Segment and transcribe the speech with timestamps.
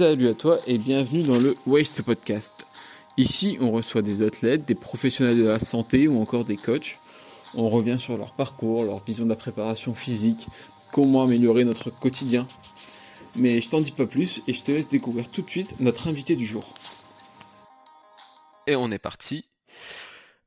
[0.00, 2.66] Salut à toi et bienvenue dans le Waste Podcast.
[3.18, 6.98] Ici, on reçoit des athlètes, des professionnels de la santé ou encore des coachs.
[7.54, 10.46] On revient sur leur parcours, leur vision de la préparation physique,
[10.90, 12.48] comment améliorer notre quotidien.
[13.36, 16.08] Mais je t'en dis pas plus et je te laisse découvrir tout de suite notre
[16.08, 16.72] invité du jour.
[18.66, 19.44] Et on est parti.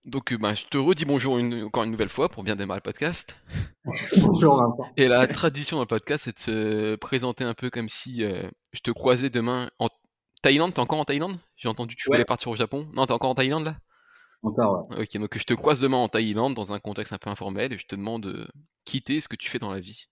[0.06, 3.38] Donc, ben, je te redis bonjour encore une nouvelle fois pour bien démarrer le podcast.
[4.22, 4.84] bonjour Vincent.
[4.98, 8.50] Et la tradition dans le podcast, c'est de se présenter un peu comme si euh,
[8.74, 9.88] je te croisais demain en
[10.42, 10.74] Thaïlande.
[10.74, 11.38] T'es encore en Thaïlande?
[11.56, 12.90] J'ai entendu que tu voulais partir au Japon.
[12.94, 13.78] Non, t'es encore en Thaïlande là?
[14.42, 15.04] Encore, ouais.
[15.04, 17.78] Ok, donc je te croise demain en Thaïlande dans un contexte un peu informel et
[17.78, 18.46] je te demande de
[18.84, 20.10] quitter ce que tu fais dans la vie.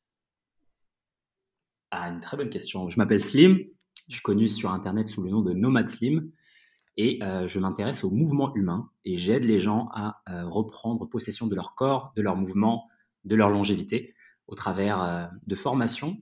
[1.92, 2.88] Ah, une très bonne question.
[2.88, 3.60] Je m'appelle Slim.
[4.08, 6.32] Je suis connu sur Internet sous le nom de Nomad Slim
[7.04, 11.48] et euh, je m'intéresse au mouvement humain et j'aide les gens à euh, reprendre possession
[11.48, 12.90] de leur corps, de leur mouvement,
[13.26, 14.14] de leur longévité
[14.46, 16.22] au travers euh, de formations,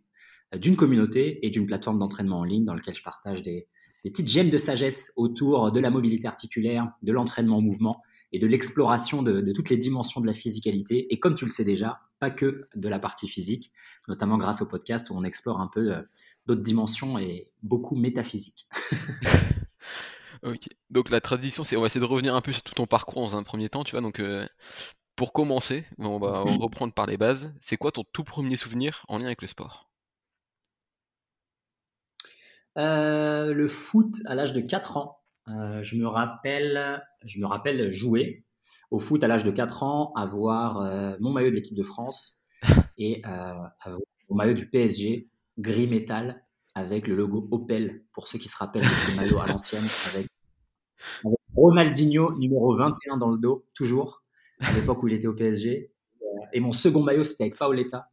[0.56, 3.68] d'une communauté et d'une plateforme d'entraînement en ligne dans laquelle je partage des,
[4.06, 8.48] petites gemmes de sagesse autour de la mobilité articulaire, de l'entraînement au mouvement et de
[8.48, 11.14] l'exploration de, de, toutes les dimensions de la physicalité.
[11.14, 13.74] Et comme tu le sais déjà, pas que de la partie physique,
[14.08, 15.92] notamment grâce au podcast où on explore un peu
[16.46, 18.70] d'autres dimensions et beaucoup métaphysiques.
[20.44, 20.70] Ok.
[20.90, 23.22] Donc la tradition, c'est on va essayer de revenir un peu sur tout ton parcours
[23.22, 24.02] dans un premier temps, tu vois.
[24.02, 24.48] Donc euh,
[25.16, 27.54] pour commencer, on va reprendre par les bases.
[27.60, 29.90] C'est quoi ton tout premier souvenir en lien avec le sport?
[32.78, 35.20] Euh, Le foot à l'âge de 4 ans.
[35.50, 38.46] Euh, je me rappelle, je me rappelle jouer
[38.92, 40.82] au foot à l'âge de 4 ans, avoir
[41.20, 42.46] mon maillot de l'équipe de France
[42.98, 43.22] et
[44.30, 46.46] mon maillot du PSG gris métal
[46.80, 50.28] avec le logo Opel, pour ceux qui se rappellent de ces maillots à l'ancienne, avec,
[51.56, 54.24] Ronaldinho numéro 21 dans le dos, toujours,
[54.62, 55.92] à l'époque où il était au PSG.
[56.22, 58.10] Euh, et mon second maillot, c'était avec Paoletta.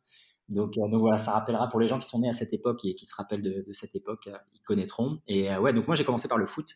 [0.49, 2.85] Donc, euh, donc, voilà, ça rappellera pour les gens qui sont nés à cette époque
[2.85, 5.21] et qui se rappellent de, cette époque, euh, ils connaîtront.
[5.27, 6.67] Et ouais, donc moi j'ai commencé par le foot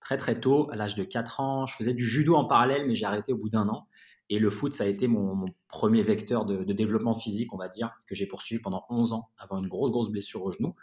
[0.00, 1.66] très très tôt, à l'âge de 4 ans.
[1.66, 3.86] Je faisais du judo en parallèle, mais j'ai arrêté au bout d'un an.
[4.28, 7.96] Et le foot, ça a été mon, premier vecteur de, développement physique, on va dire,
[8.06, 10.74] que j'ai poursuivi pendant 11 ans, avant une grosse, grosse blessure au genou.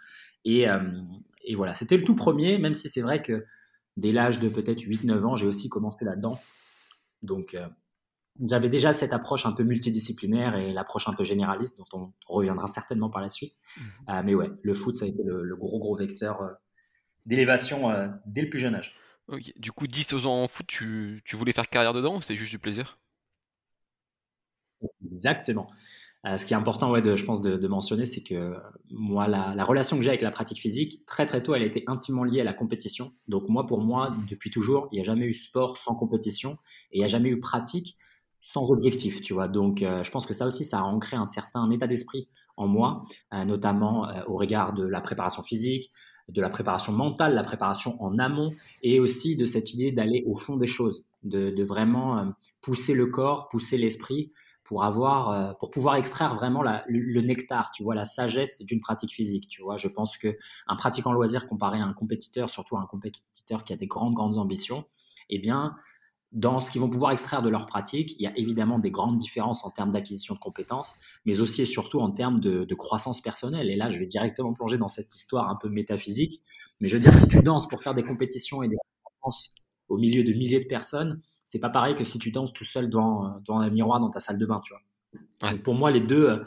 [0.45, 0.79] Et, euh,
[1.43, 3.45] et voilà, c'était le tout premier, même si c'est vrai que
[3.97, 6.41] dès l'âge de peut-être 8-9 ans, j'ai aussi commencé la danse.
[7.21, 7.67] Donc, euh,
[8.41, 12.67] j'avais déjà cette approche un peu multidisciplinaire et l'approche un peu généraliste, dont on reviendra
[12.67, 13.57] certainement par la suite.
[13.75, 13.81] Mmh.
[14.09, 16.49] Euh, mais ouais, le foot, ça a été le, gros, gros vecteur
[17.25, 17.91] d'élévation
[18.25, 18.95] dès le plus jeune âge.
[19.57, 22.51] Du coup, 10 ans en foot, tu, tu voulais faire carrière dedans ou c'était juste
[22.51, 22.97] du plaisir?
[25.05, 25.67] Exactement.
[26.25, 28.55] Euh, ce qui est important, ouais, je pense, de, mentionner, c'est que
[28.91, 32.23] moi, la, relation que j'ai avec la pratique physique, très très tôt, elle été intimement
[32.23, 33.11] liée à la compétition.
[33.27, 36.57] Donc moi, pour moi, depuis toujours, il n'y a jamais eu sport sans compétition
[36.91, 37.97] et il n'y a jamais eu pratique
[38.39, 39.49] sans objectif, tu vois.
[39.49, 42.67] Donc euh, je pense que ça aussi, ça a ancré un certain état d'esprit en
[42.67, 45.91] moi, euh, notamment au regard de la préparation physique,
[46.29, 50.37] de la préparation mentale, la préparation en amont, et aussi de cette idée d'aller au
[50.37, 54.31] fond des choses, de vraiment pousser le corps, pousser l'esprit
[54.63, 59.13] pour avoir, euh, pour pouvoir extraire vraiment le, nectar, tu vois, la sagesse d'une pratique
[59.13, 59.77] physique, tu vois.
[59.77, 60.37] Je pense que
[60.67, 64.37] un pratiquant loisir comparé à un compétiteur, surtout un compétiteur qui a des grandes grandes
[64.37, 64.85] ambitions,
[65.29, 65.75] eh bien,
[66.31, 69.17] dans ce qu'ils vont pouvoir extraire de leur pratique, il y a évidemment des grandes
[69.17, 73.69] différences en termes d'acquisition de compétences, mais aussi et surtout en termes de, croissance personnelle.
[73.69, 76.41] Et là, je vais directement plonger dans cette histoire un peu métaphysique.
[76.79, 78.77] Mais je veux dire, si tu danses pour faire des compétitions et des
[79.93, 82.89] au milieu de milliers de personnes, c'est pas pareil que si tu danses tout seul
[82.89, 85.53] devant, devant un miroir dans ta salle de bain, tu vois.
[85.59, 86.39] pour moi, les deux, euh,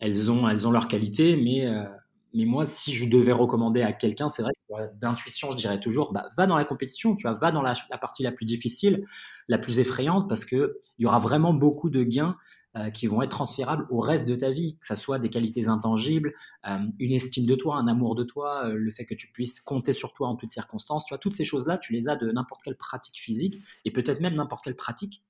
[0.00, 1.84] elles ont, elles ont leur qualité, mais, euh,
[2.32, 6.12] mais moi, si je devais recommander à quelqu'un, c'est vrai que d'intuition, je dirais toujours,
[6.12, 9.04] bah, va dans la compétition, tu vois, va dans la, la, partie la plus difficile,
[9.48, 12.36] la plus effrayante, parce que il y aura vraiment beaucoup de gains
[12.76, 15.68] euh, qui vont être transférables au reste de ta vie, que ça soit des qualités
[15.68, 16.34] intangibles,
[16.68, 19.60] euh, une estime de toi, un amour de toi, euh, le fait que tu puisses
[19.60, 21.06] compter sur toi en toutes circonstances.
[21.06, 24.20] Tu vois, toutes ces choses-là, tu les as de n'importe quelle pratique physique et peut-être
[24.20, 25.24] même n'importe quelle pratique.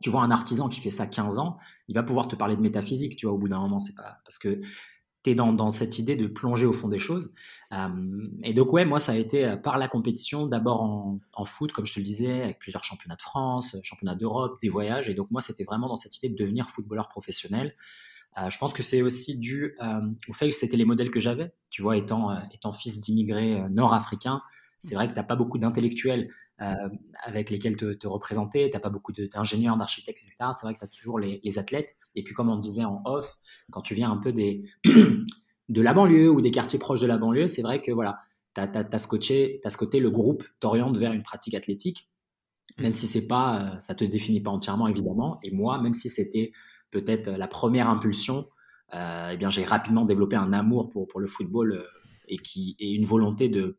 [0.00, 1.56] Tu vois un artisan qui fait ça 15 ans,
[1.88, 4.20] il va pouvoir te parler de métaphysique, tu vois, au bout d'un moment, c'est pas
[4.24, 4.60] parce que
[5.34, 7.32] dans, cette idée de plonger au fond des choses.
[7.72, 7.88] Euh,
[8.42, 11.86] et donc, ouais, moi, ça a été euh, par la compétition, d'abord en, foot, comme
[11.86, 15.08] je te le disais, avec plusieurs championnats de France, euh, championnats d'Europe, des voyages.
[15.08, 17.74] Et donc, moi, c'était vraiment dans cette idée de devenir footballeur professionnel.
[18.48, 19.76] je pense que c'est aussi dû
[20.28, 21.52] au fait que c'était les modèles que j'avais.
[21.70, 24.42] Tu vois, étant, étant fils d'immigrés nord-africains,
[24.78, 26.28] c'est vrai que tu n'as pas beaucoup d'intellectuels
[26.58, 30.50] avec lesquels te, te représenter, tu n'as pas beaucoup d'ingénieurs, d'architectes, etc.
[30.52, 31.96] C'est vrai que tu as toujours les, les, athlètes.
[32.14, 33.38] Et puis, comme on disait en off,
[33.70, 34.62] quand tu viens un peu des,
[35.68, 38.18] de la banlieue ou des quartiers proches de la banlieue, c'est vrai que voilà,
[38.54, 42.10] tu as, as, ce côté, as ce côté, le groupe t'oriente vers une pratique athlétique,
[42.78, 45.38] même si c'est pas, euh, ça te définit pas entièrement, évidemment.
[45.44, 46.52] Et moi, même si c'était
[46.90, 48.48] peut-être la première impulsion,
[48.94, 51.84] euh, eh bien, j'ai rapidement développé un amour pour, pour le football
[52.26, 53.78] et qui et une volonté de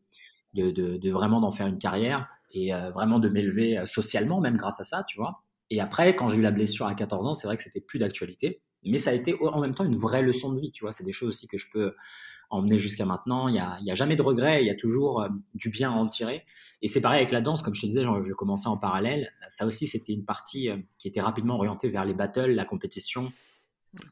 [0.54, 4.84] de, de, vraiment d'en faire une carrière et vraiment de m'élever socialement même grâce à
[4.84, 5.42] ça, tu vois.
[5.70, 7.98] Et après, quand j'ai eu la blessure à 14 ans, c'est vrai que c'était plus
[7.98, 10.92] d'actualité, mais ça a été en même temps une vraie leçon de vie, tu vois.
[10.92, 11.94] C'est des choses aussi que je peux
[12.50, 13.48] emmener jusqu'à maintenant.
[13.48, 15.94] Il n'y a, a, jamais de regret, il y a toujours euh, du bien à
[15.94, 16.44] en tirer.
[16.82, 19.32] Et c'est pareil avec la danse, comme je te disais, je, commençais en parallèle.
[19.48, 23.32] Ça aussi, c'était une partie euh, qui était rapidement orientée vers les battles, la compétition,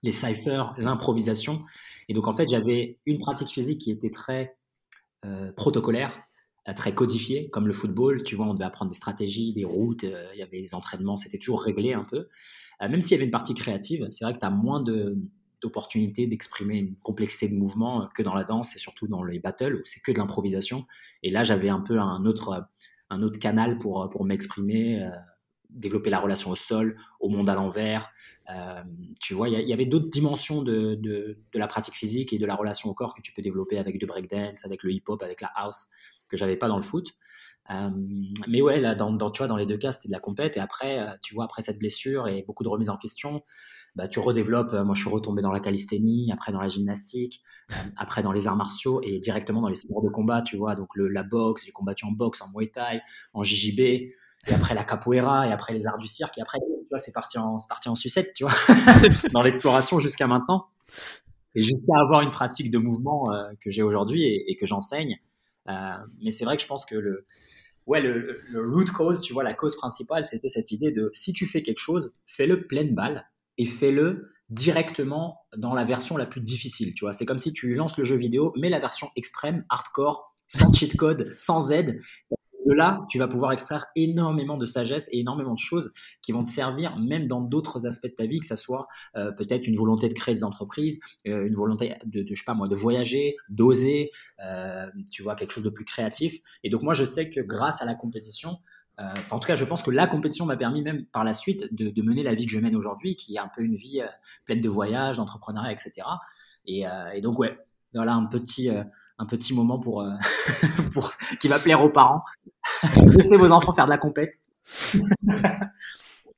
[0.03, 1.65] les cyphers, l'improvisation.
[2.09, 4.57] Et donc, en fait, j'avais une pratique physique qui était très
[5.25, 6.17] euh, protocolaire,
[6.75, 8.23] très codifiée, comme le football.
[8.25, 11.39] Tu vois, on devait apprendre des stratégies, des routes, il y avait des entraînements, c'était
[11.39, 12.29] toujours réglé un peu.
[12.81, 15.17] même s'il y avait une partie créative, c'est vrai que tu as moins de,
[15.61, 19.39] d'opportunité d'exprimer une complexité de mouvement euh, que dans la danse et surtout dans les
[19.39, 20.87] battles où c'est que de l'improvisation.
[21.23, 22.69] Et là, j'avais un peu un autre,
[23.11, 25.11] un autre canal pour, pour m'exprimer, euh,
[25.71, 28.11] développer la relation au sol, au monde à l'envers.
[28.51, 28.83] Euh,
[29.21, 32.55] tu vois, il y, avait d'autres dimensions de, de, la pratique physique et de la
[32.55, 35.51] relation au corps que tu peux développer avec le breakdance, avec le hip-hop, avec la
[35.55, 35.89] house,
[36.29, 37.09] que j'avais pas dans le foot.
[37.71, 37.91] Euh,
[38.49, 40.57] mais ouais, là, dans, dans, tu vois, dans les deux cas, c'était de la compète.
[40.57, 43.43] Et après, tu vois, après cette blessure et beaucoup de remises en question,
[43.99, 44.75] bah, tu redéveloppes.
[44.75, 47.43] Euh, moi, je suis retombé dans la calisthénie, après dans la gymnastique,
[47.73, 50.77] euh, après dans les arts martiaux et directement dans les sports de combat, tu vois.
[50.77, 53.01] Donc le, la boxe, j'ai combattu en boxe, en muay thai,
[53.35, 54.15] en JJB, et
[54.55, 57.39] après la capoeira, et après les arts du cirque, et après, tu vois, c'est parti
[57.39, 58.55] en, c'est parti en sucette, tu vois,
[59.33, 60.67] dans l'exploration jusqu'à maintenant.
[61.57, 65.19] Et jusqu'à avoir une pratique de mouvement euh, que j'ai aujourd'hui et, que j'enseigne.
[66.21, 67.27] Mais c'est vrai que je pense que le,
[67.87, 71.47] ouais, le, root cause, tu vois, la cause principale, c'était cette idée de si tu
[71.47, 76.95] fais quelque chose, fais-le pleine balle et fais-le directement dans la version la plus difficile.
[76.95, 80.35] Tu vois, c'est comme si tu lances le jeu vidéo, mais la version extrême, hardcore,
[80.47, 82.01] sans cheat code, sans aide.
[82.69, 86.43] De là, tu vas pouvoir extraire énormément de sagesse et énormément de choses qui vont
[86.43, 88.85] te servir même dans d'autres aspects de ta vie, que ça soit
[89.17, 92.53] euh, peut-être une volonté de créer des entreprises, euh, une volonté de, je sais pas
[92.53, 94.11] moi, de voyager, d'oser,
[94.45, 96.39] euh, tu vois, quelque chose de plus créatif.
[96.63, 98.59] Et donc moi, je sais que grâce à la compétition,
[99.31, 102.03] en tout cas, je pense que la compétition m'a permis même par la suite de,
[102.03, 104.03] mener la vie que je mène aujourd'hui, qui est un peu une vie
[104.45, 106.03] pleine de voyages, d'entrepreneuriat, etc.
[106.69, 107.57] Euh, et, donc, ouais,
[107.95, 110.05] voilà un petit, un petit moment pour,
[110.93, 112.23] pour qui va plaire aux parents.
[113.07, 114.35] Laissez vos enfants faire de la compète.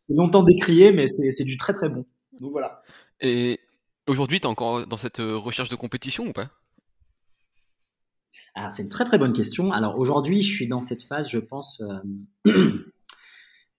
[0.08, 2.06] longtemps décrié, mais c'est du très très bon.
[2.40, 2.82] Donc voilà.
[3.20, 3.60] Et
[4.06, 6.50] aujourd'hui, tu es encore dans cette recherche de compétition ou pas?
[8.54, 9.72] Ah, c'est une très très bonne question.
[9.72, 11.82] Alors aujourd'hui, je suis dans cette phase, je pense,
[12.46, 12.52] euh,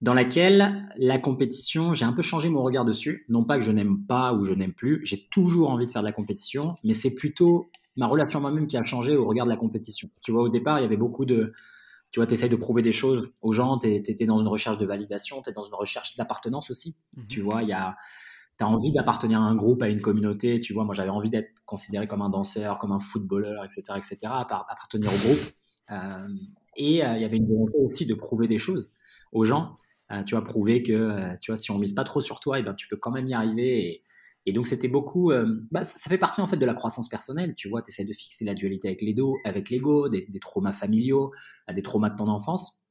[0.01, 3.25] dans laquelle la compétition, j'ai un peu changé mon regard dessus.
[3.29, 6.01] Non pas que je n'aime pas ou je n'aime plus, j'ai toujours envie de faire
[6.01, 9.45] de la compétition, mais c'est plutôt ma relation à moi-même qui a changé au regard
[9.45, 10.09] de la compétition.
[10.21, 11.53] Tu vois, au départ, il y avait beaucoup de...
[12.11, 14.77] Tu vois, tu essayes de prouver des choses aux gens, tu étais dans une recherche
[14.77, 16.97] de validation, tu es dans une recherche d'appartenance aussi.
[17.15, 17.95] Mmh tu vois, il y a
[18.57, 20.59] tu as envie d'appartenir à un groupe, à une communauté.
[20.59, 24.17] Tu vois, moi, j'avais envie d'être considéré comme un danseur, comme un footballeur, etc., etc.,
[24.23, 25.39] appartenir au groupe.
[25.91, 26.27] Euh,
[26.75, 28.91] et euh, il y avait une volonté aussi de prouver des choses
[29.31, 29.73] aux gens.
[30.11, 32.61] Euh, tu vois, prouver que, tu vois, si on mise pas trop sur toi, et
[32.61, 34.03] eh ben, tu peux quand même y arriver.
[34.45, 35.31] Et, donc, c'était beaucoup.
[35.71, 37.53] Bah, ça, fait partie en fait de la croissance personnelle.
[37.55, 40.73] Tu vois, tu essaies de fixer la dualité avec l'ego, avec l'ego, des, des, traumas
[40.73, 41.31] familiaux,
[41.71, 42.81] des traumas de ton enfance.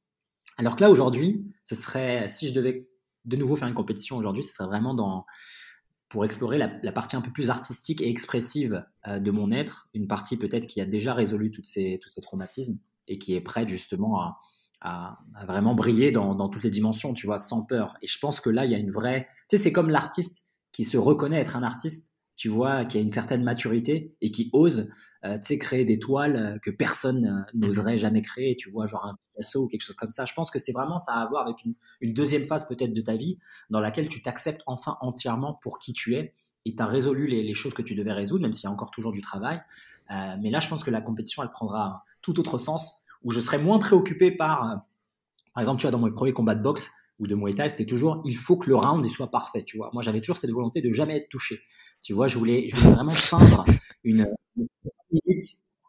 [0.57, 2.87] Alors que là, aujourd'hui, ce serait, si je devais
[3.25, 5.25] de nouveau faire une compétition aujourd'hui, ce serait vraiment dans,
[6.11, 10.07] pour explorer la, partie un peu plus artistique et expressive euh, de mon être, une
[10.07, 13.69] partie peut-être qui a déjà résolu toutes ces, tous ces traumatismes et qui est prête
[13.69, 14.37] justement à,
[15.45, 17.95] vraiment briller dans, dans, toutes les dimensions, tu vois, sans peur.
[18.01, 19.27] Et je pense que là, il y a une vraie...
[19.49, 23.01] Tu sais, c'est comme l'artiste qui se reconnaît être un artiste, tu vois, qui a
[23.01, 24.89] une certaine maturité et qui ose
[25.23, 28.87] euh, tu sais, créer des toiles euh, que personne euh, n'oserait jamais créer, tu vois,
[28.87, 30.25] genre un Picasso ou quelque chose comme ça.
[30.25, 33.01] Je pense que c'est vraiment ça à voir avec une, une deuxième phase peut-être de
[33.01, 33.37] ta vie
[33.69, 36.33] dans laquelle tu t'acceptes enfin entièrement pour qui tu es
[36.65, 38.71] et tu as résolu les, les, choses que tu devais résoudre, même s'il y a
[38.71, 39.61] encore toujours du travail.
[40.09, 43.31] Euh, mais là, je pense que la compétition, elle prendra un tout autre sens où
[43.31, 44.85] je serai moins préoccupé par,
[45.53, 47.85] par exemple, tu vois, dans mon premier combat de boxe ou de Muay Thai, c'était
[47.85, 49.89] toujours il faut que le round il soit parfait, tu vois.
[49.93, 51.61] Moi, j'avais toujours cette volonté de jamais être touché.
[52.01, 53.65] Tu vois, je voulais, je voulais vraiment peindre
[54.03, 54.27] une,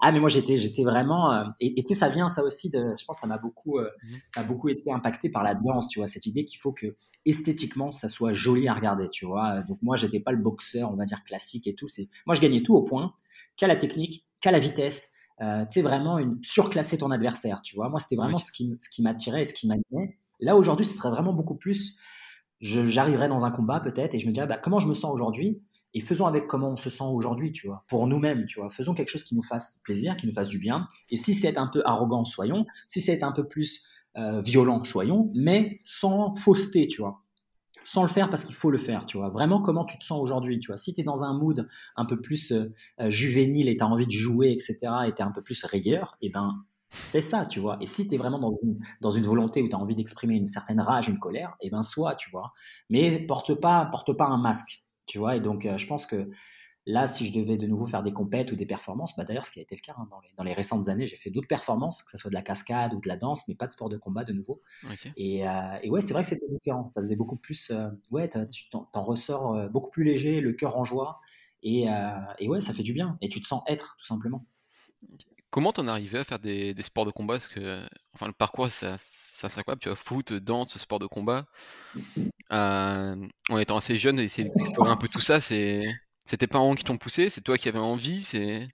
[0.05, 1.33] ah, mais moi, j'étais, j'étais vraiment.
[1.33, 3.89] Euh, et tu sais, ça vient, ça aussi, de, je pense, ça m'a beaucoup, euh,
[4.37, 4.43] mmh.
[4.49, 8.09] beaucoup été impacté par la danse, tu vois, cette idée qu'il faut que esthétiquement, ça
[8.09, 9.63] soit joli à regarder, tu vois.
[9.63, 11.87] Donc, moi, j'étais pas le boxeur, on va dire, classique et tout.
[11.87, 13.15] C'est, moi, je gagnais tout au point,
[13.57, 15.13] qu'à la technique, qu'à la vitesse.
[15.43, 17.89] Euh, tu sais, vraiment, une, surclasser ton adversaire, tu vois.
[17.89, 20.19] Moi, c'était vraiment ce qui, ce qui m'attirait et ce qui m'animait.
[20.41, 21.99] Là, aujourd'hui, ce serait vraiment beaucoup plus.
[22.61, 25.61] j'arriverais dans un combat, peut-être, et je me dirais, bah, comment je me sens aujourd'hui
[25.95, 28.71] et faisons avec comment on se sent aujourd'hui, tu vois, pour nous-mêmes, tu vois.
[28.71, 30.87] Faisons quelque chose qui nous fasse plaisir, qui nous fasse du bien.
[31.11, 32.67] Et si c'est un peu arrogant, soyons.
[32.89, 37.22] Si c'est un peu plus euh, violent, soyons, mais sans fausseté, tu vois.
[37.85, 39.29] Sans le faire parce qu'il faut le faire, tu vois.
[39.29, 40.77] Vraiment, comment tu te sens aujourd'hui, tu vois.
[40.77, 43.87] Si tu es dans un mood un peu plus euh, euh, juvénile et tu as
[43.87, 47.21] envie de jouer, etc., et tu es un peu plus rayeur, et eh ben, fais
[47.21, 47.77] ça, tu vois.
[47.81, 50.35] Et si tu es vraiment dans une, dans une volonté où tu as envie d'exprimer
[50.35, 52.53] une certaine rage, une colère, et eh ben, sois, tu vois.
[52.91, 55.37] Mais porte pas, porte pas un masque, tu vois.
[55.37, 56.31] Et donc, euh, je pense que
[56.85, 59.53] Là, si je devais de nouveau faire des compètes ou des performances, bah d'ailleurs, ce
[59.53, 62.11] qui a été le cas hein, dans, les, récentes années, j'ai fait d'autres performances, que
[62.11, 64.25] ce soit de la cascade ou de la danse, mais pas de sport de combat
[64.25, 64.63] de nouveau.
[65.17, 66.89] Et, euh, et, ouais, c'est vrai que c'était différent.
[66.89, 67.71] Ça faisait beaucoup plus.
[67.71, 71.21] Euh, ouais, tu t'en, ressors euh, beaucoup plus léger, le cœur en joie.
[71.63, 71.87] Et,
[72.39, 73.17] et, ouais, ça fait du bien.
[73.21, 74.45] Et tu te sens être, tout simplement.
[75.51, 77.35] Comment t'en arrivé à faire des, des, sports de combat?
[77.35, 79.49] Parce que enfin, le parcours, ça, ça
[79.81, 81.47] Tu vois, foot, danse, sport de combat.
[82.51, 85.85] en étant assez jeune, essayer d'explorer un peu tout ça, c'est
[86.25, 88.69] c'est tes parents qui t'ont poussé C'est toi qui avais envie C'est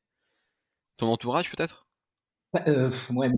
[0.97, 1.87] ton entourage peut-être?
[2.67, 3.31] Euh, ouais,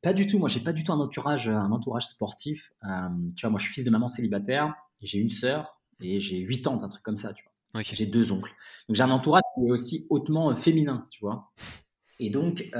[0.00, 0.38] pas du tout.
[0.38, 2.72] Moi, j'ai pas du tout un entourage, un entourage sportif.
[2.84, 4.74] Euh, tu vois, moi, je suis fils de maman célibataire.
[5.00, 7.32] J'ai une sœur et j'ai huit ans, un truc comme ça.
[7.34, 7.82] Tu vois.
[7.82, 8.52] J'ai deux oncles.
[8.88, 11.52] Donc, j'ai un entourage qui est aussi hautement euh, féminin, tu vois.
[12.18, 12.70] Et donc,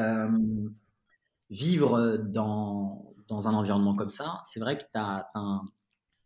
[1.50, 5.62] vivre dans, dans un environnement comme ça, c'est vrai que tu as, un,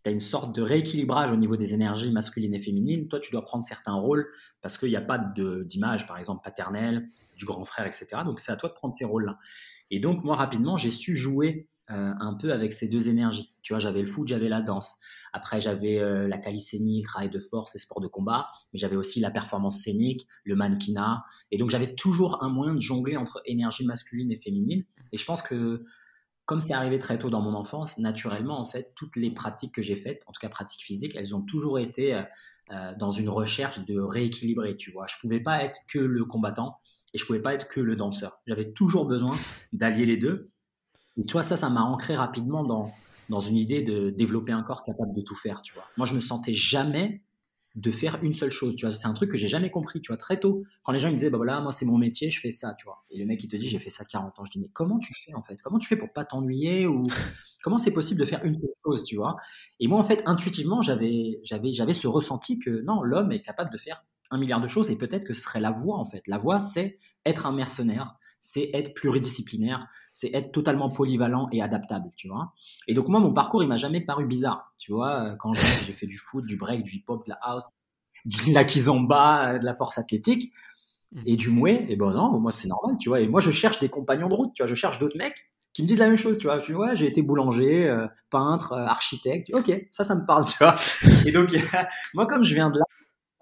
[0.06, 3.08] tu une sorte de rééquilibrage au niveau des énergies masculines et féminines.
[3.08, 4.28] Toi, tu dois prendre certains rôles
[4.62, 8.08] parce qu'il n'y a pas d'image, par exemple, paternelle, du grand frère, etc.
[8.24, 9.38] Donc, c'est à toi de prendre ces rôles-là.
[9.90, 13.52] Et donc, moi, rapidement, j'ai su jouer euh, un peu avec ces deux énergies.
[13.62, 15.00] Tu vois, j'avais le foot, j'avais la danse.
[15.32, 18.48] Après, j'avais euh, la calisthénie, le travail de force et sport de combat.
[18.72, 21.24] Mais j'avais aussi la performance scénique, le mannequinat.
[21.50, 24.84] Et donc, j'avais toujours un moyen de jongler entre énergie masculine et féminine.
[25.12, 25.84] Et je pense que
[26.46, 29.82] comme c'est arrivé très tôt dans mon enfance, naturellement, en fait, toutes les pratiques que
[29.82, 32.22] j'ai faites, en tout cas pratiques physiques, elles ont toujours été euh,
[32.70, 35.04] euh, dans une recherche de rééquilibrer, tu vois.
[35.08, 36.78] Je pouvais pas être que le combattant
[37.12, 38.38] et je pouvais pas être que le danseur.
[38.46, 39.36] J'avais toujours besoin
[39.72, 40.50] d'allier les deux.
[41.16, 42.92] Et tu vois, ça, ça m'a ancré rapidement dans,
[43.28, 45.84] dans une idée de développer un corps capable de tout faire, tu vois.
[45.96, 47.22] Moi, je me sentais jamais
[47.76, 48.74] de faire une seule chose.
[48.74, 50.00] Tu vois, c'est un truc que j'ai jamais compris.
[50.00, 52.30] Tu vois, très tôt, quand les gens me disaient, bah voilà, moi c'est mon métier,
[52.30, 52.74] je fais ça.
[52.74, 54.44] Tu vois, et le mec il te dit, j'ai fait ça 40 ans.
[54.44, 55.60] Je dis, mais comment tu fais en fait?
[55.62, 57.06] Comment tu fais pour pas t'ennuyer ou
[57.62, 59.36] comment c'est possible de faire une seule chose Tu vois?
[59.78, 63.70] Et moi en fait, intuitivement, j'avais, j'avais, j'avais ce ressenti que non, l'homme est capable
[63.70, 66.22] de faire un milliard de choses et peut-être que ce serait la voie en fait.
[66.26, 72.10] La voie, c'est être un mercenaire, c'est être pluridisciplinaire, c'est être totalement polyvalent et adaptable,
[72.16, 72.52] tu vois.
[72.86, 75.36] Et donc moi, mon parcours, il m'a jamais paru bizarre, tu vois.
[75.40, 77.66] Quand j'ai fait du foot, du break, du hip-hop, de la house,
[78.24, 80.52] de la kizomba, de la force athlétique
[81.12, 81.22] mmh.
[81.26, 83.20] et du mouet, et ben non, moi c'est normal, tu vois.
[83.20, 84.68] Et moi, je cherche des compagnons de route, tu vois.
[84.68, 86.58] Je cherche d'autres mecs qui me disent la même chose, tu vois.
[86.58, 89.50] Dis, ouais, j'ai été boulanger, euh, peintre, euh, architecte.
[89.52, 90.74] Ok, ça, ça me parle, tu vois.
[91.26, 91.54] Et donc,
[92.14, 92.84] moi, comme je viens de là,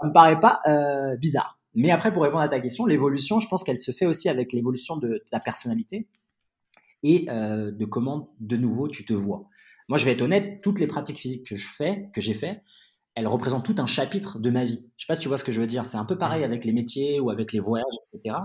[0.04, 1.58] ça me paraît pas euh, bizarre.
[1.74, 4.52] Mais après, pour répondre à ta question, l'évolution, je pense qu'elle se fait aussi avec
[4.52, 6.08] l'évolution de, ta personnalité
[7.02, 9.48] et euh, de comment, de nouveau, tu te vois.
[9.88, 12.62] Moi, je vais être honnête, toutes les pratiques physiques que je fais, que j'ai fait,
[13.14, 14.90] elles représentent tout un chapitre de ma vie.
[14.96, 15.86] Je sais pas si tu vois ce que je veux dire.
[15.86, 18.36] C'est un peu pareil avec les métiers ou avec les voyages, etc.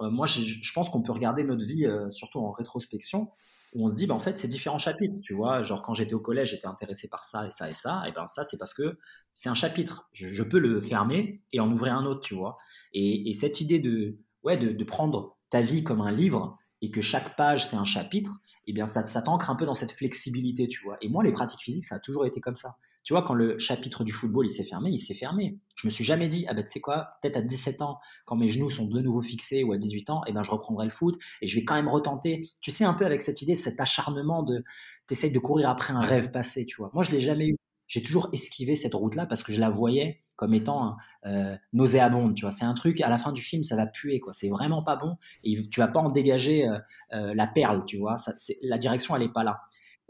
[0.00, 3.28] Euh, moi, je, je pense qu'on peut regarder notre vie, euh, surtout en rétrospection,
[3.72, 5.18] où on se dit, bah, en fait, c'est différents chapitres.
[5.22, 8.02] Tu vois, genre quand j'étais au collège, j'étais intéressé par ça et ça et ça.
[8.06, 8.98] Et ben ça, c'est parce que
[9.34, 10.08] c'est un chapitre.
[10.12, 12.58] Je, peux le fermer et en ouvrir un autre, tu vois.
[12.92, 17.36] Et, cette idée de, ouais, de, prendre ta vie comme un livre et que chaque
[17.36, 20.82] page, c'est un chapitre, eh bien, ça, ça t'ancre un peu dans cette flexibilité, tu
[20.82, 20.98] vois.
[21.00, 22.76] Et moi, les pratiques physiques, ça a toujours été comme ça.
[23.04, 25.58] Tu vois, quand le chapitre du football, il s'est fermé, il s'est fermé.
[25.74, 28.36] Je me suis jamais dit, ah ben, tu sais quoi, peut-être à 17 ans, quand
[28.36, 30.90] mes genoux sont de nouveau fixés, ou à 18 ans, eh ben, je reprendrai le
[30.90, 32.48] foot et je vais quand même retenter.
[32.60, 34.62] Tu sais, un peu avec cette idée, cet acharnement de,
[35.06, 36.90] t'essayes de courir après un rêve passé, tu vois.
[36.94, 37.56] Moi, je l'ai jamais eu.
[37.88, 42.42] J'ai toujours esquivé cette route-là parce que je la voyais comme étant euh, nauséabonde, tu
[42.42, 42.50] vois.
[42.50, 44.32] C'est un truc, à la fin du film, ça va puer, quoi.
[44.32, 46.78] C'est vraiment pas bon et tu vas pas en dégager euh,
[47.12, 48.16] euh, la perle, tu vois.
[48.62, 49.60] La direction, elle est pas là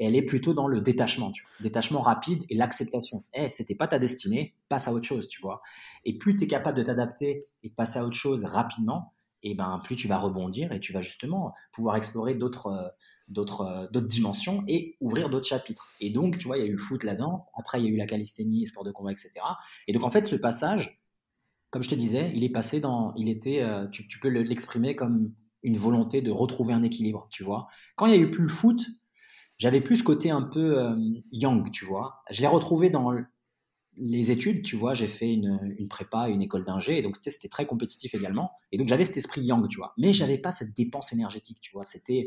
[0.04, 1.32] elle est plutôt dans le détachement.
[1.60, 3.24] Détachement rapide et l'acceptation.
[3.34, 5.62] Eh, c'était pas ta destinée, passe à autre chose, tu vois.
[6.04, 9.54] Et plus tu es capable de t'adapter et de passer à autre chose rapidement, et
[9.54, 12.88] ben plus tu vas rebondir et tu vas justement pouvoir explorer d'autres euh,
[13.38, 15.88] euh, d'autres dimensions et ouvrir d'autres chapitres.
[16.00, 17.88] Et donc, tu vois, il y a eu le foot, la danse, après il y
[17.88, 19.32] a eu la calisthénie, les de combat, etc.
[19.88, 21.00] Et donc en fait, ce passage,
[21.70, 24.94] comme je te disais, il est passé dans, il était, euh, tu, tu peux l'exprimer
[24.94, 25.32] comme
[25.62, 27.68] une volonté de retrouver un équilibre, tu vois.
[27.96, 28.84] Quand il y a eu plus le foot,
[29.62, 30.96] j'avais plus ce côté un peu euh,
[31.30, 32.20] young, tu vois.
[32.32, 33.14] Je l'ai retrouvé dans
[33.96, 34.92] les études, tu vois.
[34.92, 38.50] J'ai fait une, prépa, une école d'ingé, et donc c'était très compétitif également.
[38.72, 39.94] Et donc j'avais cet esprit yang, tu vois.
[39.98, 41.84] Mais j'avais pas cette dépense énergétique, tu vois.
[41.84, 42.26] C'était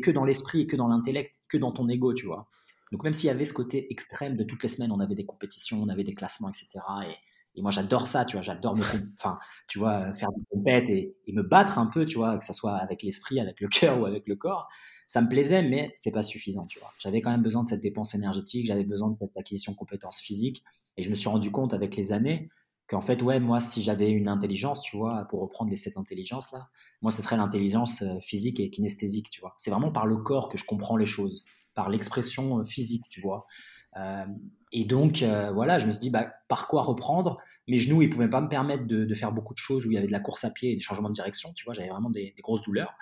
[0.00, 2.46] que dans l'esprit, que dans l'intellect, que dans ton ego, tu vois.
[2.92, 5.26] Donc même s'il y avait ce côté extrême de toutes les semaines, on avait des
[5.26, 6.68] compétitions, on avait des classements, etc.
[7.04, 7.14] Et,
[7.56, 8.42] Et moi, j'adore ça, tu vois.
[8.42, 8.84] J'adore me,
[9.18, 12.44] enfin, tu vois, faire des compètes et, et, me battre un peu, tu vois, que
[12.44, 14.68] ça soit avec l'esprit, avec le cœur ou avec le corps.
[15.10, 16.92] Ça me plaisait, mais c'est pas suffisant, tu vois.
[16.96, 20.20] J'avais quand même besoin de cette dépense énergétique, j'avais besoin de cette acquisition de compétences
[20.20, 20.62] physiques.
[20.96, 22.48] Et je me suis rendu compte avec les années
[22.86, 26.52] qu'en fait, ouais, moi, si j'avais une intelligence, tu vois, pour reprendre les sept intelligences
[26.52, 26.68] là,
[27.02, 29.56] moi, ce serait l'intelligence euh, physique et kinesthésique, tu vois.
[29.58, 33.20] C'est vraiment par le corps que je comprends les choses, par l'expression euh, physique, tu
[33.20, 33.48] vois.
[33.96, 34.24] Euh,
[34.72, 37.38] et donc, euh, voilà, je me suis dit, bah, par quoi reprendre?
[37.68, 39.98] Mes genoux, ils pouvaient pas me permettre de, faire beaucoup de choses où il y
[39.98, 42.10] avait de la course à pied et des changements de direction, tu vois, j'avais vraiment
[42.10, 42.94] des, grosses douleurs.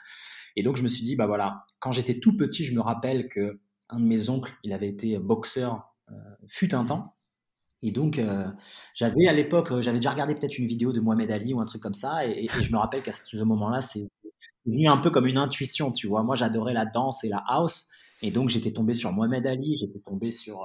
[0.57, 3.29] Et donc, je me suis dit, bah voilà, quand j'étais tout petit, je me rappelle
[3.29, 6.15] que un de mes oncles, il avait été boxeur, euh,
[6.49, 7.15] fut un temps.
[7.81, 8.21] Et donc,
[8.95, 11.81] j'avais à l'époque, j'avais déjà regardé peut-être une vidéo de Mohamed Ali ou un truc
[11.81, 14.03] comme ça, et, et je me rappelle qu'à ce moment-là, c'est
[14.67, 16.25] venu un peu comme une intuition, tu vois.
[16.25, 17.89] Moi, j'adorais la danse et la house,
[18.23, 20.65] et donc j'étais tombé sur Mohamed Ali, j'étais tombé sur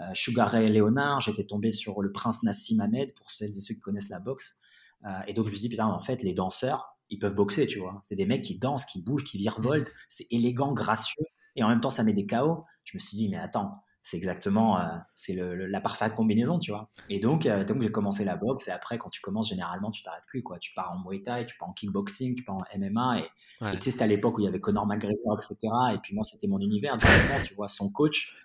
[0.00, 3.74] euh, Sugar Ray Leonard, j'étais tombé sur le prince Nassim Ahmed, pour celles et ceux
[3.74, 4.60] qui connaissent la boxe.
[5.04, 7.66] Euh, et donc je me suis dit, putain, en fait, les danseurs, ils peuvent boxer,
[7.66, 8.00] tu vois.
[8.04, 11.24] C'est des mecs qui dansent, qui bougent, qui virevoltent, c'est élégant, gracieux,
[11.56, 12.64] et en même temps, ça met des chaos.
[12.84, 13.74] Je me suis dit, mais attends,
[14.08, 14.84] c'est exactement euh,
[15.14, 16.90] c'est la parfaite combinaison tu vois.
[17.10, 20.02] Et donc euh, donc j'ai commencé la boxe et après quand tu commences généralement tu
[20.02, 20.58] t'arrêtes plus quoi.
[20.58, 23.24] Tu pars en Muay Thai tu pars en kickboxing tu pars en MMA et
[23.64, 23.72] Ouais.
[23.76, 25.58] tu sais c'était à l'époque où il y avait Conor McGregor etc
[25.94, 28.36] et puis moi c'était mon univers directement tu vois son coach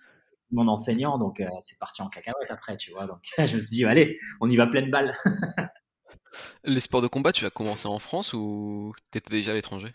[0.52, 1.18] mon enseignant.
[1.18, 3.06] Donc euh, c'est parti en cacahuète après tu vois.
[3.06, 5.16] Donc je me suis dit allez on y va pleine balle.
[6.64, 9.94] Les sports de combat, tu as commencé en France ou t'étais déjà à l'étranger?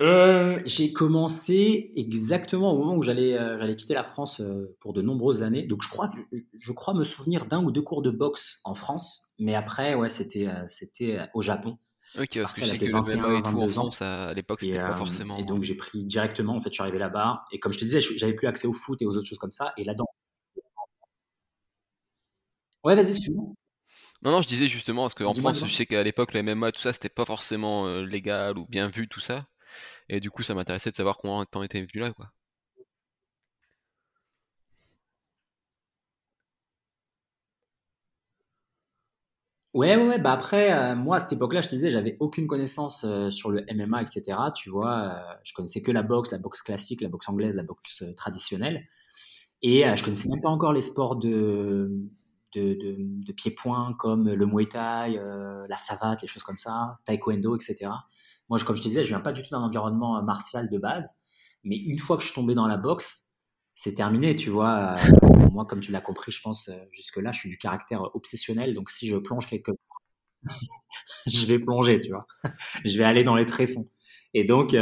[0.00, 4.94] Euh, j'ai commencé exactement au moment où j'allais euh, j'allais quitter la France euh, pour
[4.94, 5.66] de nombreuses années.
[5.66, 6.10] Donc je crois
[6.58, 10.08] je crois me souvenir d'un ou deux cours de boxe en France, mais après ouais
[10.08, 11.78] c'était c'était au Japon.
[12.18, 13.82] Ok, parce que je sais que de le MMA 21, et tout en 22 ans.
[13.82, 15.36] France, à, l'époque, c'était pas forcément.
[15.36, 17.84] et donc j'ai pris directement en fait je suis arrivé là-bas et comme je te
[17.84, 20.32] disais j'avais plus accès au foot et aux autres choses comme ça et la danse.
[22.84, 23.44] Ouais vas-y suis-moi.
[24.22, 26.80] Non, non, je disais justement, parce qu'en France, je sais qu'à l'époque, le MMA, tout
[26.80, 29.46] ça, c'était pas forcément euh, légal ou bien vu, tout ça.
[30.10, 32.30] Et du coup, ça m'intéressait de savoir comment t'en étais venu là, quoi.
[39.72, 43.04] Ouais, ouais, bah après, euh, moi, à cette époque-là, je te disais, j'avais aucune connaissance
[43.04, 44.50] euh, sur le MMA, etc.
[44.52, 47.62] Tu vois, euh, je connaissais que la boxe, la boxe classique, la boxe anglaise, la
[47.62, 48.88] boxe traditionnelle.
[49.62, 51.90] Et je connaissais même pas encore les sports de,
[52.54, 55.20] de, de, de pied-point comme le Muay Thai,
[55.68, 57.92] la savate, les choses comme ça, Taekwondo, etc.
[58.50, 60.78] Moi, comme je te disais, je viens pas du tout d'un environnement euh, martial de
[60.78, 61.14] base.
[61.64, 63.36] Mais une fois que je suis tombé dans la boxe,
[63.74, 64.96] c'est terminé, tu vois.
[64.96, 68.74] Euh, moi, comme tu l'as compris, je pense, euh, jusque-là, je suis du caractère obsessionnel.
[68.74, 69.72] Donc, si je plonge quelque
[71.26, 72.20] je vais plonger, tu vois.
[72.84, 73.88] Je vais aller dans les tréfonds.
[74.34, 74.74] Et donc,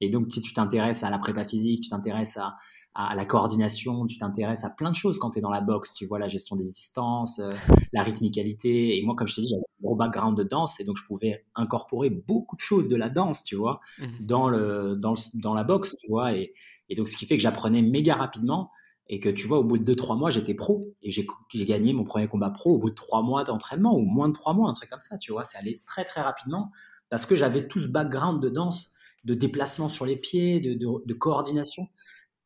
[0.00, 2.56] et donc, si tu t'intéresses à la prépa physique, tu t'intéresses à,
[2.94, 5.94] à la coordination, tu t'intéresses à plein de choses quand tu es dans la boxe.
[5.94, 7.50] Tu vois la gestion des distances, euh,
[7.92, 8.98] la rythmicalité.
[8.98, 11.04] Et moi, comme je t'ai dit, j'avais un gros background de danse et donc je
[11.06, 14.26] pouvais incorporer beaucoup de choses de la danse, tu vois, Mhm.
[14.26, 16.34] dans le dans le, dans la boxe, tu vois.
[16.34, 16.52] Et,
[16.90, 18.70] et donc, ce qui fait que j'apprenais méga rapidement
[19.08, 21.26] et que tu vois, au bout de deux trois mois, j'étais pro et j'ai
[21.64, 24.52] gagné mon premier combat pro au bout de trois mois d'entraînement ou moins de trois
[24.54, 25.44] mois, un truc comme ça, tu vois.
[25.44, 26.70] C'est allé très très rapidement
[27.10, 30.86] parce que j'avais tout ce background de danse, de déplacement sur les pieds, de, de,
[31.06, 31.88] de coordination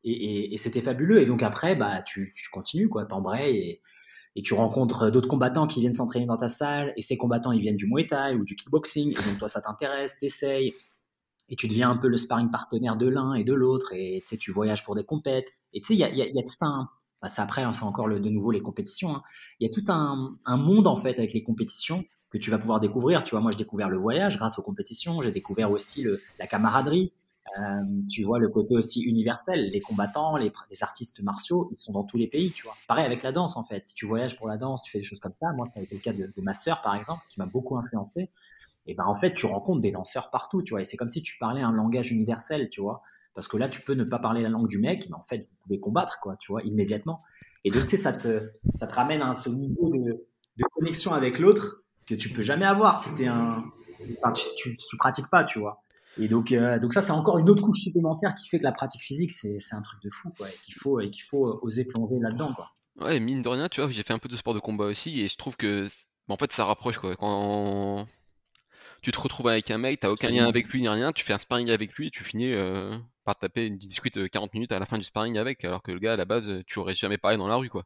[0.07, 1.21] et, c'était fabuleux.
[1.21, 3.81] Et donc après, bah tu, continues quoi, t'embrayes
[4.35, 6.93] et, tu rencontres d'autres combattants qui viennent s'entraîner dans ta salle.
[6.95, 9.11] Et ces combattants ils viennent du Muay Thai ou du kickboxing.
[9.11, 10.75] Et donc toi ça t'intéresse, t'essayes.
[11.49, 13.93] Et tu deviens un peu le sparring partenaire de l'un et de l'autre.
[13.93, 15.53] Et tu voyages pour des compètes.
[15.73, 16.87] Et tu sais il y a, tout un
[17.19, 19.23] bah, c'est après c'est encore de nouveau les compétitions hein.
[19.59, 22.79] il y a tout un, monde en fait avec les compétitions que tu vas pouvoir
[22.79, 23.23] découvrir.
[23.23, 25.21] Tu vois moi j'ai découvert le voyage grâce aux compétitions.
[25.23, 26.05] J'ai découvert aussi
[26.37, 27.11] la camaraderie
[27.59, 32.03] euh, tu vois le côté aussi universel les combattants les, artistes martiaux ils sont dans
[32.03, 32.75] tous les pays tu vois.
[32.87, 33.85] Pareil avec la danse en fait.
[33.85, 35.53] Si tu voyages pour la danse tu fais des choses comme ça.
[35.53, 38.29] Moi ça a été le cas de, ma sœur par exemple qui m'a beaucoup influencé.
[38.85, 40.81] Et ben en fait tu rencontres des danseurs partout tu vois.
[40.81, 43.01] Et c'est comme si tu parlais un langage universel tu vois.
[43.33, 45.37] Parce que là tu peux ne pas parler la langue du mec mais en fait
[45.37, 47.19] vous pouvez combattre quoi tu vois immédiatement.
[47.63, 50.25] Et donc tu sais ça te ça te ramène à ce niveau de,
[50.73, 52.97] connexion avec l'autre que tu peux jamais avoir.
[52.97, 53.63] Si un
[54.11, 55.81] enfin tu, tu, tu pratiques pas tu vois
[56.19, 58.71] et donc euh, donc ça c'est encore une autre couche supplémentaire qui fait que la
[58.71, 61.85] pratique physique c'est un truc de fou quoi et qu'il faut et qu'il faut oser
[61.85, 64.35] plonger là dedans quoi Ouais, mine de rien, tu vois, j'ai fait un peu de
[64.35, 65.83] sport de combat aussi et je trouve que,
[66.27, 67.15] bah, en fait, ça rapproche, quoi.
[67.15, 68.07] Quand
[69.01, 71.33] tu te retrouves avec un mec, t'as aucun lien avec lui ni rien, tu fais
[71.33, 74.71] un sparring avec lui et tu finis euh, par taper, tu discutes euh, 40 minutes
[74.71, 76.79] à la fin du sparring avec, alors que le gars, à la base, euh, tu
[76.79, 77.85] aurais jamais parlé dans la rue, quoi.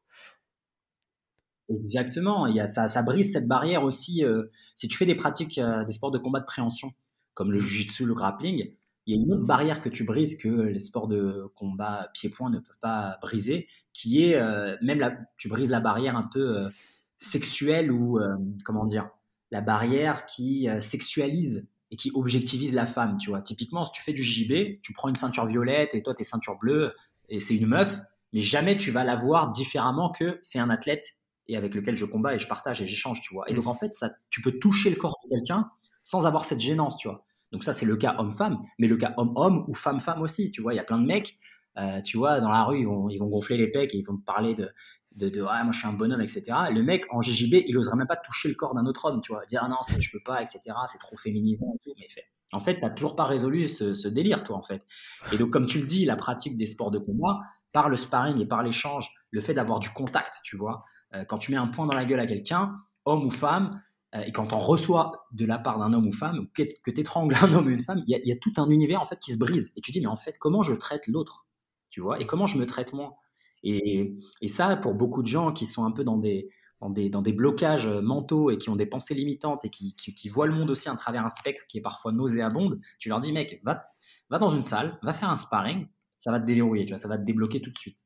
[1.69, 4.25] Exactement, il y a, ça, ça brise cette barrière aussi.
[4.25, 4.43] euh,
[4.75, 6.91] si tu fais des pratiques, euh, des sports de combat de préhension,
[7.33, 8.71] comme le jiu-jitsu, le grappling,
[9.07, 12.49] il y a une autre barrière que tu brises que les sports de combat pied-point
[12.49, 16.57] ne peuvent pas briser, qui est euh, même la, tu brises la barrière un peu
[16.57, 16.69] euh,
[17.17, 19.09] sexuelle ou euh, comment dire,
[19.49, 23.17] la barrière qui sexualise et qui objectivise la femme.
[23.17, 26.13] Tu vois, typiquement, si tu fais du JB, tu prends une ceinture violette et toi
[26.13, 26.93] t'es ceinture bleue
[27.27, 27.99] et c'est une meuf,
[28.31, 31.03] mais jamais tu vas la voir différemment que c'est un athlète
[31.47, 33.49] et avec lequel je combats et je partage et j'échange, tu vois.
[33.49, 35.69] Et donc en fait, ça, tu peux toucher le corps de quelqu'un
[36.03, 37.25] sans avoir cette gênance, tu vois.
[37.51, 40.51] Donc ça, c'est le cas homme-femme, mais le cas homme-homme ou femme-femme aussi.
[40.51, 41.37] Tu vois, il y a plein de mecs,
[41.77, 44.05] euh, tu vois, dans la rue, ils vont, ils vont gonfler les pecs et ils
[44.05, 44.69] vont te parler de,
[45.15, 46.43] de, ah, moi je suis un bonhomme, etc.
[46.73, 49.33] Le mec en GJB, il oserait même pas toucher le corps d'un autre homme, tu
[49.33, 50.59] vois, dire ah non, ça, je peux pas, etc.
[50.87, 52.25] C'est trop féminisant et tout, mais fait.
[52.53, 54.83] En fait, t'as toujours pas résolu ce, délire, toi, en fait.
[55.31, 57.39] Et donc, comme tu le dis, la pratique des sports de combat,
[57.71, 60.83] par le sparring et par l'échange, le fait d'avoir du contact, tu vois,
[61.13, 63.81] euh, quand tu mets un point dans la gueule à quelqu'un, homme ou femme,
[64.13, 67.35] et quand on reçoit de la part d'un homme ou femme, que, que tu étrangles
[67.41, 69.37] un homme ou une femme, il y, a, tout un univers en fait qui se
[69.37, 69.71] brise.
[69.77, 71.47] Et tu dis, mais en fait, comment je traite l'autre?
[71.89, 72.19] Tu vois?
[72.19, 73.17] Et comment je me traite moi?
[73.63, 76.49] Et, et, ça, pour beaucoup de gens qui sont un peu dans des,
[76.81, 80.29] dans des, dans des blocages mentaux et qui ont des pensées limitantes et qui, qui,
[80.29, 83.31] voient le monde aussi à travers un spectre qui est parfois nauséabonde, tu leur dis,
[83.31, 83.85] mec, va,
[84.29, 87.07] va dans une salle, va faire un sparring, ça va te déverrouiller, tu vois, ça
[87.07, 87.99] va te débloquer tout de suite.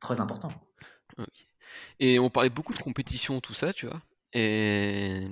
[0.00, 0.50] Très important.
[2.00, 4.02] Et on parlait beaucoup de compétition, tout ça, tu vois.
[4.32, 5.26] Et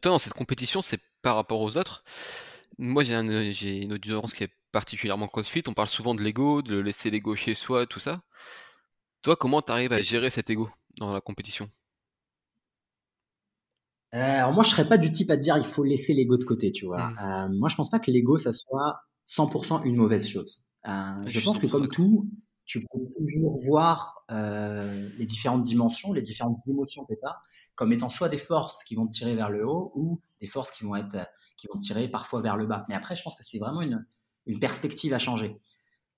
[0.00, 2.04] toi, dans cette compétition, c'est par rapport aux autres?
[2.78, 5.62] Moi, j'ai une audience qui est particulièrement CrossFit.
[5.66, 8.22] On parle souvent de l'ego, de laisser l'ego chez soi, tout ça.
[9.22, 11.68] Toi, comment tu arrives à gérer cet ego dans la compétition?
[14.14, 16.44] Euh, alors moi, je serais pas du type à dire il faut laisser l'ego de
[16.44, 17.08] côté, tu vois?
[17.08, 17.18] Mmh.
[17.22, 20.64] Euh, moi, je pense pas que l'ego ça soit 100% une mauvaise chose.
[20.88, 22.28] Euh, je pense que comme tout,
[22.64, 27.36] tu peux toujours voir euh, les différentes dimensions, les différentes émotions que tu as,
[27.74, 30.70] comme étant soit des forces qui vont te tirer vers le haut ou des forces
[30.70, 31.16] qui vont, être,
[31.56, 32.84] qui vont te tirer parfois vers le bas.
[32.88, 34.06] Mais après, je pense que c'est vraiment une,
[34.46, 35.60] une perspective à changer.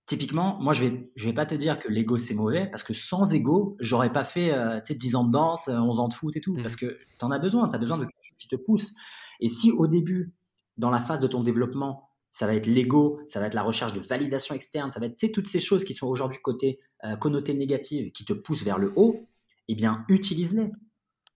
[0.06, 2.92] Typiquement, moi, je vais, je vais pas te dire que l'ego c'est mauvais, parce que
[2.92, 6.40] sans ego, j'aurais pas fait euh, 10 ans de danse, 11 ans de foot et
[6.40, 6.62] tout, mmh.
[6.62, 8.94] parce que tu en as besoin, tu as besoin de quelque chose qui te pousse.
[9.40, 10.34] Et si au début,
[10.76, 13.92] dans la phase de ton développement, ça va être l'ego, ça va être la recherche
[13.92, 17.54] de validation externe, ça va être toutes ces choses qui sont aujourd'hui côté euh, connotées
[17.54, 19.28] négatives, qui te poussent vers le haut,
[19.68, 20.72] eh bien, utilise-les.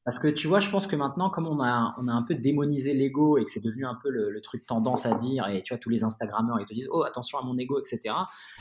[0.07, 2.35] Parce que tu vois, je pense que maintenant, comme on a, on a un peu
[2.35, 5.75] démonisé l'ego et que c'est devenu un peu le, truc tendance à dire, et tu
[5.75, 8.15] vois, tous les Instagrammeurs, ils te disent, oh, attention à mon ego, etc.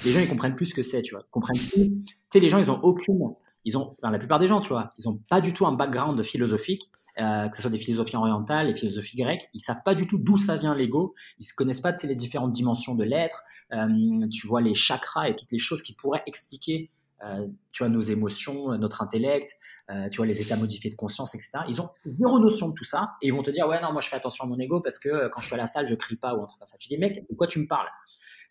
[0.03, 1.23] Les gens, ils comprennent plus ce que c'est, tu vois.
[1.25, 1.99] Ils comprennent plus.
[1.99, 4.93] Tu sais, les gens, ils ont aucune, ils ont, la plupart des gens, tu vois,
[4.97, 8.67] ils ont pas du tout un background philosophique euh, que ce soit des philosophies orientales,
[8.67, 11.15] les philosophies grecques, ils savent pas du tout d'où ça vient l'ego.
[11.39, 13.43] Ils se connaissent pas, tu les différentes dimensions de l'être.
[13.71, 16.91] Euh, tu vois les chakras et toutes les choses qui pourraient expliquer,
[17.23, 19.55] euh, tu vois, nos émotions, notre intellect,
[19.89, 21.59] euh, tu vois, les états modifiés de conscience, etc.
[21.67, 24.01] Ils ont zéro notion de tout ça et ils vont te dire, ouais, non, moi
[24.01, 25.95] je fais attention à mon ego parce que quand je suis à la salle, je
[25.95, 26.77] crie pas ou un truc ça.
[26.77, 27.87] Tu dis, mec, de quoi tu me parles?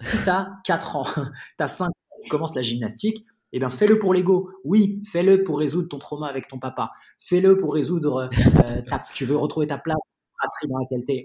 [0.01, 3.71] Si tu as 4 ans, tu as 5 ans, tu commences la gymnastique, eh bien
[3.71, 4.51] fais-le pour l'ego.
[4.65, 6.91] Oui, fais-le pour résoudre ton trauma avec ton papa.
[7.21, 8.29] Fais-le pour résoudre,
[8.65, 9.99] euh, ta, tu veux retrouver ta place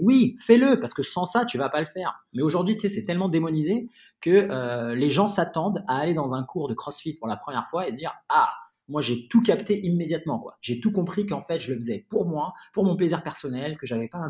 [0.01, 2.25] Oui, fais-le, parce que sans ça, tu vas pas le faire.
[2.33, 3.89] Mais aujourd'hui, tu sais, c'est tellement démonisé
[4.21, 7.67] que euh, les gens s'attendent à aller dans un cours de CrossFit pour la première
[7.67, 8.49] fois et dire Ah,
[8.87, 10.57] moi j'ai tout capté immédiatement quoi.
[10.61, 13.85] J'ai tout compris qu'en fait je le faisais pour moi, pour mon plaisir personnel, que
[13.85, 14.27] j'avais pas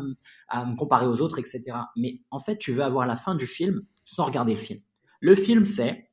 [0.48, 1.62] à me comparer aux autres, etc.
[1.96, 4.80] Mais en fait, tu veux avoir la fin du film sans regarder le film.
[5.20, 6.10] Le film, c'est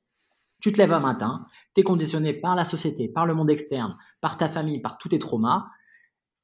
[0.59, 3.95] tu te lèves un matin, tu es conditionné par la société, par le monde externe,
[4.21, 5.67] par ta famille, par tous tes traumas,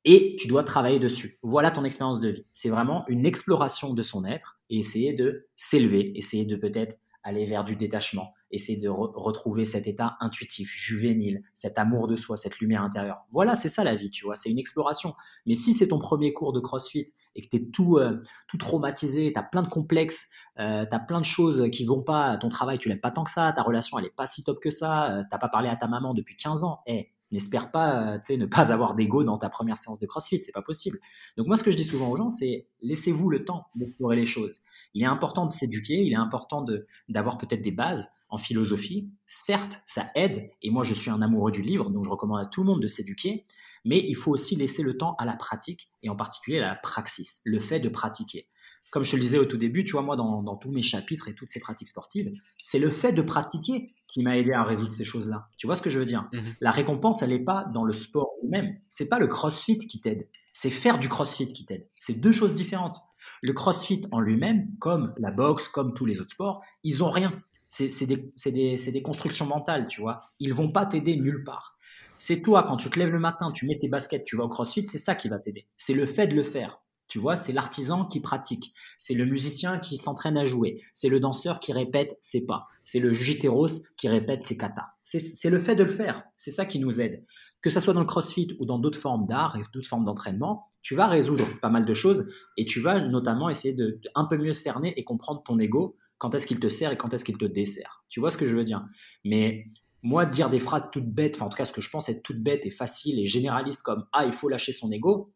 [0.05, 1.39] et tu dois travailler dessus.
[1.43, 2.45] Voilà ton expérience de vie.
[2.53, 7.45] C'est vraiment une exploration de son être et essayer de s'élever, essayer de peut-être aller
[7.45, 12.59] vers du détachement, essayer de retrouver cet état intuitif, juvénile, cet amour de soi, cette
[12.59, 13.25] lumière intérieure.
[13.31, 15.15] Voilà, c'est ça la vie, tu vois, c'est une exploration.
[15.45, 18.57] Mais si c'est ton premier cours de CrossFit et que tu es tout, euh, tout
[18.57, 22.37] traumatisé, tu as plein de complexes, euh, tu as plein de choses qui vont pas,
[22.37, 24.59] ton travail, tu l'aimes pas tant que ça, ta relation, elle est pas si top
[24.59, 28.19] que ça, euh, t'as pas parlé à ta maman depuis 15 ans, eh, n'espère pas,
[28.21, 30.99] sais, ne pas avoir d'ego dans ta première séance de CrossFit, c'est pas possible.
[31.37, 34.25] Donc moi, ce que je dis souvent aux gens, c'est laissez-vous le temps d'explorer les
[34.25, 34.61] choses.
[34.93, 36.65] Il est important de s'éduquer, il est important
[37.09, 39.09] d'avoir peut-être des bases en philosophie.
[39.27, 42.45] Certes, ça aide, et moi, je suis un amoureux du livre, donc je recommande à
[42.45, 43.45] tout le monde de s'éduquer,
[43.85, 46.75] mais il faut aussi laisser le temps à la pratique, et en particulier à la
[46.75, 48.47] praxis, le fait de pratiquer
[48.93, 51.27] comme je te le disais au tout début, tu vois, moi, dans, tous mes chapitres
[51.27, 54.93] et toutes ces pratiques sportives, c'est le fait de pratiquer qui m'a aidé à résoudre
[54.93, 55.47] ces choses-là.
[55.57, 56.29] Tu vois ce que je veux dire?
[56.31, 56.53] Mhm.
[56.61, 58.77] La récompense, elle n'est pas dans le sport lui-même.
[58.89, 60.27] C'est pas le crossfit qui t'aide.
[60.51, 61.87] C'est faire du crossfit qui t'aide.
[61.97, 62.97] C'est deux choses différentes.
[63.41, 67.41] Le crossfit en lui-même, comme la boxe, comme tous les autres sports, ils ont rien.
[67.69, 70.21] C'est des, des, des, constructions mentales, tu vois.
[70.39, 71.79] Ils vont pas t'aider nulle part.
[72.17, 74.49] C'est toi, quand tu te lèves le matin, tu mets tes baskets, tu vas au
[74.49, 75.65] crossfit, c'est ça qui va t'aider.
[75.77, 76.82] C'est le fait de le faire
[77.13, 81.19] Tu vois, c'est l'artisan qui pratique, c'est le musicien qui s'entraîne à jouer, c'est le
[81.19, 84.87] danseur qui répète ses pas, c'est le jitéros qui répète ses katas.
[85.03, 87.23] C'est le fait de le faire, c'est ça qui nous aide.
[87.61, 90.71] Que ça soit dans le crossfit ou dans d'autres formes d'art et d'autres formes d'entraînement,
[90.81, 94.37] tu vas résoudre pas mal de choses et tu vas notamment essayer de, un peu
[94.37, 97.37] mieux cerner et comprendre ton ego, quand est-ce qu'il te sert et quand est-ce qu'il
[97.37, 98.03] te dessert.
[98.09, 98.83] Tu vois ce que je veux dire?
[99.23, 99.67] Mais
[100.01, 102.23] moi, dire des phrases toutes bêtes, enfin en tout cas ce que je pense être
[102.23, 105.31] toutes bêtes et facile et généraliste comme ah il faut lâcher son ego,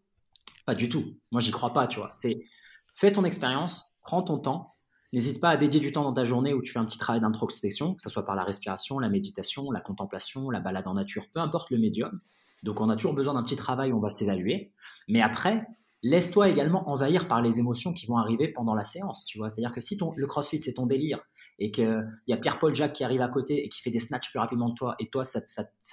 [0.68, 1.16] pas du tout.
[1.32, 2.12] Moi, j'y crois pas, tu vois.
[2.14, 2.46] C'est
[2.94, 4.76] fais ton expérience, prends ton temps.
[5.14, 7.22] N'hésite pas à dédier du temps dans ta journée où tu fais un petit travail
[7.22, 11.24] d'introspection, que ce soit par la respiration, la méditation, la contemplation, la balade en nature,
[11.34, 12.20] peu importe le médium.
[12.64, 14.74] Donc, on a toujours besoin d'un petit travail où on va s'évaluer.
[15.08, 15.66] Mais après,
[16.04, 19.48] laisse-toi également envahir par les émotions qui vont arriver pendant la séance, tu vois.
[19.48, 21.22] C'est-à-dire que si ton, le crossfit, c'est ton délire
[21.60, 24.32] et qu'il y a Pierre-Paul Jacques qui arrive à côté et qui fait des snatchs
[24.32, 25.40] plus rapidement que toi et toi, ça,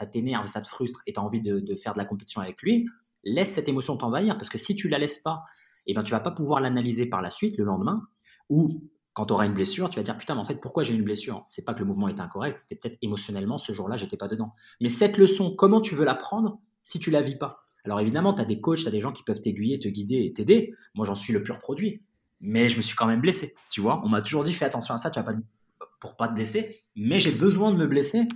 [0.07, 2.61] t'énerve, ça te frustre et tu as envie de, de faire de la compétition avec
[2.61, 2.89] lui,
[3.25, 5.45] laisse cette émotion t'envahir parce que si tu la laisses pas,
[5.87, 8.03] eh ben tu vas pas pouvoir l'analyser par la suite le lendemain
[8.49, 10.95] ou quand tu auras une blessure, tu vas dire putain mais en fait pourquoi j'ai
[10.95, 11.45] une blessure?
[11.49, 14.55] C'est pas que le mouvement est incorrect, c'était peut-être émotionnellement ce jour-là, j'étais pas dedans.
[14.81, 17.65] Mais cette leçon, comment tu veux l'apprendre si tu la vis pas?
[17.85, 20.25] Alors évidemment, tu as des coachs, tu as des gens qui peuvent t'aiguiller, te guider
[20.25, 20.75] et t'aider.
[20.95, 22.03] Moi, j'en suis le pur produit.
[22.41, 24.03] Mais je me suis quand même blessé, tu vois?
[24.05, 25.35] On m'a toujours dit fais attention à ça, tu vas pas
[26.01, 28.29] pour pas te blesser, mais j'ai besoin de me blesser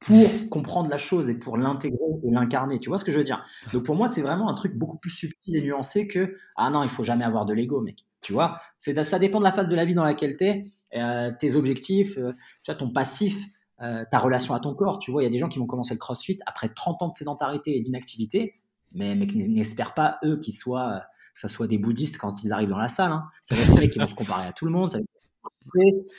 [0.00, 2.78] pour comprendre la chose et pour l'intégrer et l'incarner.
[2.78, 3.42] Tu vois ce que je veux dire?
[3.72, 6.82] Donc pour moi, c'est vraiment un truc beaucoup plus subtil et nuancé que ah non,
[6.82, 8.04] il faut jamais avoir de l'ego, mec.
[8.20, 8.60] Tu vois?
[8.78, 11.54] C'est ça dépend de la phase de la vie dans laquelle tu es, euh, tes
[11.54, 12.32] objectifs, euh,
[12.78, 13.46] ton passif,
[13.80, 14.98] euh, ta relation à ton corps.
[14.98, 17.08] Tu vois, il y a des gens qui vont commencer le CrossFit après 30 ans
[17.08, 18.54] de sédentarité et d'inactivité,
[18.92, 21.02] mais, mais n'espèrent pas eux qu'ils soient
[21.34, 23.12] que ça soit des bouddhistes quand ils arrivent dans la salle.
[23.12, 23.26] Hein.
[23.42, 24.90] Ça va être des mecs qui vont se comparer à tout le monde.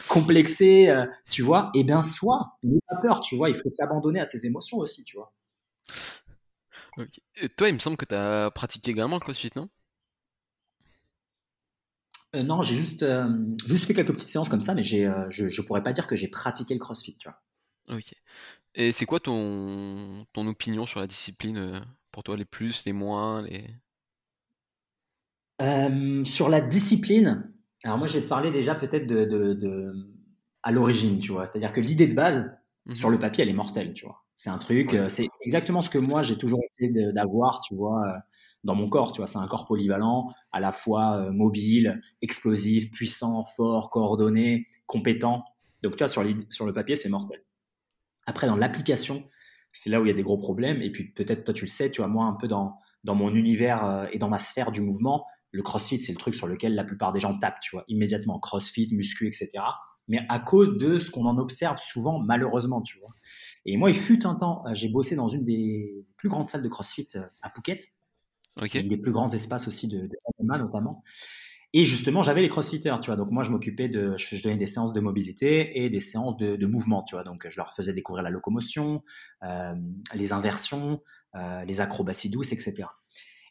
[0.07, 3.69] Complexé, euh, tu vois, et eh bien soit, n'aie pas peur, tu vois, il faut
[3.69, 5.33] s'abandonner à ses émotions aussi, tu vois.
[7.57, 9.69] toi, il me semble que tu as pratiqué également le crossfit, non?
[12.35, 13.27] Euh, Non, j'ai juste, euh,
[13.67, 16.15] juste fait quelques petites séances comme ça, mais j'ai, je ne pourrais pas dire que
[16.15, 17.41] j'ai pratiqué le crossfit, tu vois.
[17.89, 18.13] Ok.
[18.75, 23.41] Et c'est quoi ton, ton opinion sur la discipline Pour toi, les plus, les moins
[23.41, 23.65] les...
[26.25, 27.51] sur la discipline,
[27.83, 29.87] alors moi, je vais te parler déjà peut-être de, de,
[30.63, 31.45] à l'origine, tu vois.
[31.45, 32.45] C'est-à-dire que l'idée de base,
[32.85, 34.23] mmh sur le papier, elle est mortelle, tu vois.
[34.35, 38.01] C'est un truc, euh, c'est exactement ce que moi j'ai toujours essayé d'avoir, tu vois,
[38.07, 38.17] euh,
[38.63, 39.27] dans mon corps, tu vois.
[39.27, 45.43] C'est un corps polyvalent, à la fois euh, mobile, explosif, puissant, fort, coordonné, compétent.
[45.83, 47.43] Donc tu vois, sur, sur le papier, c'est mortel.
[48.27, 49.23] Après, dans l'application,
[49.73, 50.81] c'est là où il y a des gros problèmes.
[50.81, 53.33] Et puis peut-être toi tu le sais, tu vois, moi un peu dans dans mon
[53.35, 56.83] univers et dans ma sphère du mouvement, le crossfit, c'est le truc sur lequel la
[56.83, 58.39] plupart des gens tapent, tu vois, immédiatement.
[58.39, 59.49] Crossfit, muscu, etc.
[60.07, 63.09] Mais à cause de ce qu'on en observe souvent, malheureusement, tu vois.
[63.65, 66.63] Et moi, il fut un temps, euh, j'ai bossé dans une des plus grandes salles
[66.63, 67.91] de crossfit euh, à Phuket.
[68.61, 68.81] Okay.
[68.81, 71.03] Une des plus grands espaces aussi de, de MMA, notamment.
[71.73, 73.17] Et justement, j'avais les crossfitters, tu vois.
[73.17, 76.65] Donc moi, je m'occupais de, je, donnais des séances de mobilité et des séances de,
[76.65, 77.23] mouvement, tu vois.
[77.23, 79.03] Donc je leur faisais découvrir la locomotion,
[79.43, 79.75] euh,
[80.15, 81.01] les inversions,
[81.67, 82.87] les acrobaties douces, etc.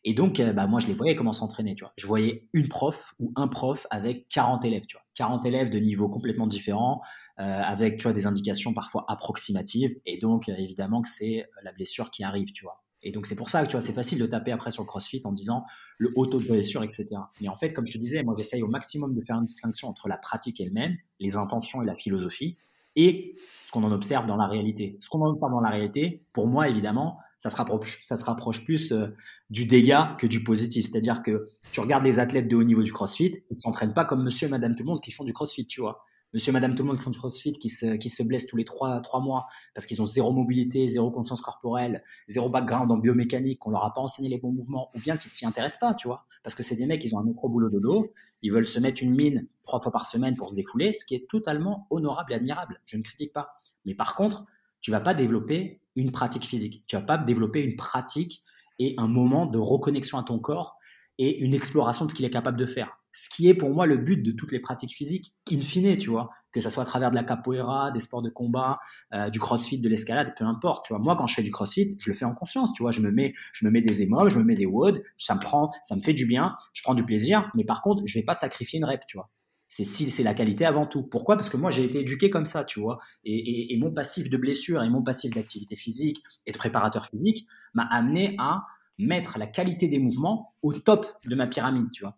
[0.08, 1.92] Et donc, euh, bah, moi, je les voyais comment s'entraîner, tu vois.
[1.98, 5.04] Je voyais une prof ou un prof avec 40 élèves, tu vois.
[5.16, 7.02] 40 élèves de niveaux complètement différents,
[7.40, 9.96] euh, avec, tu vois, des indications parfois approximatives.
[10.06, 12.84] Et donc, euh, évidemment que c'est la blessure qui arrive, tu vois.
[13.02, 14.86] Et donc, c'est pour ça que, tu vois, c'est facile de taper après sur le
[14.86, 15.64] CrossFit en disant
[15.98, 17.08] le haut taux de blessure, etc.
[17.40, 19.88] Mais en fait, comme je te disais, moi, j'essaye au maximum de faire une distinction
[19.88, 22.56] entre la pratique elle-même, les intentions et la philosophie,
[22.94, 24.98] et ce qu'on en observe dans la réalité.
[25.00, 28.24] Ce qu'on en observe dans la réalité, pour moi, évidemment, ça se rapproche, ça se
[28.24, 29.08] rapproche plus euh,
[29.50, 30.86] du dégât que du positif.
[30.86, 34.22] C'est-à-dire que tu regardes les athlètes de haut niveau du CrossFit, ils s'entraînent pas comme
[34.22, 36.02] Monsieur et Madame tout le monde qui font du CrossFit, tu vois.
[36.34, 38.46] Monsieur et Madame tout le monde qui font du CrossFit, qui se, qui se blessent
[38.46, 42.90] tous les trois, trois mois parce qu'ils ont zéro mobilité, zéro conscience corporelle, zéro background
[42.90, 45.80] en biomécanique, qu'on leur a pas enseigné les bons mouvements, ou bien qu'ils s'y intéressent
[45.80, 46.26] pas, tu vois.
[46.42, 49.02] Parce que c'est des mecs, ils ont un micro boulot dodo, ils veulent se mettre
[49.02, 52.36] une mine trois fois par semaine pour se défouler, ce qui est totalement honorable et
[52.36, 52.80] admirable.
[52.86, 53.52] Je ne critique pas.
[53.84, 54.46] Mais par contre,
[54.80, 56.84] tu vas pas développer une pratique physique.
[56.86, 58.44] Tu vas pas développer une pratique
[58.78, 60.76] et un moment de reconnexion à ton corps
[61.18, 62.98] et une exploration de ce qu'il est capable de faire.
[63.12, 66.10] Ce qui est pour moi le but de toutes les pratiques physiques, in fine, tu
[66.10, 68.78] vois, que ça soit à travers de la capoeira, des sports de combat,
[69.14, 71.02] euh, du crossfit, de l'escalade, peu importe, tu vois.
[71.02, 72.90] Moi, quand je fais du crossfit, je le fais en conscience, tu vois.
[72.90, 75.40] Je me mets, je me mets des émotions, je me mets des WOD, ça me
[75.40, 78.24] prend, ça me fait du bien, je prends du plaisir, mais par contre, je vais
[78.24, 79.30] pas sacrifier une rep, tu vois
[79.68, 81.02] c'est si c'est la qualité avant tout.
[81.02, 81.36] Pourquoi?
[81.36, 82.98] Parce que moi j'ai été éduqué comme ça, tu vois.
[83.24, 87.84] Et, mon passif de blessure et mon passif d'activité physique et de préparateur physique m'a
[87.84, 88.64] amené à
[88.98, 92.16] mettre la qualité des mouvements au top de ma pyramide, tu vois.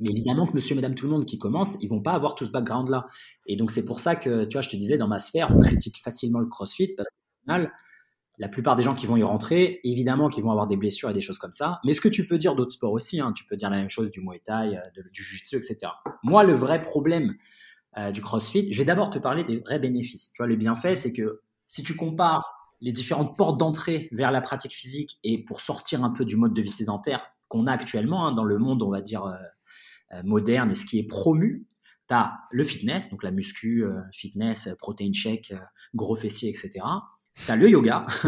[0.00, 2.44] Mais évidemment que monsieur, madame, tout le monde qui commence, ils vont pas avoir tout
[2.44, 3.06] ce background-là.
[3.46, 5.60] Et donc c'est pour ça que, tu vois, je te disais, dans ma sphère, on
[5.60, 7.72] critique facilement le crossfit parce qu'au final,
[8.38, 11.12] la plupart des gens qui vont y rentrer, évidemment qu'ils vont avoir des blessures et
[11.12, 11.80] des choses comme ça.
[11.84, 13.90] Mais ce que tu peux dire d'autres sports aussi, hein, tu peux dire la même
[13.90, 15.92] chose du Muay Thai, euh, du Jiu-Jitsu, etc.
[16.22, 17.36] Moi, le vrai problème
[17.96, 20.32] euh, du CrossFit, je vais d'abord te parler des vrais bénéfices.
[20.32, 24.40] Tu vois, le bienfait, c'est que si tu compares les différentes portes d'entrée vers la
[24.40, 28.26] pratique physique et pour sortir un peu du mode de vie sédentaire qu'on a actuellement
[28.26, 31.66] hein, dans le monde, on va dire, euh, moderne et ce qui est promu,
[32.08, 35.54] tu as le fitness, donc la muscu, fitness, protein shake,
[35.94, 36.82] gros fessiers, etc
[37.46, 38.06] T'as le yoga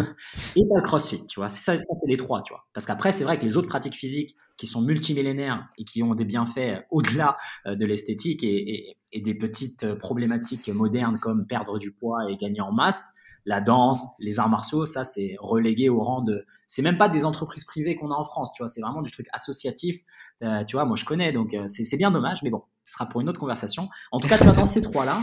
[0.57, 1.49] et t'as le crossfit, tu vois.
[1.49, 2.67] C'est ça, c'est les trois, tu vois.
[2.73, 6.15] Parce qu'après, c'est vrai que les autres pratiques physiques qui sont multimillénaires et qui ont
[6.15, 11.91] des bienfaits au-delà euh, de l'esthétique et, des petites euh, problématiques modernes comme perdre du
[11.93, 13.15] poids et gagner en masse,
[13.47, 16.45] la danse, les arts martiaux, ça c'est relégué au rang de.
[16.67, 18.69] C'est même pas des entreprises privées qu'on a en France, tu vois.
[18.69, 20.01] C'est vraiment du truc associatif.
[20.43, 23.21] Euh, tu vois, moi je connais, donc c'est bien dommage, mais bon, ce sera pour
[23.21, 23.89] une autre conversation.
[24.11, 25.23] En tout cas, tu vois, dans ces trois-là,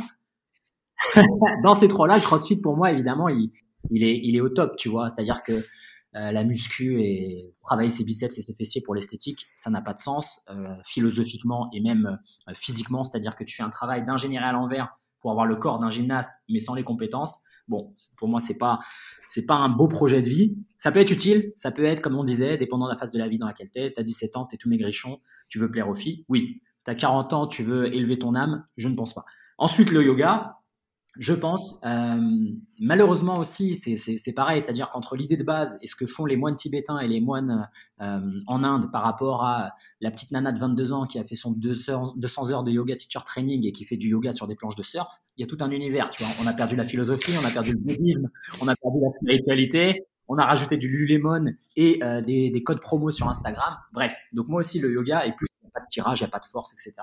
[1.63, 3.51] dans ces trois-là, le CrossFit pour moi, évidemment, il,
[3.91, 5.09] il est, il est au top, tu vois.
[5.09, 5.63] C'est-à-dire que
[6.15, 9.93] euh, la muscu et travailler ses biceps et ses fessiers pour l'esthétique, ça n'a pas
[9.93, 13.03] de sens euh, philosophiquement et même euh, physiquement.
[13.03, 14.89] C'est-à-dire que tu fais un travail d'ingénierie à l'envers
[15.21, 17.39] pour avoir le corps d'un gymnaste, mais sans les compétences.
[17.67, 18.79] Bon, pour moi, c'est pas,
[19.27, 20.55] c'est pas un beau projet de vie.
[20.77, 23.17] Ça peut être utile, ça peut être, comme on disait, dépendant de la phase de
[23.17, 23.91] la vie dans laquelle tu es.
[23.91, 26.25] Tu as 17 ans, tu es tout maigrichon, tu veux plaire aux filles.
[26.29, 26.61] Oui.
[26.85, 28.65] Tu as 40 ans, tu veux élever ton âme.
[28.77, 29.25] Je ne pense pas.
[29.57, 30.57] Ensuite, le yoga,
[31.17, 31.79] je pense.
[31.85, 32.17] Euh,
[32.79, 36.55] malheureusement aussi, c'est pareil, c'est-à-dire qu'entre l'idée de base et ce que font les moines
[36.55, 37.69] tibétains et les moines
[38.01, 41.35] euh, en Inde par rapport à la petite nana de 22 ans qui a fait
[41.35, 44.55] son 200, 200 heures de yoga teacher training et qui fait du yoga sur des
[44.55, 46.09] planches de surf, il y a tout un univers.
[46.09, 48.29] Tu vois, on a perdu la philosophie, on a perdu le bouddhisme,
[48.61, 51.45] on a perdu la spiritualité, on a rajouté du lulémon
[51.75, 53.75] et euh, des, des, codes promo sur Instagram.
[53.91, 56.23] Bref, donc moi aussi le yoga est plus il n'y a pas de tirage, il
[56.23, 56.93] n'y a pas de force, etc.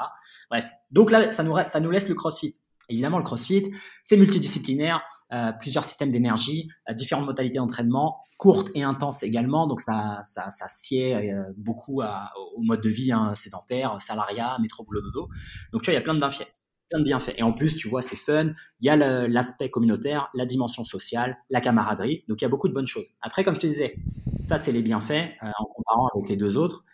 [0.51, 2.57] Bref, donc là ça nous, ça nous laisse le CrossFit.
[2.91, 3.71] Évidemment, le CrossFit,
[4.03, 9.67] c'est multidisciplinaire, euh, plusieurs systèmes d'énergie, euh, différentes modalités d'entraînement, courtes et intenses également.
[9.67, 15.03] Donc ça, ça, sied euh, beaucoup au mode de vie hein, sédentaire, salariat, métro, boulot,
[15.03, 15.29] dodo.
[15.73, 16.49] Donc tu vois, il y a plein de bienfaits.
[16.91, 17.35] Plein de bienfaits.
[17.37, 18.53] Et en plus, tu vois, c'est fun.
[18.81, 18.97] Il y a
[19.29, 22.25] l'aspect communautaire, la dimension sociale, la camaraderie.
[22.29, 23.11] Donc il y a beaucoup de bonnes choses.
[23.23, 23.97] Après, comme je te disais,
[24.43, 26.85] ça c'est les bienfaits en comparant avec les deux autres.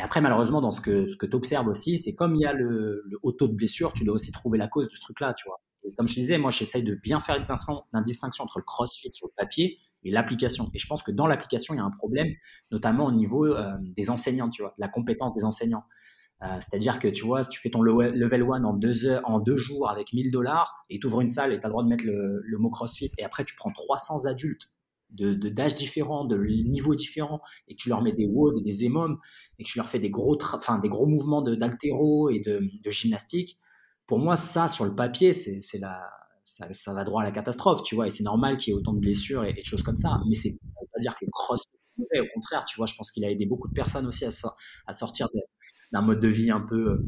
[0.00, 2.54] Et après, malheureusement, dans ce que, que tu observes aussi, c'est comme il y a
[2.54, 5.46] le, haut taux de blessure, tu dois aussi trouver la cause de ce truc-là, tu
[5.46, 5.60] vois.
[5.98, 9.34] Comme je disais, moi, j'essaye de bien faire une distinction, entre le crossfit sur le
[9.36, 10.70] papier et l'application.
[10.72, 12.28] Et je pense que dans l'application, il y a un problème,
[12.70, 15.84] notamment au niveau euh, des enseignants, tu vois, de la compétence des enseignants.
[16.42, 19.58] Euh, C'est-à-dire que tu vois, si tu fais ton level 1 en deux, en deux
[19.58, 21.88] jours avec 1000 dollars et tu ouvres une salle et tu as le droit de
[21.88, 24.70] mettre le mot CrossFit et après tu prends 300 adultes
[25.12, 28.84] de d'âge différents, de niveaux différents, et que tu leur mets des WOD et des
[28.84, 29.18] EMOM,
[29.58, 33.58] et que tu leur fais des gros, enfin, des gros mouvements d'altéro et de, gymnastique,
[34.06, 36.00] pour moi, ça, sur le papier, c'est la,
[36.42, 38.78] ça, ça, va droit à la catastrophe, tu vois, et c'est normal qu'il y ait
[38.78, 41.30] autant de blessures et, de choses comme ça, mais c'est veut pas dire que le
[41.32, 41.64] cross
[42.18, 45.28] au contraire, tu vois, je pense qu'il a aidé beaucoup de personnes aussi à, sortir
[45.92, 47.04] d'un mode de vie un peu, euh,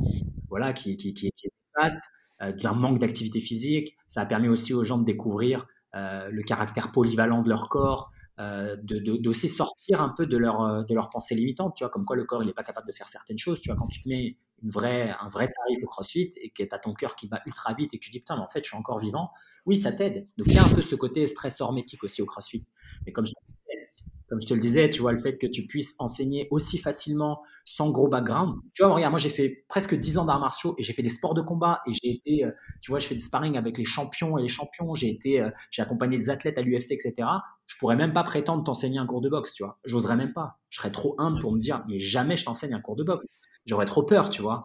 [0.49, 2.03] voilà, qui, qui, qui, qui est vaste,
[2.43, 3.97] euh, d'un manque d'activité physique.
[4.09, 8.77] Ça a permis aussi aux gens de découvrir le caractère polyvalent de leur corps, euh,
[8.83, 12.07] de, de, sortir un peu de leur, euh, de leur pensée limitante, tu vois, comme
[12.07, 14.03] quoi le corps il n'est pas capable de faire certaines choses, tu vois, quand tu
[14.03, 17.15] te mets une vraie, un vrai tarif au CrossFit et que tu as ton cœur
[17.15, 19.01] qui bat ultra vite et que tu dis putain mais en fait je suis encore
[19.01, 19.33] vivant,
[19.67, 20.27] oui ça t'aide.
[20.39, 22.65] Donc il y a un peu ce côté stress hormétique aussi au CrossFit.
[23.05, 23.33] Mais comme je
[24.33, 27.43] comme je te le disais, tu vois, le fait que tu puisses enseigner aussi facilement
[27.67, 28.55] sans gros background.
[28.73, 31.11] Tu vois, regarde, moi j'ai fait presque 10 ans d'arts martiaux et j'ai fait des
[31.11, 33.85] sports de combat et j'ai été, euh, tu vois, je fais des sparring avec les
[33.85, 37.29] champions et les champions, j'ai été, euh, j'ai accompagné des athlètes à l'UFC, etc.
[37.67, 39.79] Je pourrais même pas prétendre t'enseigner un cours de boxe, tu vois.
[39.85, 40.61] J'oserais même pas.
[40.71, 43.35] Je serais trop humble pour me dire, mais jamais je t'enseigne un cours de boxe.
[43.67, 44.65] J'aurais trop peur, tu vois.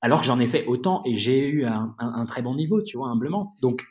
[0.00, 2.96] Alors que j'en ai fait autant et j'ai eu un, un très bon niveau, tu
[2.96, 3.56] vois, humblement.
[3.60, 3.84] Donc,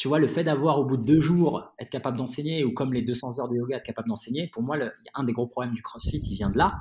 [0.00, 2.94] tu vois, le fait d'avoir au bout de deux jours être capable d'enseigner, ou comme
[2.94, 4.78] les 200 heures de yoga, être capable d'enseigner, pour moi,
[5.12, 6.78] un des gros problèmes du CrossFit, il vient de là.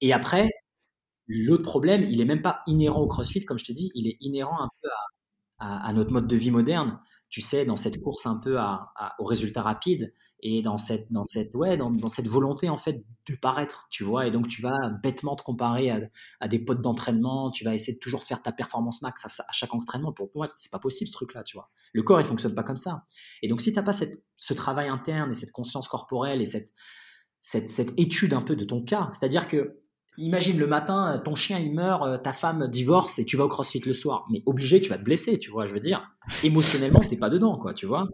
[0.00, 0.48] Et après,
[1.28, 4.16] l'autre problème, il est même pas inhérent au CrossFit, comme je te dis, il est
[4.18, 4.88] inhérent un peu
[5.60, 6.98] à, à, notre mode de vie moderne.
[7.28, 11.24] Tu sais, dans cette course un peu à, au résultat rapide, et dans cette dans
[11.24, 14.60] cette ouais dans, dans, cette volonté en fait de paraître tu vois et donc tu
[14.60, 16.00] vas bêtement te comparer à,
[16.40, 19.72] à des potes d'entraînement tu vas essayer de toujours faire ta performance max à, chaque
[19.74, 22.54] entraînement pour moi c'est pas possible ce truc là tu vois le corps il fonctionne
[22.54, 23.04] pas comme ça
[23.42, 26.72] et donc si t'as pas cette, ce travail interne et cette conscience corporelle et cette
[27.40, 29.78] cette, cette étude un peu de ton cas c'est à dire que
[30.18, 33.48] Imagine le matin, ton chien il meurt, euh, ta femme divorce et tu vas au
[33.48, 34.26] CrossFit le soir.
[34.30, 35.66] Mais obligé, tu vas te blesser, tu vois.
[35.66, 36.06] Je veux dire,
[36.44, 38.08] émotionnellement, t'es pas dedans, quoi, tu vois.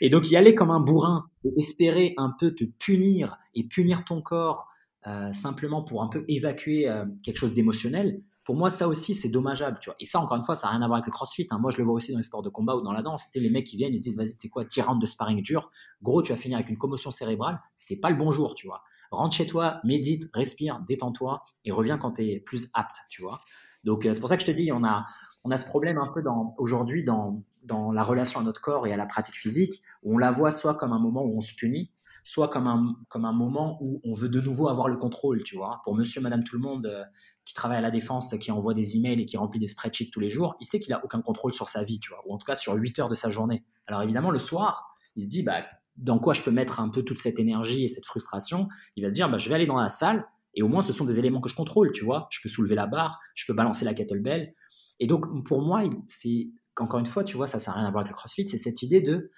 [0.00, 4.04] Et donc y aller comme un bourrin, et espérer un peu te punir et punir
[4.04, 4.66] ton corps
[5.06, 9.28] euh, simplement pour un peu évacuer euh, quelque chose d'émotionnel, pour moi, ça aussi, c'est
[9.28, 9.96] dommageable, tu vois.
[10.00, 11.46] Et ça, encore une fois, ça n'a rien à voir avec le crossfit.
[11.50, 11.58] Hein.
[11.60, 13.28] Moi, je le vois aussi dans les sports de combat ou dans la danse.
[13.36, 15.70] Les mecs qui viennent, ils se disent, vas-y, c'est quoi, tirante de sparring dur.
[16.02, 17.60] Gros, tu vas finir avec une commotion cérébrale.
[17.76, 18.82] C'est pas le bon jour, tu vois.
[19.12, 23.40] Rentre chez toi, médite, respire, détends-toi et reviens quand tu es plus apte, tu vois.
[23.84, 25.04] Donc, euh, c'est pour ça que je te dis, on a,
[25.44, 26.22] on a ce problème un peu
[26.58, 30.30] aujourd'hui dans, dans la relation à notre corps et à la pratique physique, on la
[30.30, 31.90] voit soit comme un moment où on se punit,
[32.24, 35.56] soit comme un, comme un moment où on veut de nouveau avoir le contrôle, tu
[35.56, 35.80] vois.
[35.84, 37.02] Pour monsieur, madame, tout le monde euh,
[37.44, 40.20] qui travaille à la défense, qui envoie des emails et qui remplit des spreadsheets tous
[40.20, 42.38] les jours, il sait qu'il a aucun contrôle sur sa vie, tu vois, ou en
[42.38, 43.64] tout cas sur 8 heures de sa journée.
[43.86, 45.64] Alors évidemment, le soir, il se dit, bah,
[45.96, 48.68] dans quoi je peux mettre un peu toute cette énergie et cette frustration?
[48.96, 50.92] Il va se dire, bah, je vais aller dans la salle et au moins ce
[50.92, 52.28] sont des éléments que je contrôle, tu vois.
[52.30, 54.54] Je peux soulever la barre, je peux balancer la kettlebell.
[55.00, 58.02] Et donc, pour moi, c'est, encore une fois, tu vois, ça, n'a rien à voir
[58.02, 59.30] avec le crossfit, c'est cette idée de,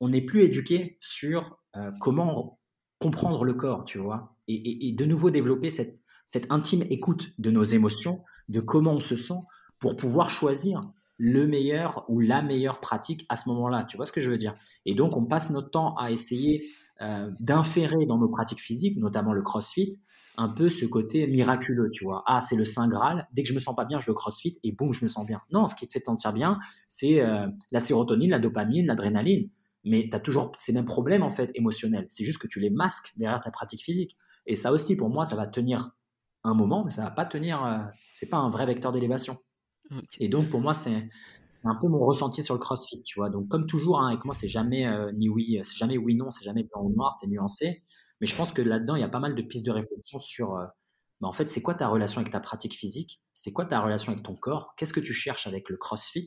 [0.00, 2.58] on n'est plus éduqué sur euh, comment
[2.98, 7.64] comprendre le corps, tu vois, et, de nouveau développer cette, cette intime écoute de nos
[7.64, 9.40] émotions, de comment on se sent,
[9.78, 13.84] pour pouvoir choisir le meilleur ou la meilleure pratique à ce moment-là.
[13.84, 14.54] Tu vois ce que je veux dire?
[14.86, 16.66] Et donc, on passe notre temps à essayer
[17.02, 20.02] euh, d'inférer dans nos pratiques physiques, notamment le crossfit,
[20.40, 22.22] un peu ce côté miraculeux, tu vois.
[22.26, 23.28] Ah, c'est le Saint Graal.
[23.32, 25.26] Dès que je me sens pas bien, je veux crossfit et boum, je me sens
[25.26, 25.42] bien.
[25.52, 29.50] Non, ce qui te fait te sentir bien, c'est euh, la sérotonine, la dopamine, l'adrénaline
[29.84, 32.06] mais tu as toujours ces mêmes problèmes en fait émotionnels.
[32.08, 34.16] C'est juste que tu les masques derrière ta pratique physique.
[34.46, 35.90] Et ça aussi, pour moi, ça va tenir
[36.44, 37.64] un moment, mais ça va pas tenir.
[37.64, 39.38] Euh, c'est pas un vrai vecteur d'élévation.
[40.18, 41.08] Et donc, pour moi, c'est
[41.64, 43.28] un peu mon ressenti sur le CrossFit, tu vois.
[43.28, 46.30] Donc, comme toujours, hein, avec moi, c'est jamais euh, ni oui, c'est jamais oui non,
[46.30, 47.82] c'est jamais blanc ou noir, c'est nuancé.
[48.20, 50.56] Mais je pense que là-dedans, il y a pas mal de pistes de réflexion sur.
[50.56, 50.66] Euh,
[51.20, 53.22] bah, en fait, c'est quoi ta relation avec ta pratique physique?
[53.34, 54.74] C'est quoi ta relation avec ton corps?
[54.76, 56.26] Qu'est-ce que tu cherches avec le CrossFit?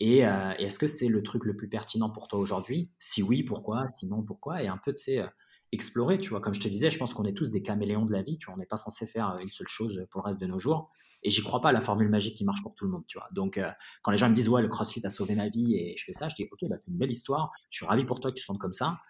[0.00, 2.90] Et, euh, est-ce que c'est le truc le plus pertinent pour toi aujourd'hui?
[2.98, 3.86] Si oui, pourquoi?
[3.86, 4.62] Sinon, pourquoi?
[4.62, 5.26] Et un peu, tu sais, euh,
[5.72, 6.40] explorer, tu vois.
[6.40, 8.46] Comme je te disais, je pense qu'on est tous des caméléons de la vie, tu
[8.46, 8.54] vois.
[8.54, 10.90] On n'est pas censé faire euh, une seule chose pour le reste de nos jours.
[11.22, 13.18] Et j'y crois pas à la formule magique qui marche pour tout le monde, tu
[13.18, 13.28] vois.
[13.32, 13.58] Donc,
[14.02, 16.12] quand les gens me disent, ouais, le CrossFit a sauvé ma vie et je fais
[16.12, 17.50] ça, je dis, ok, bah, c'est une belle histoire.
[17.70, 19.00] Je suis ravi pour toi que tu te sentes comme ça.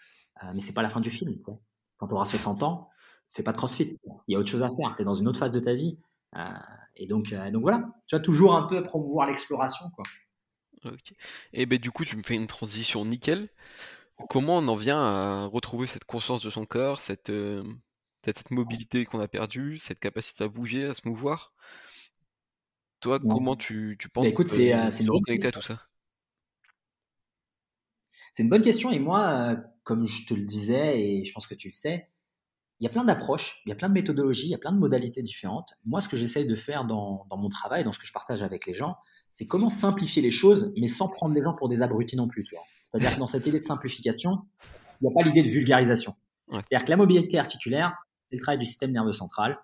[0.55, 1.59] mais c'est pas la fin du film, tu sais.
[2.05, 2.91] Quand tu auras 60 ans,
[3.31, 3.99] fais pas de CrossFit.
[4.29, 4.93] Il y a autre chose à faire.
[4.95, 5.99] Tu es dans une autre phase de ta vie.
[6.97, 10.05] et donc, donc voilà, tu vois, toujours un peu promouvoir l'exploration, quoi.
[11.55, 13.49] Et ben du coup, tu me fais une transition nickel.
[14.29, 17.65] Comment on en vient à retrouver cette conscience de son corps, cette, euh,
[18.23, 21.55] cette mobilité qu'on a perdue, cette capacité à bouger, à se mouvoir?
[23.01, 25.81] Toi, comment tu, tu penses bah, écoute, c'est euh, une bonne à tout ça?
[28.33, 31.47] C'est une bonne question et moi, euh, comme je te le disais et je pense
[31.47, 32.09] que tu le sais,
[32.81, 34.73] il y a plein d'approches, il y a plein de méthodologies, il y a plein
[34.73, 35.75] de modalités différentes.
[35.85, 38.43] Moi, ce que j'essaye de faire dans, dans mon travail, dans ce que je partage
[38.43, 38.97] avec les gens,
[39.31, 42.45] c'est comment simplifier les choses, mais sans prendre les gens pour des abrutis non plus.
[42.83, 44.43] C'est-à-dire que dans cette idée de simplification,
[45.01, 46.15] il n'y a pas l'idée de vulgarisation.
[46.51, 49.59] C'est-à-dire que la mobilité articulaire, c'est le travail du système nerveux central.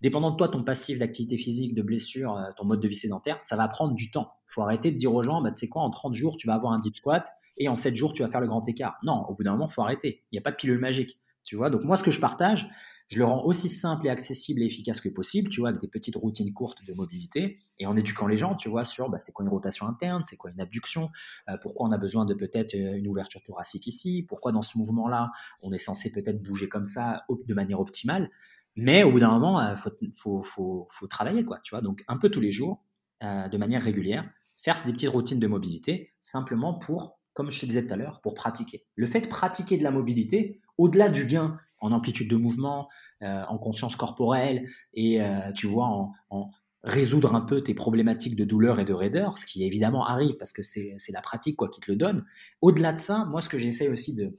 [0.00, 3.38] Dépendant de toi, ton passif d'activité physique, de blessure, euh, ton mode de vie sédentaire,
[3.42, 4.32] ça va prendre du temps.
[4.48, 6.46] Il faut arrêter de dire aux gens, bah, tu sais quoi, en 30 jours, tu
[6.46, 7.30] vas avoir un deep squat
[7.60, 8.98] et en 7 jours, tu vas faire le grand écart.
[9.04, 10.24] Non, au bout d'un moment, il faut arrêter.
[10.32, 11.20] Il n'y a pas de pilule magique.
[11.44, 12.68] Tu vois, donc moi, ce que je partage,
[13.08, 15.88] je le rends aussi simple et accessible et efficace que possible, tu vois, avec des
[15.88, 19.32] petites routines courtes de mobilité et en éduquant les gens, tu vois, sur bah, c'est
[19.32, 21.10] quoi une rotation interne, c'est quoi une abduction,
[21.48, 24.78] euh, pourquoi on a besoin de peut-être euh, une ouverture thoracique ici, pourquoi dans ce
[24.78, 28.30] mouvement-là, on est censé peut-être bouger comme ça de manière optimale.
[28.76, 29.76] Mais au bout d'un moment, il euh,
[30.14, 32.84] faut, faut, faut, travailler, quoi, tu vois, donc un peu tous les jours,
[33.22, 37.86] de manière régulière, faire des petites routines de mobilité simplement pour, comme je te disais
[37.86, 38.84] tout à l'heure, pour pratiquer.
[38.96, 42.86] Le fait de pratiquer de la mobilité, au-delà du gain en amplitude de mouvement,
[43.22, 45.86] euh, en conscience corporelle et euh, tu vois
[46.28, 46.50] en,
[46.82, 50.52] résoudre un peu tes problématiques de douleur et de raideur, ce qui évidemment arrive parce
[50.52, 52.26] que c'est la pratique quoi qui te le donne.
[52.60, 54.38] Au-delà de ça, moi ce que j'essaie aussi de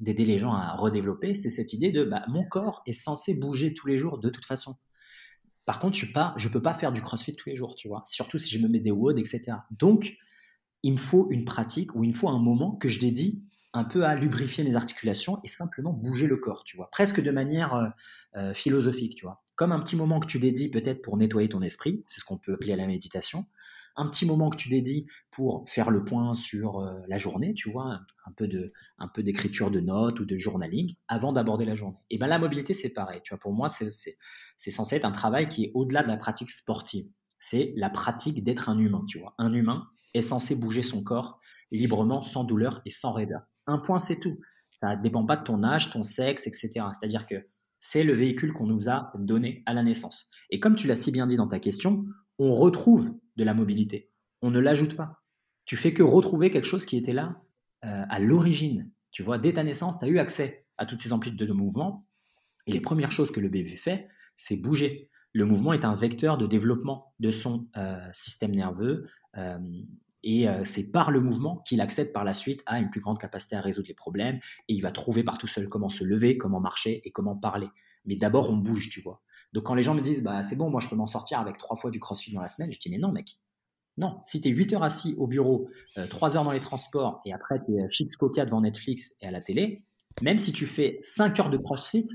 [0.00, 3.74] d'aider les gens à redévelopper, c'est cette idée de bah, mon corps est censé bouger
[3.74, 4.74] tous les jours de toute façon.
[5.66, 6.06] Par contre, je
[6.48, 8.02] ne peux pas faire du crossfit tous les jours, tu vois.
[8.06, 9.52] Surtout si je me mets des WOD, etc.
[9.70, 10.16] Donc,
[10.84, 13.84] il me faut une pratique ou il me faut un moment que je dédie un
[13.84, 17.74] peu à lubrifier mes articulations et simplement bouger le corps, tu vois, presque de manière
[17.74, 17.88] euh,
[18.36, 19.42] euh, philosophique, tu vois.
[19.56, 22.36] Comme un petit moment que tu dédies peut-être pour nettoyer ton esprit, c'est ce qu'on
[22.36, 23.46] peut appeler la méditation,
[23.96, 27.70] un petit moment que tu dédies pour faire le point sur euh, la journée, tu
[27.70, 31.74] vois, un, peu de, un peu d'écriture de notes ou de journaling avant d'aborder la
[31.74, 31.96] journée.
[32.10, 33.40] Et ben la mobilité c'est pareil, tu vois.
[33.40, 37.06] Pour moi c'est c'est censé être un travail qui est au-delà de la pratique sportive.
[37.38, 39.34] C'est la pratique d'être un humain, tu vois.
[39.38, 41.40] Un humain est censé bouger son corps
[41.70, 43.42] librement, sans douleur et sans raideur.
[43.66, 44.38] Un point, c'est tout.
[44.72, 46.72] Ça ne dépend pas de ton âge, ton sexe, etc.
[46.92, 47.46] C'est-à-dire que
[47.78, 50.30] c'est le véhicule qu'on nous a donné à la naissance.
[50.50, 52.04] Et comme tu l'as si bien dit dans ta question,
[52.38, 54.10] on retrouve de la mobilité.
[54.42, 55.22] On ne l'ajoute pas.
[55.64, 57.42] Tu fais que retrouver quelque chose qui était là
[57.84, 58.90] euh, à l'origine.
[59.10, 62.06] Tu vois, dès ta naissance, tu as eu accès à toutes ces amplitudes de mouvement.
[62.66, 65.10] Et les premières choses que le bébé fait, c'est bouger.
[65.32, 69.08] le mouvement est un vecteur de développement de son euh, système nerveux.
[69.36, 69.58] Euh,
[70.24, 73.54] et c'est par le mouvement qu'il accède par la suite à une plus grande capacité
[73.54, 74.40] à résoudre les problèmes.
[74.68, 77.68] Et il va trouver par tout seul comment se lever, comment marcher et comment parler.
[78.06, 79.22] Mais d'abord, on bouge, tu vois.
[79.52, 81.58] Donc quand les gens me disent, bah, c'est bon, moi je peux m'en sortir avec
[81.58, 83.38] trois fois du crossfit dans la semaine, je dis, mais non, mec.
[83.96, 85.68] Non, si tu es 8 heures assis au bureau,
[86.10, 89.30] 3 heures dans les transports, et après tu es chips coca devant Netflix et à
[89.30, 89.84] la télé,
[90.22, 92.06] même si tu fais 5 heures de crossfit,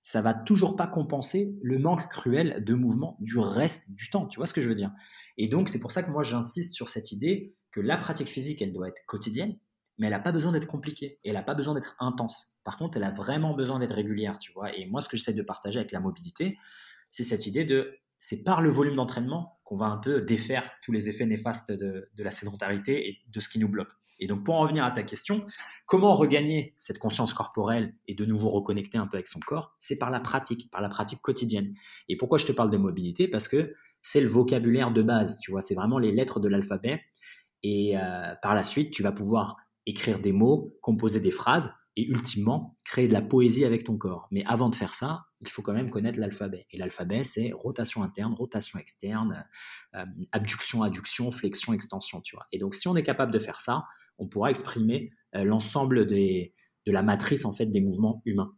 [0.00, 4.26] ça va toujours pas compenser le manque cruel de mouvement du reste du temps.
[4.28, 4.92] Tu vois ce que je veux dire?
[5.36, 8.62] Et donc, c'est pour ça que moi, j'insiste sur cette idée que la pratique physique,
[8.62, 9.58] elle doit être quotidienne,
[9.98, 12.58] mais elle n'a pas besoin d'être compliquée et elle n'a pas besoin d'être intense.
[12.64, 14.74] Par contre, elle a vraiment besoin d'être régulière, tu vois.
[14.74, 16.56] Et moi, ce que j'essaie de partager avec la mobilité,
[17.10, 20.90] c'est cette idée de c'est par le volume d'entraînement qu'on va un peu défaire tous
[20.90, 23.92] les effets néfastes de, la sédentarité et de ce qui nous bloque.
[24.18, 25.46] Et donc, pour en revenir à ta question,
[25.84, 29.76] comment regagner cette conscience corporelle et de nouveau reconnecter un peu avec son corps?
[29.78, 31.74] C'est par la pratique, par la pratique quotidienne.
[32.08, 33.28] Et pourquoi je te parle de mobilité?
[33.28, 37.02] Parce que c'est le vocabulaire de base, tu vois, c'est vraiment les lettres de l'alphabet.
[37.68, 39.56] Et euh, par la suite, tu vas pouvoir
[39.86, 44.28] écrire des mots, composer des phrases et ultimement créer de la poésie avec ton corps.
[44.30, 46.68] Mais avant de faire ça, il faut quand même connaître l'alphabet.
[46.70, 49.44] Et l'alphabet, c'est rotation interne, rotation externe,
[49.96, 52.22] euh, abduction, adduction, flexion, extension.
[52.52, 53.82] Et donc, si on est capable de faire ça,
[54.18, 56.52] on pourra exprimer euh, l'ensemble de
[56.86, 58.52] la matrice en fait des mouvements humains.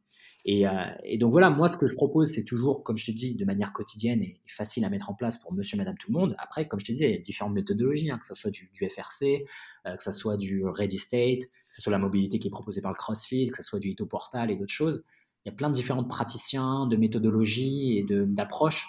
[0.48, 3.34] Euh, et, donc voilà, moi ce que je propose, c'est toujours, comme je te dis,
[3.34, 6.34] de manière quotidienne et, facile à mettre en place pour Monsieur, Madame, tout le monde.
[6.38, 8.70] Après, comme je te disais, il y a différentes méthodologies, hein, que ce soit du,
[8.74, 9.44] FRC,
[9.86, 12.80] euh, que ce soit du Ready State, que ce soit la mobilité qui est proposée
[12.80, 15.04] par le CrossFit, que ce soit du Hito Portal et d'autres choses.
[15.44, 18.86] Il y a plein de différents praticiens, de méthodologies et d'approches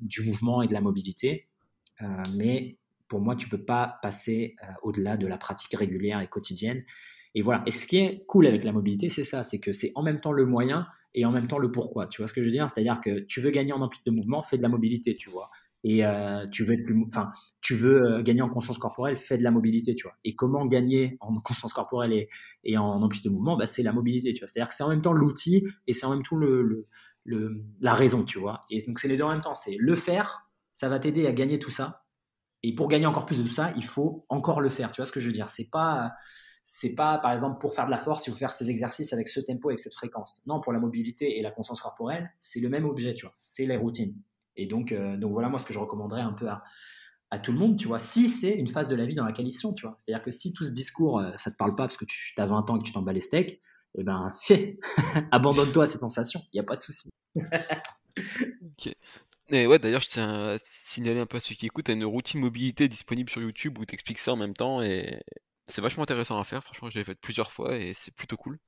[0.00, 1.46] du mouvement et de la mobilité.
[2.34, 2.76] mais
[3.12, 6.82] pour moi, tu peux pas passer euh, au-delà de la pratique régulière et quotidienne.
[7.34, 7.62] Et voilà.
[7.66, 10.20] Et ce qui est cool avec la mobilité, c'est ça, c'est que c'est en même
[10.20, 12.06] temps le moyen et en même temps le pourquoi.
[12.06, 12.68] Tu vois ce que je veux dire?
[12.70, 15.50] C'est-à-dire que tu veux gagner en amplitude de mouvement, fais de la mobilité, tu vois.
[15.84, 17.30] Et euh, tu veux être plus, enfin,
[17.60, 20.16] tu veux euh, gagner en conscience corporelle, fais de la mobilité, tu vois.
[20.24, 22.28] Et comment gagner en conscience corporelle
[22.64, 23.56] et, en amplitude de mouvement?
[23.56, 24.48] Bah, c'est la mobilité, tu vois.
[24.48, 26.38] C'est-à-dire que c'est en même temps l'outil et c'est en même temps
[27.80, 28.64] la raison, tu vois.
[28.70, 29.54] Et donc c'est les deux en même temps.
[29.54, 32.02] C'est le faire, ça va t'aider à gagner tout ça
[32.62, 34.92] et pour gagner encore plus de ça, il faut encore le faire.
[34.92, 35.48] Tu vois ce que je veux dire?
[35.48, 36.12] C'est pas,
[36.62, 39.28] c'est pas, par exemple, pour faire de la force, il faut faire ces exercices avec
[39.28, 40.42] ce tempo, avec cette fréquence.
[40.46, 43.34] Non, pour la mobilité et la conscience corporelle, c'est le même objet, tu vois.
[43.40, 44.14] C'est les routines.
[44.56, 46.62] Et donc, euh, donc voilà, moi, ce que je recommanderais un peu à,
[47.30, 49.46] à tout le monde, tu vois, si c'est une phase de la vie dans laquelle
[49.46, 49.96] ils sont, tu vois.
[49.98, 52.46] C'est-à-dire que si tout ce discours, euh, ça te parle pas parce que tu as
[52.46, 53.60] 20 ans et que tu t'en bats les steaks,
[53.98, 54.78] eh ben, fais,
[55.30, 57.08] abandonne-toi à cette sensation, il n'y a pas de souci.
[57.36, 58.94] ok.
[59.50, 62.04] Et ouais, d'ailleurs, je tiens à signaler un peu à ceux qui écoutent, t'as une
[62.04, 65.20] routine mobilité disponible sur YouTube où t'expliques ça en même temps et
[65.72, 66.62] c'est vachement intéressant à faire.
[66.62, 68.58] Franchement, je l'ai fait plusieurs fois et c'est plutôt cool.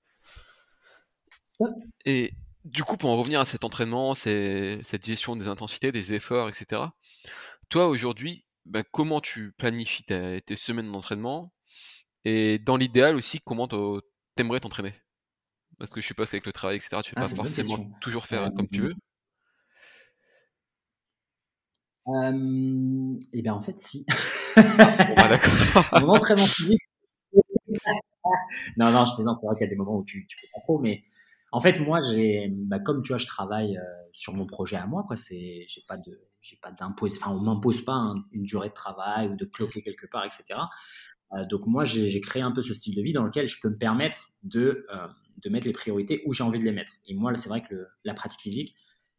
[2.04, 2.32] Et
[2.64, 6.82] du coup, pour en revenir à cet entraînement, cette gestion des intensités, des efforts, etc.
[7.68, 11.52] Toi, aujourd'hui, ben, comment tu planifies tes semaines d'entraînement
[12.24, 13.68] et dans l'idéal aussi, comment
[14.34, 14.94] t'aimerais t'entraîner?
[15.78, 18.50] Parce que je suppose qu'avec le travail, etc., tu peux ah, pas forcément toujours faire
[18.54, 18.94] comme tu veux.
[22.06, 24.06] Euh, et bien en fait, si.
[24.56, 25.52] bah, d'accord.
[26.00, 26.80] Mon entraînement physique.
[28.76, 29.36] non, non, je plaisante.
[29.36, 31.02] C'est vrai qu'il y a des moments où tu, tu peux pas trop, mais
[31.52, 33.82] en fait, moi, j'ai, bah, comme tu vois, je travaille euh,
[34.12, 35.04] sur mon projet à moi.
[35.06, 37.16] Quoi, c'est, j'ai pas de, j'ai pas d'impose.
[37.16, 40.58] Enfin, on m'impose pas une durée de travail ou de cloquer quelque part, etc.
[41.32, 43.70] Euh, donc moi, j'ai créé un peu ce style de vie dans lequel je peux
[43.70, 45.06] me permettre de euh,
[45.42, 46.92] de mettre les priorités où j'ai envie de les mettre.
[47.06, 48.74] Et moi, c'est vrai que la pratique physique,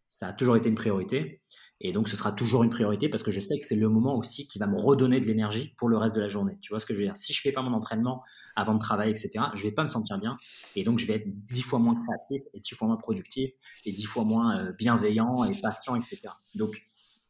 [0.08, 1.42] ça a toujours été une priorité.
[1.82, 4.16] Et donc, ce sera toujours une priorité parce que je sais que c'est le moment
[4.16, 6.58] aussi qui va me redonner de l'énergie pour le reste de la journée.
[6.62, 7.18] Tu vois ce que je veux dire?
[7.18, 8.24] Si je fais pas mon entraînement
[8.56, 10.38] avant de travailler, etc., je vais pas me sentir bien.
[10.78, 13.52] Et donc, je vais être dix fois moins créatif et dix fois moins productif
[13.84, 16.22] et dix fois moins euh, bienveillant et patient, etc.
[16.56, 16.82] Donc,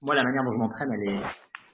[0.02, 1.20] moi, la manière dont je m'entraîne, elle est,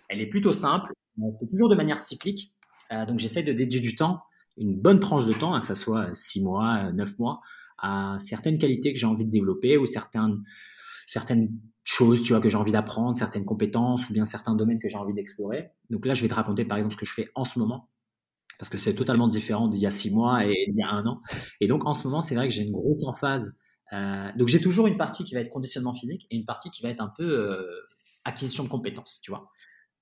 [0.07, 0.93] elle est plutôt simple.
[1.31, 2.53] C'est toujours de manière cyclique.
[2.93, 4.21] Euh, donc, j'essaie de dédier du temps,
[4.55, 7.41] une bonne tranche de temps, hein, que ça soit six mois, neuf mois,
[7.79, 10.41] à certaines qualités que j'ai envie de développer ou certaines,
[11.11, 11.49] certaines
[11.83, 14.95] choses, tu vois, que j'ai envie d'apprendre, certaines compétences ou bien certains domaines que j'ai
[14.95, 15.71] envie d'explorer.
[15.89, 17.89] Donc là, je vais te raconter par exemple ce que je fais en ce moment,
[18.57, 21.05] parce que c'est totalement différent d'il y a six mois et d'il y a un
[21.05, 21.21] an.
[21.59, 23.57] Et donc en ce moment, c'est vrai que j'ai une grosse emphase.
[23.91, 26.81] Euh, donc j'ai toujours une partie qui va être conditionnement physique et une partie qui
[26.81, 27.61] va être un peu euh,
[28.23, 29.49] acquisition de compétences, tu vois.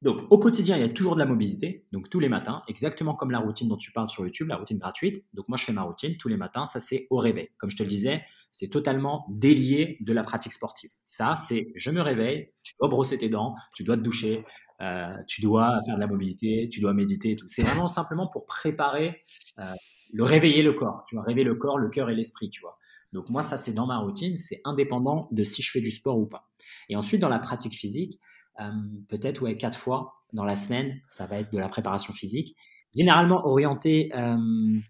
[0.02, 1.86] Donc, au quotidien, il y a toujours de la mobilité.
[1.92, 4.78] Donc, tous les matins, exactement comme la routine dont tu parles sur YouTube, la routine
[4.78, 5.26] gratuite.
[5.34, 6.66] Donc, moi, je fais ma routine tous les matins.
[6.68, 7.50] Ça, c'est au réveil.
[7.58, 10.90] Comme je te le disais, c'est totalement délié de la pratique sportive.
[11.06, 14.44] Ça, c'est je me réveille, tu dois brosser tes dents, tu dois te doucher,
[14.82, 17.36] euh, tu dois faire de la mobilité, tu dois méditer.
[17.36, 17.48] Tout.
[17.48, 19.24] C'est vraiment simplement pour préparer,
[19.60, 19.74] euh,
[20.12, 21.04] le réveiller le corps.
[21.08, 22.78] Tu vas réveiller le corps, le cœur et l'esprit, tu vois.
[23.14, 26.18] Donc moi, ça, c'est dans ma routine, c'est indépendant de si je fais du sport
[26.18, 26.50] ou pas.
[26.90, 28.20] Et ensuite, dans la pratique physique,
[28.60, 28.72] euh,
[29.08, 32.56] peut-être ouais, quatre fois dans la semaine, ça va être de la préparation physique,
[32.96, 34.38] généralement orienté euh,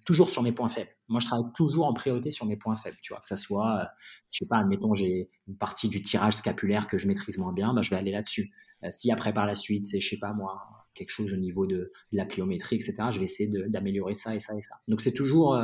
[0.06, 0.90] toujours sur mes points faibles.
[1.08, 3.80] Moi, je travaille toujours en priorité sur mes points faibles, tu vois, que ça soit,
[3.80, 3.86] euh,
[4.32, 7.74] je sais pas, admettons, j'ai une partie du tirage scapulaire que je maîtrise moins bien,
[7.74, 8.52] bah, je vais aller là-dessus.
[8.90, 10.62] si après par la suite, c'est, je sais pas moi,
[10.94, 14.56] quelque chose au niveau de, la pliométrie, etc., je vais essayer d'améliorer ça et ça
[14.56, 14.76] et ça.
[14.88, 15.58] Donc c'est toujours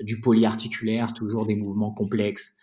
[0.00, 2.56] du polyarticulaire, toujours des mouvements complexes,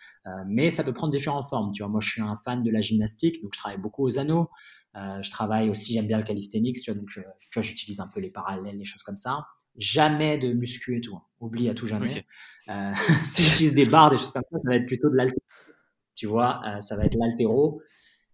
[0.46, 1.72] mais ça peut prendre différentes formes.
[1.72, 4.18] Tu vois, moi, je suis un fan de la gymnastique, donc je travaille beaucoup aux
[4.18, 4.48] anneaux.
[4.96, 8.00] Euh, je travaille aussi, j'aime bien le calisthenics, tu vois, donc je, tu vois, j'utilise
[8.00, 9.46] un peu les parallèles, les choses comme ça.
[9.76, 11.16] Jamais de muscu et tout.
[11.16, 11.22] Hein.
[11.40, 12.24] Oublie à tout jamais.
[12.68, 12.92] Euh,
[13.24, 15.42] si j'utilise des barres, des choses comme ça, ça va être plutôt de l'altéro.
[16.14, 17.82] Tu vois, euh, ça va être l'altéro.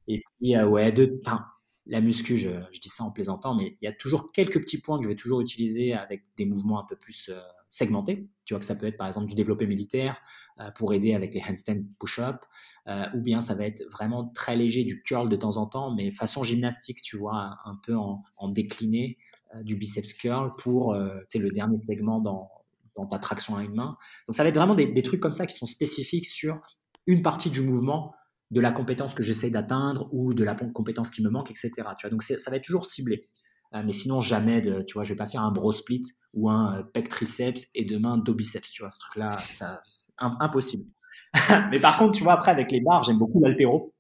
[0.07, 1.47] Et puis, euh, ouais, de, enfin,
[1.87, 4.81] la muscu, je, je, dis ça en plaisantant, mais il y a toujours quelques petits
[4.81, 7.41] points que je vais toujours utiliser avec des mouvements un peu plus euh,
[7.71, 8.29] segmentés.
[8.45, 10.21] Tu vois que ça peut être par exemple du développé militaire
[10.59, 12.45] euh, pour aider avec les handstand push-up,
[12.89, 15.95] euh, ou bien ça va être vraiment très léger du curl de temps en temps,
[15.95, 19.17] mais façon gymnastique, tu vois, un, peu en, décliné
[19.63, 22.51] du biceps curl pour le dernier segment dans,
[22.97, 23.97] dans ta traction à une main.
[24.27, 26.61] Donc ça va être vraiment des, des trucs comme ça qui sont spécifiques sur
[27.07, 28.15] une partie du mouvement
[28.51, 31.71] de la compétence que j'essaie d'atteindre ou de la compétence qui me manque, etc.
[31.99, 33.29] Tu vois, donc ça va être toujours ciblé.
[33.75, 36.03] Euh, mais sinon, jamais de, tu vois, je vais pas faire un bro split
[36.35, 40.13] ou un euh, pec triceps et demain dos biceps, tu vois, ce truc-là, ça, c'est
[40.19, 40.91] impossible.
[41.71, 43.95] mais par contre, tu vois, après, avec les barres, j'aime beaucoup l'altéro.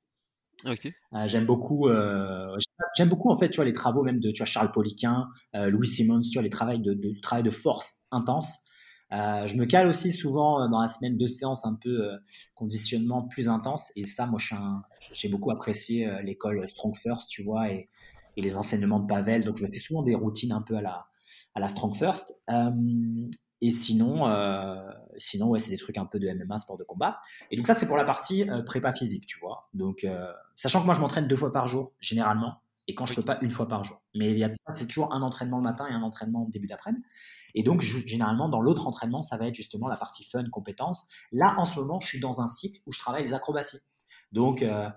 [0.66, 0.92] Okay.
[1.14, 2.56] Euh, j'aime beaucoup, euh,
[2.96, 5.70] j'aime beaucoup en fait, tu vois, les travaux même de, tu vois, Charles Poliquin, euh,
[5.70, 8.66] Louis Simmons, tu vois, les travaux de, de, travail de force intense.
[9.12, 12.10] Je me cale aussi souvent dans la semaine de séances un peu
[12.54, 13.90] conditionnement plus intense.
[13.96, 14.38] Et ça, moi,
[15.12, 17.88] j'ai beaucoup apprécié l'école Strong First, tu vois, et,
[18.36, 19.44] et, les enseignements de Pavel.
[19.44, 21.06] Donc, je fais souvent des routines un peu à la,
[21.54, 22.40] à la Strong First.
[23.60, 24.26] et sinon,
[25.18, 27.20] sinon, ouais, c'est des trucs un peu de MMA, sport de combat.
[27.50, 29.68] Et donc, ça, c'est pour la partie prépa physique, tu vois.
[29.74, 30.06] Donc,
[30.56, 32.62] sachant que moi, je m'entraîne deux fois par jour, généralement.
[32.88, 34.02] Et quand je peux pas, une fois par jour.
[34.16, 36.66] Mais il y a ça, c'est toujours un entraînement le matin et un entraînement début
[36.66, 37.04] d'après-midi.
[37.54, 41.08] Et donc, généralement, dans l'autre entraînement, ça va être justement la partie fun, compétences.
[41.32, 43.78] Là, en ce moment, je suis dans un cycle où je travaille les acrobaties.
[44.32, 44.88] Donc, euh,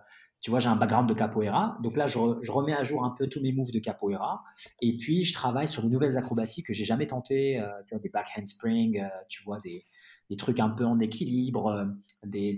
[0.43, 1.77] tu vois, j'ai un background de capoeira.
[1.81, 4.43] Donc là, je, remets à jour un peu tous mes moves de capoeira.
[4.81, 7.61] Et puis, je travaille sur de nouvelles acrobaties que j'ai jamais tentées.
[7.61, 9.85] Euh, tu vois, des back handspring, euh, tu vois, des,
[10.37, 11.87] trucs un peu en équilibre,
[12.25, 12.53] des,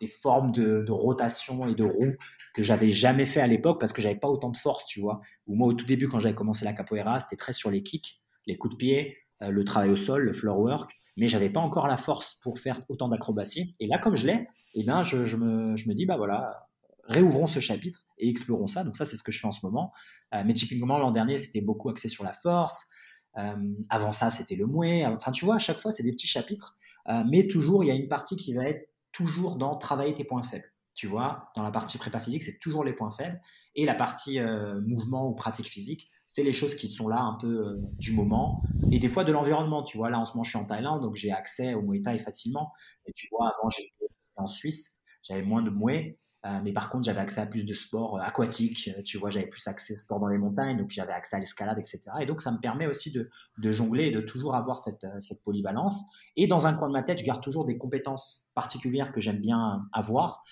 [0.00, 2.12] des, formes de, rotation et de roue
[2.54, 5.20] que j'avais jamais fait à l'époque parce que j'avais pas autant de force, tu vois.
[5.46, 8.20] Ou moi, au tout début, quand j'avais commencé la capoeira, c'était très sur les kicks,
[8.46, 9.16] les coups de pied.
[9.42, 12.58] Euh, le travail au sol, le floor work, mais j'avais pas encore la force pour
[12.58, 13.74] faire autant d'acrobatie.
[13.80, 16.63] Et là, comme je l'ai, eh bien, je, me, je, me, dis, bah voilà,
[17.06, 18.84] réouvrons ce chapitre et explorons ça.
[18.84, 19.92] Donc ça, c'est ce que je fais en ce moment.
[20.34, 22.88] Euh, mais typiquement, l'an dernier, c'était beaucoup axé sur la force.
[23.36, 23.56] Euh,
[23.90, 25.04] avant ça, c'était le mouet.
[25.06, 26.76] Enfin, tu vois, à chaque fois, c'est des petits chapitres.
[27.08, 30.24] Euh, mais toujours, il y a une partie qui va être toujours dans travailler tes
[30.24, 30.70] points faibles.
[30.94, 33.40] Tu vois, dans la partie prépa physique, c'est toujours les points faibles.
[33.74, 34.38] Et la partie
[34.86, 39.00] mouvement ou pratique physique, c'est les choses qui sont là un peu du moment et
[39.00, 39.82] des fois de l'environnement.
[39.82, 42.00] Tu vois, là en ce moment je suis en Thaïlande donc j'ai accès au Muay
[42.00, 42.72] Thai facilement.
[43.06, 43.90] Et tu vois, avant j'étais
[44.36, 47.74] en Suisse, j'avais moins de Muay, euh, mais par contre j'avais accès à plus de
[47.74, 48.90] sports euh, aquatiques.
[49.04, 51.78] Tu vois, j'avais plus accès au sport dans les montagnes, donc j'avais accès à l'escalade,
[51.78, 52.02] etc.
[52.20, 53.30] Et donc ça me permet aussi de,
[53.70, 56.04] jongler et de toujours avoir cette, cette polyvalence.
[56.36, 59.38] Et dans un coin de ma tête, je garde toujours des compétences particulières que j'aime
[59.38, 60.42] bien avoir,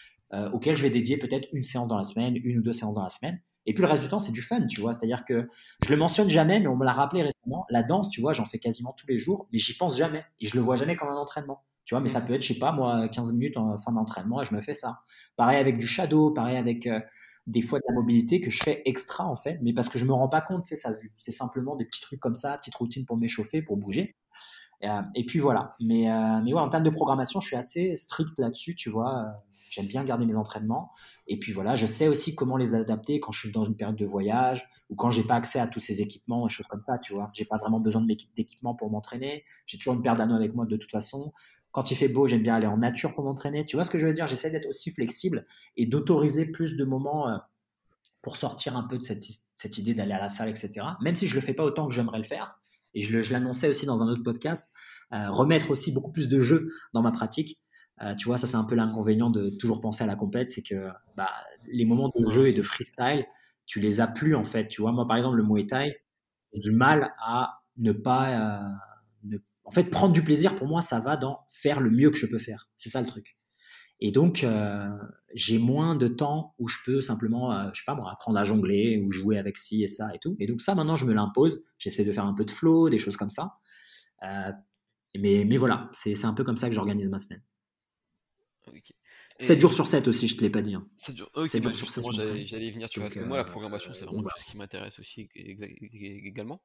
[0.53, 3.03] auxquelles je vais dédier peut-être une séance dans la semaine, une ou deux séances dans
[3.03, 3.41] la semaine.
[3.67, 4.93] Et puis le reste du temps, c'est du fun, tu vois.
[4.93, 5.49] C'est-à-dire que
[5.85, 7.67] je le mentionne jamais, mais on me l'a rappelé récemment.
[7.71, 10.25] La danse, tu vois, j'en fais quasiment tous les jours, mais j'y pense jamais.
[10.41, 11.63] Et je le vois jamais comme un entraînement.
[11.85, 14.43] Tu vois, mais ça peut être, je sais pas, moi, 15 minutes en fin d'entraînement
[14.43, 15.01] et je me fais ça.
[15.37, 17.01] Pareil avec du shadow, pareil avec euh,
[17.47, 20.05] des fois de la mobilité que je fais extra, en fait, mais parce que je
[20.05, 23.05] me rends pas compte, c'est ça, c'est simplement des petits trucs comme ça, petites routines
[23.05, 24.17] pour m'échauffer, pour bouger.
[24.81, 25.77] Et, euh, et, puis voilà.
[25.81, 29.33] Mais, euh, mais ouais, en termes de programmation, je suis assez strict là-dessus, tu vois.
[29.69, 30.93] J'aime bien garder mes entraînements.
[31.27, 33.97] Et puis voilà, je sais aussi comment les adapter quand je suis dans une période
[33.97, 36.99] de voyage ou quand j'ai pas accès à tous ces équipements, des choses comme ça,
[36.99, 37.31] tu vois.
[37.33, 39.45] J'ai pas vraiment besoin d'équipement pour m'entraîner.
[39.65, 41.33] J'ai toujours une paire d'anneaux avec moi de toute façon.
[41.73, 43.65] Quand il fait beau, j'aime bien aller en nature pour m'entraîner.
[43.65, 44.27] Tu vois ce que je veux dire?
[44.27, 45.47] J'essaie d'être aussi flexible
[45.77, 47.39] et d'autoriser plus de moments euh,
[48.21, 50.73] pour sortir un peu de cette, idée d'aller à la salle, etc.
[51.01, 52.61] Même si je le fais pas autant que j'aimerais le faire.
[52.95, 54.71] Et je l'annonçais aussi dans un autre podcast,
[55.15, 57.59] euh, remettre aussi beaucoup plus de jeux dans ma pratique.
[58.03, 60.63] Euh, tu vois, ça c'est un peu l'inconvénient de toujours penser à la compète, c'est
[60.63, 61.31] que bah,
[61.73, 63.25] les moments de jeu et de freestyle,
[63.65, 64.69] tu les as plus en fait.
[64.69, 65.97] Tu vois, moi par exemple le Muay Thai,
[66.53, 68.61] j'ai du mal à ne pas,
[69.73, 72.39] fait, prendre du plaisir pour moi, ça va dans faire le mieux que je peux
[72.39, 72.69] faire.
[72.77, 73.37] C'est ça le truc.
[74.01, 74.89] Et donc euh,
[75.33, 78.43] j'ai moins de temps où je peux simplement, euh, je sais pas moi, apprendre à
[78.43, 80.35] jongler ou jouer avec ci et ça et tout.
[80.41, 81.63] Et donc ça maintenant je me l'impose.
[81.79, 83.59] J'essaie de faire un peu de flow, des choses comme ça.
[84.21, 87.43] mais, mais voilà, c'est un peu comme ça que j'organise ma semaine.
[89.39, 90.75] 7 jours sur 7 aussi, je te l'ai pas dit.
[90.75, 90.87] Hein.
[90.97, 92.05] 7 jours, jours bah, sur 7.
[92.47, 94.99] J'allais venir, tu vois, parce que moi, la programmation, c'est vraiment tout ce qui m'intéresse
[94.99, 96.63] aussi également.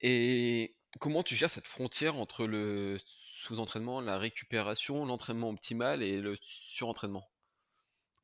[0.00, 6.36] Et comment tu gères cette frontière entre le sous-entraînement, la récupération, l'entraînement optimal et le
[6.40, 7.28] surentraînement?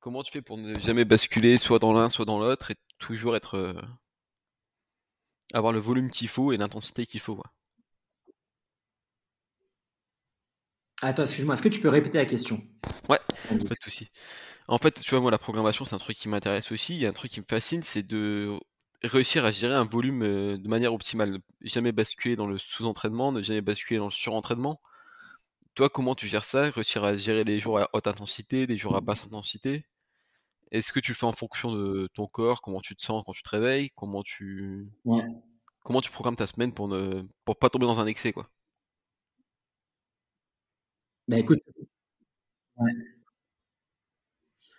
[0.01, 3.37] Comment tu fais pour ne jamais basculer soit dans l'un, soit dans l'autre et toujours
[3.37, 3.57] être.
[3.57, 3.81] Euh,
[5.53, 7.41] avoir le volume qu'il faut et l'intensité qu'il faut
[11.03, 12.63] Attends, excuse-moi, est-ce que tu peux répéter la question?
[13.09, 14.09] Ouais, pas de souci.
[14.67, 16.95] En fait, tu vois, moi, la programmation, c'est un truc qui m'intéresse aussi.
[16.95, 18.59] Il y a un truc qui me fascine, c'est de
[19.07, 21.39] réussir à gérer un volume euh, de manière optimale.
[21.63, 24.81] Jamais basculer dans le sous-entraînement, ne jamais basculer dans le surentraînement.
[25.75, 28.97] Toi, comment tu gères ça Réussir à gérer les jours à haute intensité, des jours
[28.97, 29.85] à basse intensité?
[30.73, 33.33] Est-ce que tu le fais en fonction de ton corps Comment tu te sens quand
[33.33, 34.89] tu te réveilles Comment tu
[35.85, 38.51] comment tu programmes ta semaine pour ne pour pas tomber dans un excès quoi?
[41.29, 41.59] Bah écoute,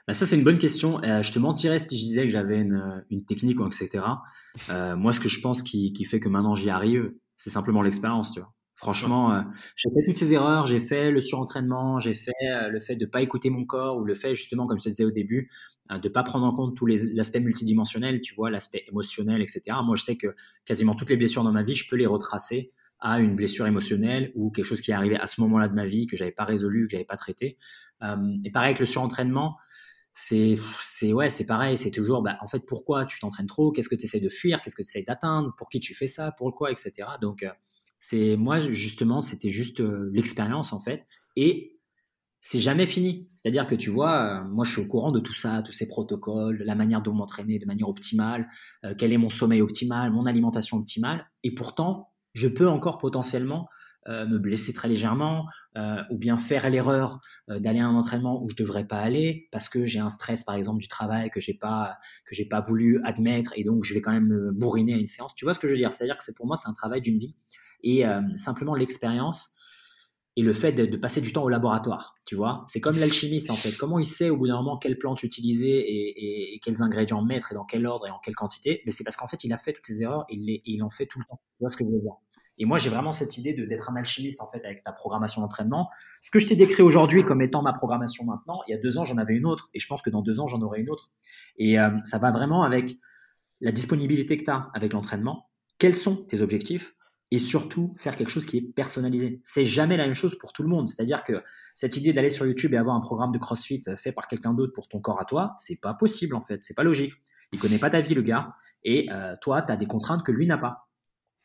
[0.07, 1.01] bah, ça, c'est une bonne question.
[1.03, 4.03] Euh, je te mentirais si je disais que j'avais une, une technique ou etc.
[4.69, 7.81] Euh, moi, ce que je pense qui, qui fait que maintenant j'y arrive, c'est simplement
[7.81, 8.53] l'expérience, tu vois.
[8.77, 9.41] Franchement, euh,
[9.75, 13.07] j'ai fait toutes ces erreurs, j'ai fait le surentraînement, j'ai fait euh, le fait de
[13.07, 15.49] pas écouter mon corps ou le fait justement, comme je te disais au début,
[15.89, 19.77] euh, de pas prendre en compte tous les l'aspect multidimensionnel, tu vois, l'aspect émotionnel, etc.
[19.83, 20.27] Moi, je sais que
[20.63, 24.31] quasiment toutes les blessures dans ma vie, je peux les retracer à une blessure émotionnelle
[24.35, 26.45] ou quelque chose qui est arrivé à ce moment-là de ma vie que j'avais pas
[26.45, 27.57] résolu, que j'avais pas traité.
[28.01, 29.57] et pareil avec le surentraînement,
[30.19, 33.71] c'est c'est ouais c'est pareil c'est toujours bah, en fait pourquoi tu t'entraînes trop?
[33.71, 34.61] Qu'est-ce que tu essaies de fuir?
[34.61, 35.53] Qu'est-ce que tu essaies d'atteindre?
[35.57, 36.31] Pour qui tu fais ça?
[36.37, 36.91] Pourquoi etc
[37.21, 37.45] donc
[37.99, 41.05] c'est moi justement, c'était juste euh, l'expérience en fait,
[41.35, 41.79] et
[42.39, 43.27] c'est jamais fini.
[43.35, 45.87] C'est-à-dire que tu vois, euh, moi je suis au courant de tout ça, tous ces
[45.87, 48.47] protocoles, la manière dont m'entraîner de manière optimale,
[48.85, 53.67] euh, quel est mon sommeil optimal, mon alimentation optimale, et pourtant je peux encore potentiellement
[54.07, 55.45] me blesser très légèrement
[56.09, 59.85] ou bien faire l'erreur d'aller à un entraînement où je devrais pas aller parce que
[59.85, 63.53] j'ai un stress par exemple du travail que j'ai pas que j'ai pas voulu admettre
[63.55, 65.35] et donc je vais quand même me bourriner à une séance.
[65.35, 65.93] Tu vois ce que je veux dire?
[65.93, 67.35] C'est-à-dire que c'est pour moi c'est un travail d'une vie
[67.83, 69.53] et euh, simplement l'expérience
[70.35, 72.63] et le fait de, passer du temps au laboratoire, tu vois?
[72.67, 73.75] C'est comme l'alchimiste en fait.
[73.75, 77.55] Comment il sait au bout d'un moment quelle plante utiliser et, quels ingrédients mettre et
[77.55, 78.83] dans quel ordre et en quelle quantité?
[78.85, 80.91] Mais c'est parce qu'en fait il a fait toutes ces erreurs et il, il, en
[80.91, 81.41] fait tout le temps.
[81.57, 82.13] Tu vois ce que je veux dire?
[82.57, 85.89] Et moi j'ai vraiment cette idée d'être un alchimiste en fait avec ta programmation d'entraînement.
[86.21, 88.97] Ce que je t'ai décrit aujourd'hui comme étant ma programmation maintenant, il y a deux
[88.97, 90.89] ans j'en avais une autre et je pense que dans deux ans j'en aurai une
[90.89, 91.11] autre.
[91.57, 92.97] Et euh, ça va vraiment avec
[93.61, 95.49] la disponibilité que tu as avec l'entraînement.
[95.77, 96.93] Quels sont tes objectifs?
[97.29, 99.41] Et surtout faire quelque chose qui est personnalisé.
[99.43, 100.87] C'est jamais la même chose pour tout le monde.
[100.87, 101.43] C'est-à-dire que
[101.75, 104.71] cette idée d'aller sur YouTube et avoir un programme de CrossFit fait par quelqu'un d'autre
[104.71, 107.11] pour ton corps à toi, c'est pas possible en fait, c'est pas logique.
[107.51, 108.53] Il connaît pas ta vie le gars
[108.83, 110.86] et euh, toi tu as des contraintes que lui n'a pas.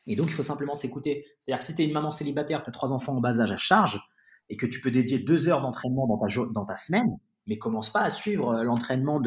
[0.07, 1.25] Et donc il faut simplement s'écouter.
[1.39, 3.51] C'est-à-dire que si tu es une maman célibataire, tu as trois enfants en bas âge
[3.51, 4.01] à charge
[4.49, 8.09] et que tu peux dédier deux heures d'entraînement dans ta, semaine, mais commence pas à
[8.09, 9.21] suivre euh, l'entraînement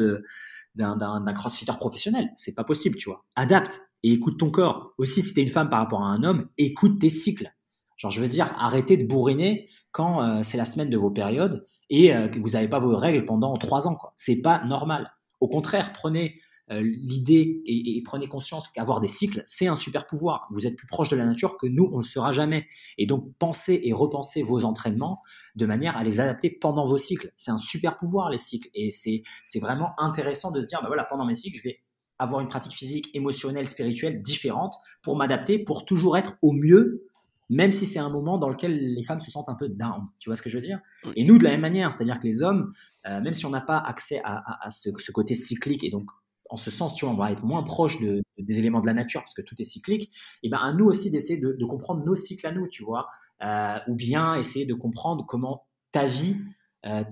[0.75, 2.29] d'un crossfitter professionnel.
[2.35, 3.25] C'est pas possible, tu vois.
[3.35, 4.93] Adapte et écoute ton corps.
[4.97, 7.51] Aussi, si t'es une femme par rapport à un homme, écoute tes cycles.
[7.97, 11.67] Genre, je veux dire, arrêtez de bourriner quand euh, c'est la semaine de vos périodes
[11.89, 13.97] et euh, que vous n'avez pas vos règles pendant trois ans.
[14.15, 15.11] C'est pas normal.
[15.39, 16.39] Au contraire, prenez
[16.69, 20.47] l'idée et, prenez conscience qu'avoir des cycles, c'est un super pouvoir.
[20.51, 22.67] Vous êtes plus proche de la nature que nous, on ne le sera jamais.
[22.97, 25.21] Et donc, pensez et repensez vos entraînements
[25.55, 27.31] de manière à les adapter pendant vos cycles.
[27.35, 28.69] C'est un super pouvoir, les cycles.
[28.73, 31.79] Et c'est, c'est vraiment intéressant de se dire, bah voilà, pendant mes cycles, je vais
[32.19, 37.07] avoir une pratique physique, émotionnelle, spirituelle différente pour m'adapter, pour toujours être au mieux
[37.49, 40.07] même si c'est un moment dans lequel les femmes se sentent un peu down.
[40.19, 40.79] Tu vois ce que je veux dire?
[41.15, 42.73] Et nous, de la même manière, c'est-à-dire que les hommes,
[43.07, 46.09] euh, même si on n'a pas accès à, ce, ce, côté cyclique et donc
[46.49, 48.93] en ce sens, tu vois, on va être moins proche de, des éléments de la
[48.93, 50.03] nature parce que tout est cyclique.
[50.43, 52.83] Et eh ben à nous aussi d'essayer de, de, comprendre nos cycles à nous, tu
[52.83, 53.07] vois,
[53.43, 56.37] euh, ou bien essayer de comprendre comment ta vie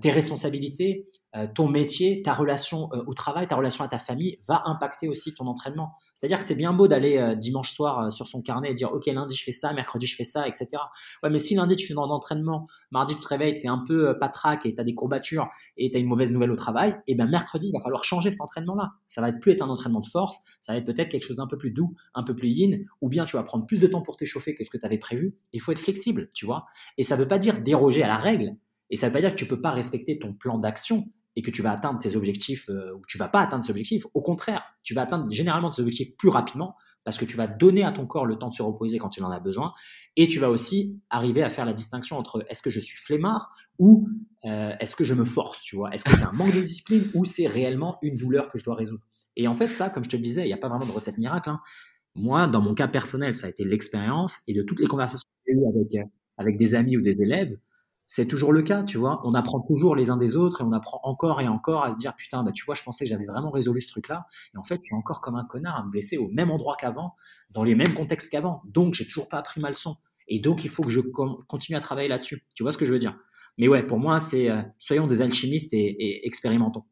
[0.00, 1.06] tes responsabilités,
[1.36, 5.08] euh, ton métier, ta relation euh, au travail, ta relation à ta famille va impacter
[5.08, 5.92] aussi ton entraînement.
[6.14, 9.34] C'est-à-dire que c'est bien beau d'aller dimanche soir sur son carnet et dire ok lundi
[9.34, 10.68] je fais ça, mercredi je fais ça, etc.
[11.22, 14.16] Ouais, mais si lundi tu fais dans l'entraînement, mardi tu te réveilles, es un peu
[14.18, 17.12] patraque et tu as des courbatures et tu as une mauvaise nouvelle au travail, et
[17.12, 18.92] eh ben mercredi il va falloir changer cet entraînement-là.
[19.06, 21.46] Ça va plus être un entraînement de force, ça va être peut-être quelque chose d'un
[21.46, 24.00] peu plus doux, un peu plus yin, ou bien tu vas prendre plus de temps
[24.00, 25.36] pour t'échauffer que ce que tu avais prévu.
[25.52, 26.64] Il faut être flexible, tu vois.
[26.96, 28.56] Et ça veut pas dire déroger à la règle,
[28.90, 31.04] et ça ne veut pas dire que tu peux pas respecter ton plan d'action
[31.36, 34.06] et que tu vas atteindre tes objectifs euh, ou tu vas pas atteindre tes objectifs.
[34.14, 36.74] Au contraire, tu vas atteindre généralement tes objectifs plus rapidement
[37.04, 39.22] parce que tu vas donner à ton corps le temps de se reposer quand il
[39.22, 39.72] en a besoin
[40.16, 43.54] et tu vas aussi arriver à faire la distinction entre est-ce que je suis flemmard
[43.78, 44.08] ou
[44.44, 45.90] euh, est-ce que je me force, tu vois?
[45.94, 48.74] Est-ce que c'est un manque de discipline ou c'est réellement une douleur que je dois
[48.74, 49.04] résoudre?
[49.36, 50.90] Et en fait, ça, comme je te le disais, il n'y a pas vraiment de
[50.90, 51.50] recette miracle.
[51.50, 51.60] Hein.
[52.16, 55.52] Moi, dans mon cas personnel, ça a été l'expérience et de toutes les conversations que
[55.52, 56.08] j'ai eues avec, euh,
[56.38, 57.56] avec des amis ou des élèves,
[58.06, 59.20] c'est toujours le cas, tu vois.
[59.24, 61.98] On apprend toujours les uns des autres et on apprend encore et encore à se
[61.98, 64.62] dire putain, bah tu vois, je pensais que j'avais vraiment résolu ce truc-là et en
[64.62, 67.16] fait, je suis encore comme un connard à me blesser au même endroit qu'avant,
[67.50, 68.62] dans les mêmes contextes qu'avant.
[68.66, 69.96] Donc, j'ai toujours pas appris ma leçon
[70.28, 72.46] et donc il faut que je continue à travailler là-dessus.
[72.54, 73.18] Tu vois ce que je veux dire?
[73.58, 76.84] Mais ouais, pour moi, c'est euh, soyons des alchimistes et, expérimentons.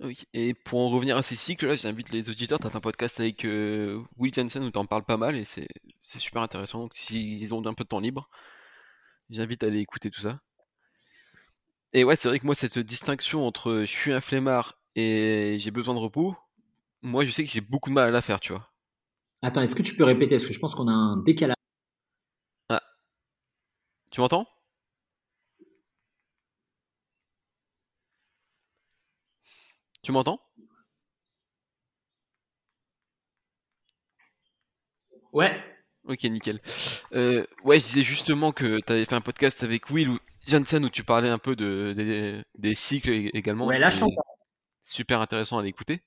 [0.00, 2.58] Oui, et pour en revenir à ces cycles, là, j'invite les auditeurs.
[2.58, 5.44] Tu as un podcast avec euh, Will Jensen où tu en parles pas mal et
[5.44, 5.68] c'est
[6.04, 6.80] super intéressant.
[6.80, 8.28] Donc, s'ils ont un peu de temps libre,
[9.30, 10.40] j'invite à aller écouter tout ça.
[11.92, 15.70] Et ouais, c'est vrai que moi, cette distinction entre je suis un flemmard et j'ai
[15.70, 16.36] besoin de repos,
[17.02, 18.70] moi, je sais que j'ai beaucoup de mal à la faire, tu vois.
[19.42, 20.36] Attends, est-ce que tu peux répéter?
[20.36, 21.56] Parce que je pense qu'on a un décalage.
[22.68, 22.82] Ah.
[24.10, 24.46] Tu m'entends?
[30.02, 30.40] Tu m'entends?
[35.32, 35.62] Ouais.
[36.04, 36.60] Ok, nickel.
[37.12, 40.84] Euh, ouais, je disais justement que tu avais fait un podcast avec Will où Janssen
[40.84, 43.66] où tu parlais un peu de, des, cycles également.
[43.66, 44.04] Ouais, là, je
[44.82, 46.00] Super intéressant à l'écouter.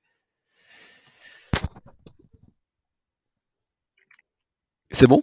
[4.91, 5.21] C'est bon?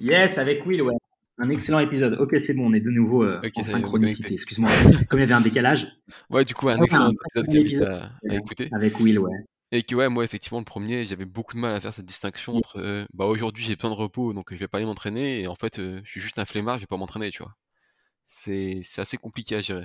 [0.00, 0.94] Yes, avec Will, ouais.
[1.38, 2.14] Un excellent épisode.
[2.20, 4.34] Ok, c'est bon, on est de nouveau euh, en synchronicité.
[4.34, 4.70] Excuse-moi,
[5.08, 5.88] comme il y avait un décalage.
[6.30, 8.68] Ouais, du coup, un excellent épisode à, à écouter.
[8.72, 9.44] Avec Will, ouais.
[9.76, 12.54] Et que ouais, moi effectivement le premier, j'avais beaucoup de mal à faire cette distinction
[12.54, 15.48] entre euh, bah aujourd'hui j'ai besoin de repos donc je vais pas aller m'entraîner et
[15.48, 17.54] en fait euh, je suis juste un flemmard, je vais pas m'entraîner, tu vois.
[18.24, 19.84] C'est assez compliqué à gérer.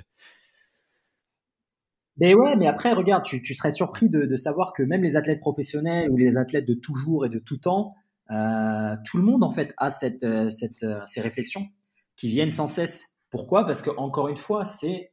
[2.16, 5.16] Mais ouais, mais après regarde, tu, tu serais surpris de, de, savoir que même les
[5.16, 7.94] athlètes professionnels ou les athlètes de toujours et de tout temps,
[8.30, 11.68] euh, tout le monde en fait a cette, cette ces réflexions
[12.16, 13.18] qui viennent sans cesse.
[13.28, 13.66] Pourquoi?
[13.66, 15.11] Parce que encore une fois, c'est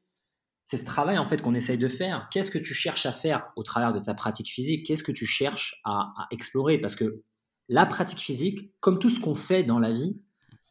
[0.70, 2.28] c'est ce travail en fait qu'on essaye de faire.
[2.32, 4.86] Qu'est-ce que tu cherches à faire au travers de ta pratique physique?
[4.86, 6.78] Qu'est-ce que tu cherches à, explorer?
[6.78, 7.24] Parce que
[7.70, 10.22] la pratique physique, comme tout ce qu'on fait dans la vie,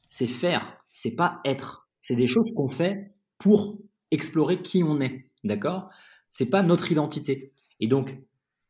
[0.08, 1.88] c'est faire, c'est pas être.
[2.00, 3.76] C'est des choses qu'on fait pour
[4.12, 5.90] explorer qui on est, d'accord?
[6.30, 7.52] C'est pas notre identité.
[7.80, 8.20] Et donc,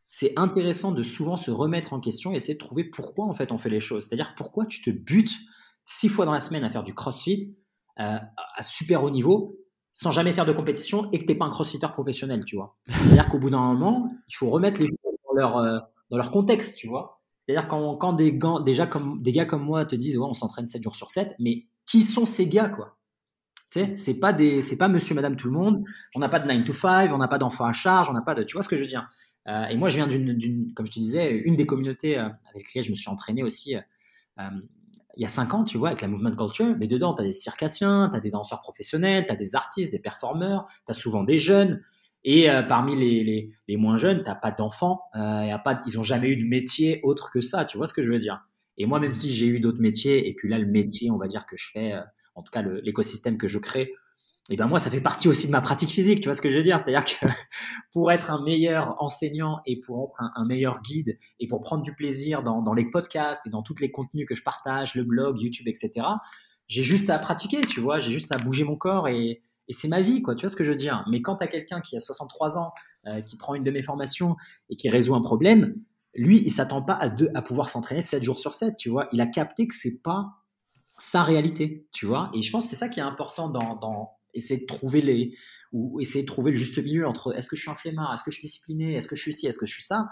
[0.07, 3.53] c'est intéressant de souvent se remettre en question et essayer de trouver pourquoi en fait
[3.53, 4.07] on fait les choses.
[4.07, 5.37] C'est-à-dire pourquoi tu te butes
[5.85, 7.55] six fois dans la semaine à faire du CrossFit
[8.01, 8.17] euh,
[8.57, 9.59] à super haut niveau
[9.99, 12.77] sans jamais faire de compétition et que t'es pas un crossfitter professionnel, tu vois.
[12.87, 15.79] C'est-à-dire qu'au bout d'un moment, il faut remettre les choses dans leur, euh,
[16.11, 17.21] dans leur contexte, tu vois.
[17.41, 20.35] C'est-à-dire quand, quand des, gars, déjà comme, des gars comme moi te disent, ouais, on
[20.35, 22.97] s'entraîne 7 jours sur 7, mais qui sont ces gars, quoi?
[23.73, 25.83] Tu sais, c'est pas des, c'est pas monsieur, madame, tout le monde.
[26.15, 28.23] On n'a pas de 9 to 5, on n'a pas d'enfants à charge, on n'a
[28.23, 29.11] pas de, tu vois ce que je veux dire?
[29.49, 32.67] Euh, et moi, je viens d'une, comme je te disais, une des communautés euh, avec
[32.69, 33.75] lesquelles je me suis entraîné aussi,
[35.19, 37.25] il y a cinq ans, tu vois, avec la movement culture, mais dedans, tu as
[37.25, 40.95] des circassiens, tu as des danseurs professionnels, tu as des artistes, des performeurs, tu as
[40.95, 41.83] souvent des jeunes.
[42.23, 46.05] Et euh, parmi les, les, les, moins jeunes, tu pas d'enfants, euh, pas, ils ont
[46.05, 48.47] jamais eu de métier autre que ça, tu vois ce que je veux dire?
[48.77, 51.27] Et moi, même si j'ai eu d'autres métiers, et puis là, le métier, on va
[51.27, 52.01] dire que je fais, euh,
[52.37, 53.95] en tout cas l'écosystème que je crée,
[54.51, 56.51] et ben moi ça fait partie aussi de ma pratique physique, tu vois ce que
[56.51, 56.81] je veux dire?
[56.81, 57.27] C'est-à-dire que
[57.93, 61.95] pour être un meilleur enseignant et pour être un, meilleur guide et pour prendre du
[61.95, 65.41] plaisir dans, dans, les podcasts et dans tous les contenus que je partage, le blog,
[65.41, 66.07] YouTube, etc.
[66.67, 70.01] J'ai juste à pratiquer, tu vois, j'ai juste à bouger mon corps et, c'est ma
[70.01, 70.35] vie, quoi.
[70.35, 71.05] Tu vois ce que je veux dire?
[71.11, 72.73] Mais quand tu as quelqu'un qui a 63 ans,
[73.07, 74.35] euh, qui prend une de mes formations
[74.71, 75.75] et qui résout un problème,
[76.15, 79.09] lui, il s'attend pas à, deux, à pouvoir s'entraîner 7 jours sur 7, tu vois?
[79.13, 80.31] Il a capté que c'est pas
[80.99, 82.29] sa réalité, tu vois?
[82.33, 85.37] Et je pense que c'est ça qui est important dans, dans essayer de trouver les
[85.73, 88.23] ou essayer de trouver le juste milieu entre est-ce que je suis un flemmard, est-ce
[88.23, 90.09] que je suis discipliné, est-ce que je suis ci, est-ce que je suis ça.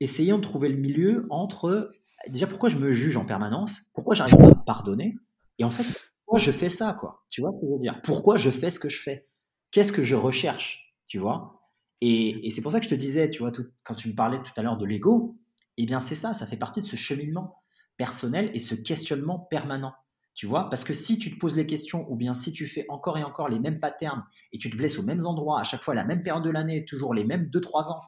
[0.00, 1.92] Essayons de trouver le milieu entre
[2.28, 5.16] déjà pourquoi je me juge en permanence, pourquoi j'arrive pas à me pardonner
[5.58, 5.84] et en fait
[6.24, 7.24] pourquoi je fais ça quoi.
[7.28, 8.00] Tu vois ce que je veux dire?
[8.02, 9.28] Pourquoi je fais ce que je fais?
[9.70, 10.94] Qu'est-ce que je recherche?
[11.06, 11.60] Tu vois?
[12.00, 14.38] Et, c'est pour ça que je te disais, tu vois, tout, quand tu me parlais
[14.42, 15.38] tout à l'heure de l'ego,
[15.78, 17.62] eh bien c'est ça, ça fait partie de ce cheminement
[17.96, 19.94] personnel et ce questionnement permanent.
[20.34, 22.84] Tu vois, parce que si tu te poses les questions ou bien si tu fais
[22.88, 25.82] encore et encore les mêmes patterns et tu te blesses aux mêmes endroits à chaque
[25.82, 28.00] fois la même période de l'année, toujours les mêmes 2-3 ans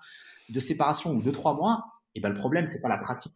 [0.49, 3.35] de séparation ou 2-3 mois, et eh ben le problème c'est pas la pratique,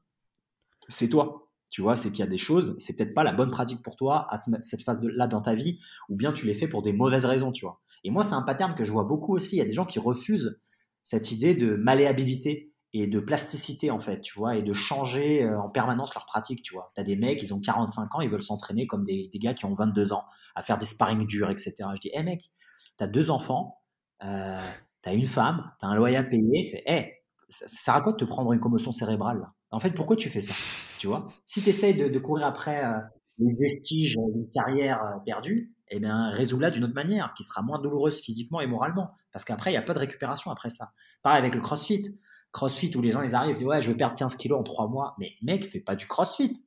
[0.88, 1.46] c'est toi.
[1.70, 3.94] Tu vois, c'est qu'il y a des choses, c'est peut-être pas la bonne pratique pour
[3.94, 5.78] toi à cette phase-là dans ta vie,
[6.08, 7.80] ou bien tu les fais pour des mauvaises raisons, tu vois.
[8.02, 9.54] Et moi, c'est un pattern que je vois beaucoup aussi.
[9.54, 10.58] Il y a des gens qui refusent
[11.04, 15.60] cette idée de malléabilité et de plasticité en fait, tu vois, et de changer euh,
[15.60, 16.90] en permanence leur pratique, tu vois.
[16.94, 19.64] T'as des mecs, ils ont 45 ans, ils veulent s'entraîner comme des, des, gars qui
[19.64, 20.24] ont 22 ans,
[20.54, 21.74] à faire des sparring durs, etc.
[21.94, 22.50] Je dis, hé hey, mec,
[22.96, 23.78] t'as deux enfants,
[24.24, 24.58] euh,
[25.02, 27.14] t'as une femme, t'as un loyer à payer, tu fais, hé,
[27.48, 30.40] ça, sert à quoi de te prendre une commotion cérébrale En fait, pourquoi tu fais
[30.40, 30.54] ça?
[30.98, 31.28] Tu vois?
[31.44, 32.98] Si tu essayes de, de, courir après euh,
[33.38, 37.80] les vestiges d'une carrière euh, perdue, eh bien, résous-la d'une autre manière, qui sera moins
[37.80, 39.10] douloureuse physiquement et moralement.
[39.32, 40.90] Parce qu'après, il n'y a pas de récupération après ça.
[41.22, 42.18] Pareil avec le crossfit.
[42.52, 44.62] CrossFit où les gens ils arrivent, ils disent ouais je veux perdre 15 kilos en
[44.62, 46.64] 3 mois, mais mec fais pas du CrossFit,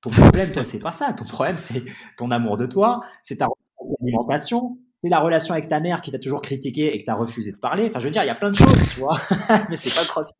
[0.00, 1.12] Ton problème, toi, c'est pas ça.
[1.12, 1.84] Ton problème, c'est
[2.16, 3.48] ton amour de toi, c'est ta
[4.00, 7.52] alimentation, c'est la relation avec ta mère qui t'a toujours critiqué et que t'as refusé
[7.52, 7.86] de parler.
[7.88, 9.16] Enfin, je veux dire, il y a plein de choses, tu vois.
[9.70, 10.32] Mais c'est pas le cross.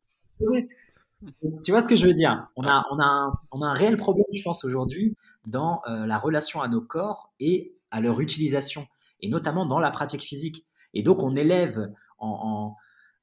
[1.63, 2.47] Tu vois ce que je veux dire?
[2.55, 5.15] On a, on, a un, on a un réel problème, je pense, aujourd'hui
[5.45, 8.87] dans euh, la relation à nos corps et à leur utilisation,
[9.21, 10.65] et notamment dans la pratique physique.
[10.93, 12.75] Et donc, on élève en,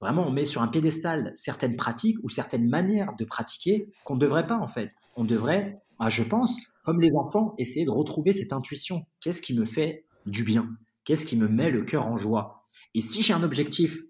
[0.07, 4.21] vraiment, on met sur un piédestal certaines pratiques ou certaines manières de pratiquer qu'on ne
[4.21, 4.91] devrait pas, en fait.
[5.17, 9.07] On devrait, ah, je pense, comme les enfants, essayer de retrouver cette intuition.
[9.21, 10.71] Qu'est-ce qui me fait du bien?
[11.05, 12.67] Qu'est-ce qui me met le cœur en joie?
[12.95, 14.01] Et si j'ai un objectif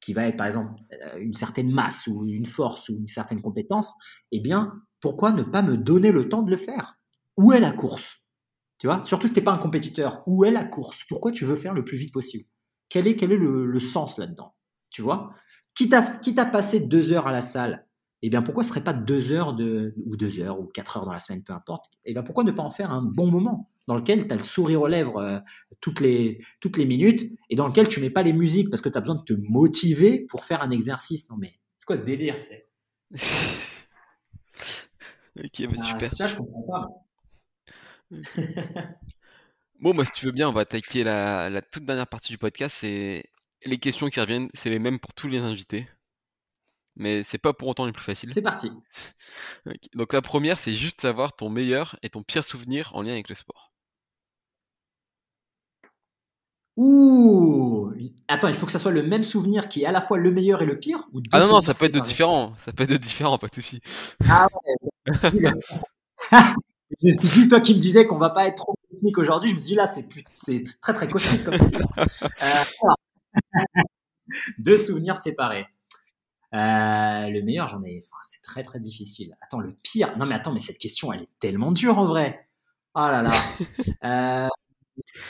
[0.00, 3.40] qui va être, par exemple, euh, une certaine masse ou une force ou une certaine
[3.40, 3.94] compétence,
[4.32, 6.98] eh bien, pourquoi ne pas me donner le temps de le faire?
[7.36, 8.24] Où est la course?
[8.78, 9.02] Tu vois?
[9.04, 10.22] Surtout si tu n'es pas un compétiteur.
[10.26, 11.04] Où est la course?
[11.08, 12.44] Pourquoi tu veux faire le plus vite possible?
[12.88, 14.54] Quel est, quel est le, sens là-dedans?
[14.94, 15.34] Tu vois?
[15.74, 17.84] Quitte à, quitte à passer deux heures à la salle,
[18.22, 21.04] eh bien pourquoi ce serait pas deux heures de, ou deux heures ou quatre heures
[21.04, 21.86] dans la semaine, peu importe?
[22.04, 24.42] Eh bien pourquoi ne pas en faire un bon moment dans lequel tu as le
[24.44, 25.40] sourire aux lèvres euh,
[25.80, 28.88] toutes, les, toutes les minutes et dans lequel tu mets pas les musiques parce que
[28.88, 31.28] tu as besoin de te motiver pour faire un exercice?
[31.28, 32.68] Non mais c'est quoi ce délire, tu sais?
[35.36, 36.08] Ok, bah, super.
[36.08, 36.88] Ça, je comprends pas.
[39.80, 42.76] Bon, moi, si tu veux bien, on va attaquer la, toute dernière partie du podcast.
[42.80, 43.24] C'est
[43.64, 45.88] les questions qui reviennent, c'est les mêmes pour tous les invités.
[46.96, 48.32] Mais c'est pas pour autant les plus faciles.
[48.32, 48.70] C'est parti.
[49.94, 53.28] Donc la première, c'est juste savoir ton meilleur et ton pire souvenir en lien avec
[53.28, 53.72] le sport.
[56.76, 57.92] Ouh
[58.26, 60.30] Attends, il faut que ça soit le même souvenir qui est à la fois le
[60.30, 62.54] meilleur et le pire Ah non, non, ça peut être de différent.
[62.64, 63.80] Ça peut être de différent, pas de souci.
[64.28, 65.52] Ah ouais.
[67.02, 69.50] Je me suis dit, toi qui me disais qu'on va pas être trop cosmique aujourd'hui,
[69.50, 71.54] je me suis dit là, c'est c'est très très cosmique comme.
[71.96, 72.94] Euh,
[74.58, 75.66] deux souvenirs séparés.
[76.54, 77.98] Euh, le meilleur, j'en ai.
[77.98, 79.36] Enfin, c'est très très difficile.
[79.40, 80.16] Attends, le pire.
[80.18, 82.48] Non mais attends, mais cette question, elle est tellement dure en vrai.
[82.94, 83.30] Oh là là.
[84.04, 84.48] Euh,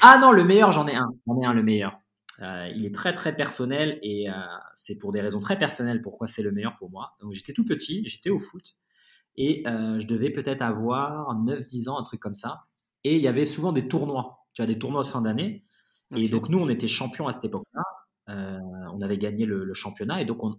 [0.02, 1.08] ah non, le meilleur, j'en ai un.
[1.26, 1.98] J'en ai un, le meilleur.
[2.42, 4.26] Euh, il est très très personnel et
[4.74, 7.16] c'est pour des raisons très personnelles pourquoi c'est le meilleur pour moi.
[7.20, 8.76] Donc j'étais tout petit, j'étais au foot
[9.36, 12.64] et je devais peut-être avoir 9-10 ans, un truc comme ça.
[13.04, 15.64] Et il y avait souvent des tournois, tu vois, des tournois de fin d'année.
[16.16, 17.82] Et donc nous, on était champions à cette époque-là.
[18.30, 18.58] Euh,
[18.92, 20.56] on avait gagné le, championnat et donc on,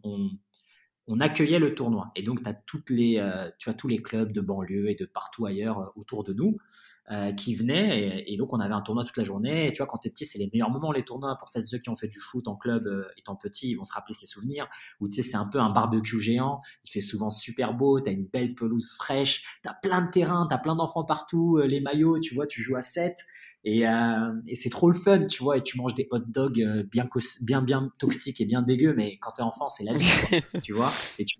[1.08, 2.12] on, accueillait le tournoi.
[2.16, 5.06] Et donc as toutes les, euh, tu as tous les clubs de banlieue et de
[5.06, 6.58] partout ailleurs autour de nous
[7.12, 9.68] euh, qui venaient et, donc on avait un tournoi toute la journée.
[9.68, 11.78] Et tu vois, quand t'es petit, c'est les meilleurs moments les tournois pour celles ceux
[11.78, 14.26] qui ont fait du foot en club euh, étant petit, ils vont se rappeler ces
[14.26, 14.68] souvenirs.
[15.00, 16.62] Ou tu sais, c'est un peu un barbecue géant.
[16.84, 18.00] Il fait souvent super beau.
[18.00, 19.60] T'as une belle pelouse fraîche.
[19.62, 20.48] T'as plein de terrains.
[20.50, 21.60] T'as plein d'enfants partout.
[21.60, 23.16] Euh, les maillots, tu vois, tu joues à 7
[23.66, 26.86] et, euh, et c'est trop le fun, tu vois, et tu manges des hot dogs
[26.90, 27.10] bien,
[27.42, 30.08] bien, bien toxiques et bien dégueux, mais quand t'es enfant, c'est la vie,
[30.64, 31.40] tu vois, et tu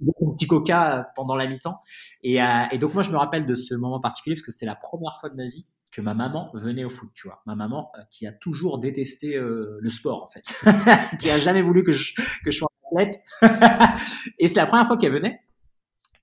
[0.00, 1.80] un petit coca euh, pendant la mi-temps.
[2.22, 4.66] Et, euh, et, donc moi, je me rappelle de ce moment particulier parce que c'était
[4.66, 7.42] la première fois de ma vie que ma maman venait au foot, tu vois.
[7.46, 10.44] Ma maman euh, qui a toujours détesté le sport, en fait,
[11.20, 13.22] qui a jamais voulu que je, que je sois athlète.
[14.38, 15.40] et c'est la première fois qu'elle venait.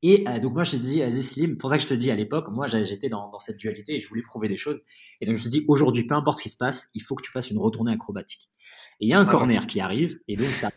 [0.05, 2.15] Et donc moi, je te dis, vas-y Slim, pour ça que je te dis à
[2.15, 4.81] l'époque, moi j'étais dans, dans, cette dualité et je voulais prouver des choses.
[5.21, 7.15] Et donc je me suis dit, aujourd'hui, peu importe ce qui se passe, il faut
[7.15, 8.51] que tu fasses une retournée acrobatique.
[8.99, 10.71] Et il y a un corner qui arrive, et donc tu as,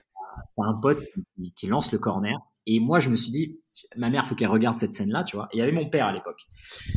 [0.59, 1.03] un pote
[1.37, 3.61] qui, qui, lance le corner, et moi, je me suis dit,
[3.97, 5.49] ma mère, faut qu'elle regarde cette scène-là, tu vois.
[5.53, 6.43] Et il y avait mon père à l'époque.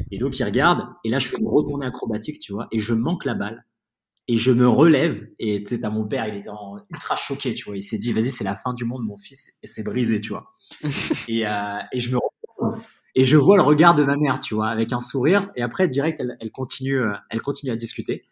[0.10, 2.94] Et donc, il regarde, et là, je fais une retournée acrobatique, tu vois, et je
[2.96, 3.66] manque la balle.
[4.32, 7.56] Et je me relève, et tu sais, t'as mon père, il était en ultra choqué,
[7.56, 7.76] tu vois.
[7.76, 10.30] Il s'est dit, vas-y, c'est la fin du monde, mon fils, et c'est brisé, tu
[10.30, 10.52] vois.
[11.28, 12.20] et, euh, et je me
[13.16, 15.50] et je vois le regard de ma mère, tu vois, avec un sourire.
[15.56, 18.28] Et après, direct, elle, elle continue, euh, elle continue à discuter.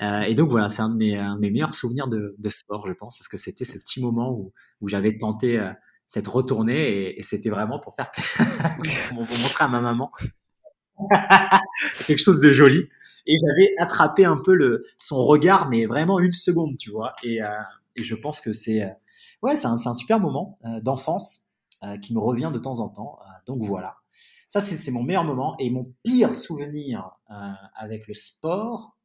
[0.00, 2.48] Euh, et donc voilà, c'est un, de mes, un de mes meilleurs souvenirs de, de
[2.48, 5.72] sport, je pense, parce que c'était ce petit moment où, où j'avais tenté euh,
[6.06, 8.10] cette retournée et, c'était vraiment pour faire
[9.08, 10.12] pour montrer à ma maman
[12.06, 12.88] quelque chose de joli.
[13.26, 17.12] Et j'avais attrapé un peu le son regard mais vraiment une seconde tu vois.
[17.22, 17.48] Et, euh,
[17.96, 18.88] et je pense que c'est euh,
[19.42, 21.48] ouais c'est un, un, super moment euh, d'enfance
[22.00, 23.18] qui me revient de temps en temps.
[23.48, 23.96] Donc voilà.
[24.48, 27.10] Ça c'est mon meilleur moment et mon pire souvenir
[27.74, 28.96] avec le sport.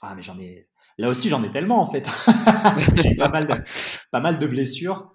[0.00, 2.08] Ah mais j'en ai là aussi j'en ai tellement en fait.
[3.02, 3.64] J'ai pas mal
[4.10, 5.12] pas mal de blessures.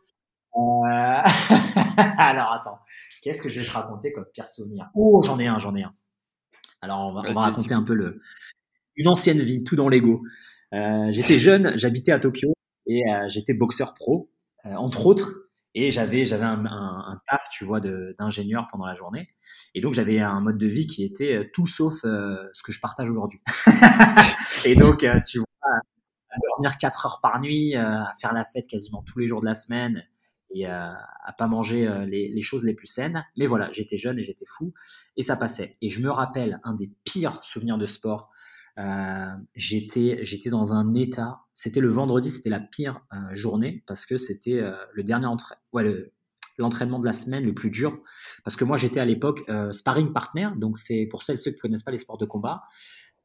[0.58, 1.22] Euh,
[2.18, 2.80] alors attends,
[3.22, 4.90] qu'est-ce que je vais te raconter comme pire souvenir?
[4.94, 5.94] Oh, j'en ai un, j'en ai un.
[6.82, 8.20] Alors on va, raconter un peu le
[8.96, 10.24] une ancienne vie, tout dans l'ego.
[10.74, 12.54] Euh, j'étais jeune, j'habitais à Tokyo
[12.88, 14.32] et euh, j'étais boxeur pro,
[14.64, 15.44] entre autres.
[15.74, 19.28] Et j'avais j'avais un, un, taf, tu vois, d'ingénieur pendant la journée.
[19.76, 23.10] Et donc j'avais un mode de vie qui était tout sauf ce que je partage
[23.10, 23.40] aujourd'hui.
[24.66, 29.04] et donc tu vois, à dormir 4 heures par nuit, à faire la fête quasiment
[29.04, 30.04] tous les jours de la semaine,
[30.66, 33.26] à, à pas manger les, les, choses les plus saines.
[33.38, 34.74] Mais voilà, j'étais jeune et j'étais fou
[35.16, 35.76] et ça passait.
[35.82, 38.32] Et je me rappelle un des pires souvenirs de sport.
[38.78, 41.42] Euh, j'étais j'étais dans un état.
[41.54, 43.02] C'était le vendredi, c'était la pire
[43.32, 44.62] journée parce que c'était
[44.94, 46.14] le dernier entraînement, ouais, le,
[46.58, 48.00] l'entraînement de la semaine le plus dur.
[48.44, 51.60] Parce que moi, j'étais à l'époque euh, sparring partner, donc c'est pour celles ceux qui
[51.60, 52.64] connaissent pas les sports de combat.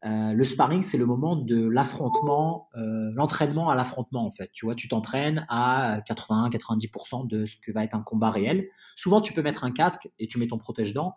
[0.04, 4.50] Euh, le sparring, c'est le moment de l'affrontement, euh, l'entraînement à l'affrontement en fait.
[4.52, 8.68] Tu vois, tu t'entraînes à 80-90% de ce que va être un combat réel.
[8.96, 11.14] Souvent, tu peux mettre un casque et tu mets ton protège-dents,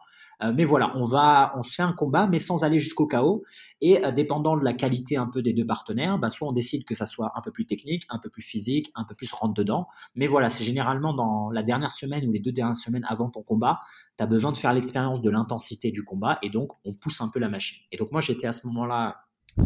[0.56, 3.44] mais voilà, on va, on se fait un combat, mais sans aller jusqu'au chaos.
[3.82, 6.86] Et euh, dépendant de la qualité un peu des deux partenaires, bah, soit on décide
[6.86, 9.54] que ça soit un peu plus technique, un peu plus physique, un peu plus rentre
[9.54, 9.88] dedans.
[10.16, 13.44] Mais voilà, c'est généralement dans la dernière semaine ou les deux dernières semaines avant ton
[13.44, 13.82] combat,
[14.18, 17.30] tu as besoin de faire l'expérience de l'intensité du combat et donc on pousse un
[17.30, 17.84] peu la machine.
[17.92, 19.26] Et donc moi j'étais à ce moment-là,
[19.60, 19.64] euh,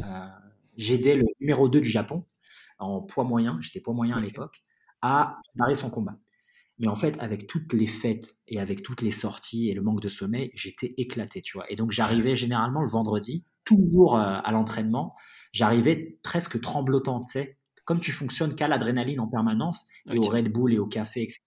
[0.78, 2.26] j'aidais le numéro 2 du Japon
[2.80, 4.64] en poids moyen, j'étais poids moyen à l'époque,
[5.02, 6.16] à préparer son combat.
[6.80, 10.02] Mais en fait, avec toutes les fêtes et avec toutes les sorties et le manque
[10.02, 11.70] de sommeil, j'étais éclaté, tu vois.
[11.70, 15.16] Et donc, j'arrivais généralement le vendredi, toujours euh, à l'entraînement,
[15.52, 17.58] j'arrivais presque tremblotant, tu sais.
[17.84, 21.42] Comme tu fonctionnes qu'à l'adrénaline en permanence et au Red Bull et au café, etc.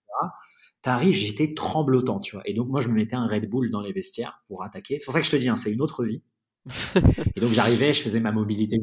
[0.82, 2.42] T'arrives, j'étais tremblotant, tu vois.
[2.44, 4.98] Et donc, moi, je me mettais un Red Bull dans les vestiaires pour attaquer.
[4.98, 6.22] C'est pour ça que je te dis, hein, c'est une autre vie.
[7.36, 8.76] et donc, j'arrivais, je faisais ma mobilité.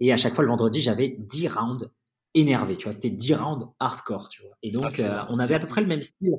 [0.00, 1.90] Et à chaque fois, le vendredi, j'avais 10 rounds
[2.34, 2.92] énervé, tu vois.
[2.92, 4.56] C'était 10 rounds hardcore, tu vois.
[4.62, 6.34] Et donc, ah, euh, on avait à peu près le même style.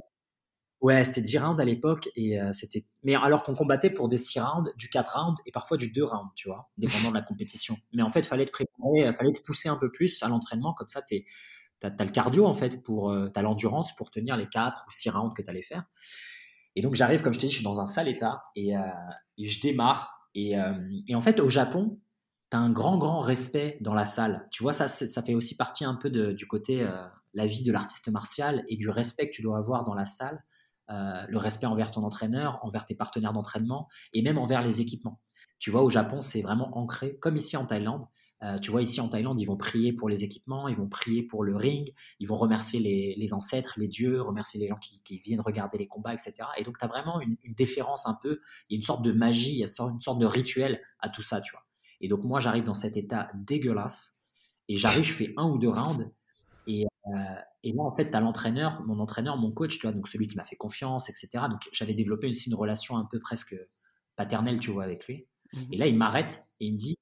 [0.82, 2.86] Ouais, c'était 10 rounds à l'époque et euh, c'était.
[3.04, 6.04] Mais alors qu'on combattait pour des 6 rounds, du 4 rounds et parfois du 2
[6.04, 7.78] rounds, tu vois, dépendant de la compétition.
[7.94, 10.74] Mais en fait, fallait te préparer, euh, fallait te pousser un peu plus à l'entraînement,
[10.74, 11.26] comme ça, tu
[11.84, 15.34] as, le cardio en fait, pour, as l'endurance pour tenir les 4 ou 6 rounds
[15.36, 15.86] que tu allais faire.
[16.76, 18.72] Et donc, j'arrive, comme je t'ai dit, je suis dans un sale état et,
[19.38, 20.30] et je démarre.
[20.34, 20.56] Et,
[21.08, 22.00] et en fait, au Japon,
[22.58, 24.48] un grand, grand respect dans la salle.
[24.52, 26.92] Tu vois, ça, ça fait aussi partie un peu du côté euh,
[27.34, 30.40] la vie de l'artiste martial et du respect que tu dois avoir dans la salle.
[30.90, 35.22] Euh, le respect envers ton entraîneur, envers tes partenaires d'entraînement et même envers les équipements.
[35.60, 38.04] Tu vois, au Japon, c'est vraiment ancré, comme ici en Thaïlande.
[38.44, 41.24] Euh, tu vois, ici en Thaïlande, ils vont prier pour les équipements, ils vont prier
[41.24, 42.82] pour le ring, ils vont remercier
[43.18, 46.34] les, ancêtres, les dieux, remercier les gens qui, viennent regarder les combats, etc.
[46.58, 49.06] Et donc, tu as vraiment une, une, déférence un peu, il y a une sorte
[49.06, 51.64] de magie, il y a une sorte de rituel à tout ça, tu vois.
[52.04, 54.24] Et donc, moi, j'arrive dans cet état dégueulasse.
[54.68, 56.12] Et j'arrive, je fais un ou deux rounds.
[56.68, 57.10] Et, euh,
[57.64, 60.28] et là, en fait, tu as l'entraîneur, mon entraîneur, mon coach, tu vois, donc celui
[60.28, 61.46] qui m'a fait confiance, etc.
[61.50, 63.56] Donc, j'avais développé aussi une relation un peu presque
[64.18, 65.28] paternelle, tu vois, avec lui.
[65.54, 67.00] Mmh et là, il m'arrête et il me dit,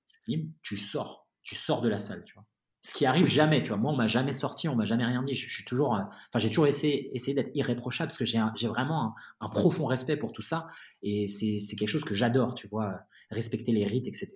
[0.61, 2.45] tu sors, tu sors de la salle, tu vois.
[2.83, 3.77] Ce qui arrive jamais, tu vois.
[3.77, 5.33] Moi, on m'a jamais sorti, on m'a jamais rien dit.
[5.33, 9.03] Je, suis toujours, euh, enfin, j'ai toujours essayé, essayé d'être irréprochable parce que j'ai vraiment
[9.03, 10.67] un, un, profond respect pour tout ça.
[11.03, 14.33] Et c'est quelque chose que j'adore, tu vois, respecter les rites, etc.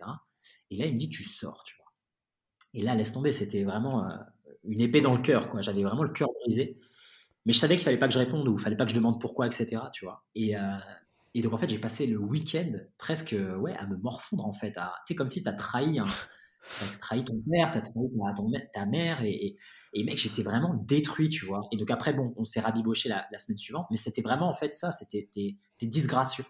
[0.72, 1.91] Et là, il me dit, tu sors, tu vois.
[2.74, 4.16] Et là, laisse tomber, c'était vraiment euh,
[4.64, 5.62] une épée dans le cœur, quoi.
[5.62, 6.78] J'avais vraiment le cœur brisé.
[7.46, 8.96] Mais je savais qu'il fallait pas que je réponde ou il fallait pas que je
[8.96, 10.26] demande pourquoi, etc., tu vois.
[10.36, 10.78] Et, euh,
[11.34, 14.78] et donc, en fait, j'ai passé le week-end presque, ouais, à me morfondre, en fait.
[15.06, 16.00] Sais, comme si tu as trahi
[17.00, 18.10] trahi ton père, tu as trahi
[18.74, 19.56] ta, mère, et,
[19.93, 21.68] et, mec, j'étais vraiment détruit, tu vois.
[21.72, 24.74] Et donc après, bon, on s'est rabiboché la, semaine suivante, mais c'était vraiment en fait
[24.74, 26.46] ça, c'était disgracieux.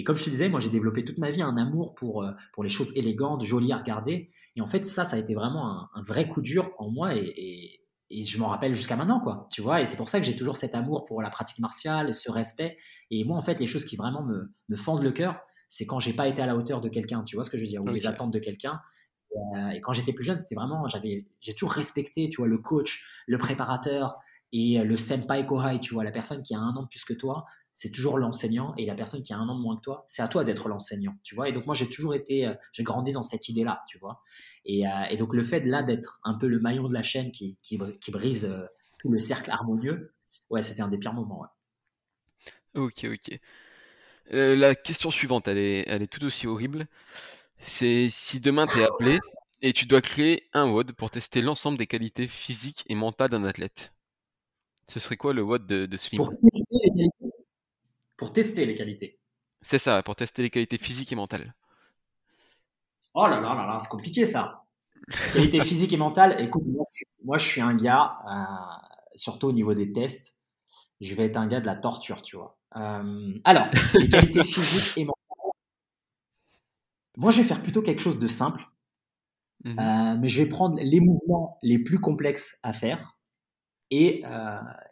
[0.00, 2.30] Et comme je te disais, moi j'ai développé toute ma vie un amour pour, euh,
[2.54, 4.30] pour les choses élégantes, jolies à regarder.
[4.56, 7.82] Et en fait, ça, ça a été vraiment un, vrai coup dur en moi et,
[8.08, 9.46] et, je m'en rappelle jusqu'à maintenant, quoi.
[9.52, 12.14] Tu vois, et c'est pour ça que j'ai toujours cet amour pour la pratique martiale,
[12.14, 12.78] ce respect.
[13.10, 15.38] Et moi, en fait, les choses qui vraiment me, me fendent le cœur,
[15.68, 17.62] c'est quand j'ai pas été à la hauteur de quelqu'un, tu vois ce que je
[17.62, 18.80] veux dire, ou les attentes de quelqu'un.
[19.36, 22.56] Euh, et quand j'étais plus jeune, c'était vraiment, j'avais, j'ai toujours respecté, tu vois, le
[22.56, 24.18] coach, le préparateur
[24.52, 27.12] et le senpai kohai, tu vois, la personne qui a un an de plus que
[27.12, 27.44] toi
[27.80, 30.20] c'est toujours l'enseignant et la personne qui a un an de moins que toi, c'est
[30.20, 31.48] à toi d'être l'enseignant, tu vois.
[31.48, 34.20] Et donc moi j'ai toujours été, euh, j'ai grandi dans cette idée-là, tu vois.
[34.66, 37.32] Et, euh, et, donc le fait là d'être un peu le maillon de la chaîne
[37.32, 38.66] qui, qui, brise euh,
[38.98, 40.12] tout le cercle harmonieux,
[40.50, 41.40] ouais, c'était un des pires moments.
[41.40, 42.82] Ouais.
[42.82, 43.38] Ok, ok.
[44.30, 46.86] la question suivante, elle est, elle est tout aussi horrible.
[47.56, 49.18] C'est si demain tu es appelé
[49.62, 53.44] et tu dois créer un WOD pour tester l'ensemble des qualités physiques et mentales d'un
[53.44, 53.94] athlète.
[54.86, 56.22] Ce serait quoi le WOD de, de ce film?
[56.22, 57.39] Pour tester les qualités?
[58.20, 59.18] Pour tester les qualités.
[59.62, 61.54] C'est ça, pour tester les qualités physiques et mentales.
[63.14, 64.66] Oh là là là là, c'est compliqué ça.
[65.32, 66.64] Qualité physique et mentale, écoute,
[67.24, 70.38] moi, je suis un gars, euh, surtout au niveau des tests,
[71.00, 72.58] je vais être un gars de la torture, tu vois.
[72.76, 75.52] Euh, alors, les qualités physiques et mentales.
[77.16, 78.62] Moi, je vais faire plutôt quelque chose de simple,
[79.64, 79.78] mhm.
[79.78, 83.16] euh, mais je vais prendre les mouvements les plus complexes à faire
[83.90, 84.22] et,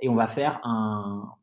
[0.00, 1.37] et on va faire un,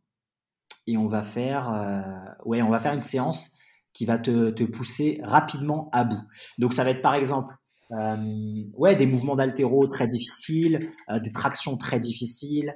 [0.88, 2.02] et on va faire, euh,
[2.45, 3.53] ouais, on va faire une séance
[3.94, 6.22] qui va te, te, pousser rapidement à bout.
[6.57, 7.53] Donc ça va être par exemple,
[7.91, 12.76] euh, ouais, des mouvements d'altéro très difficiles, euh, des tractions très difficiles,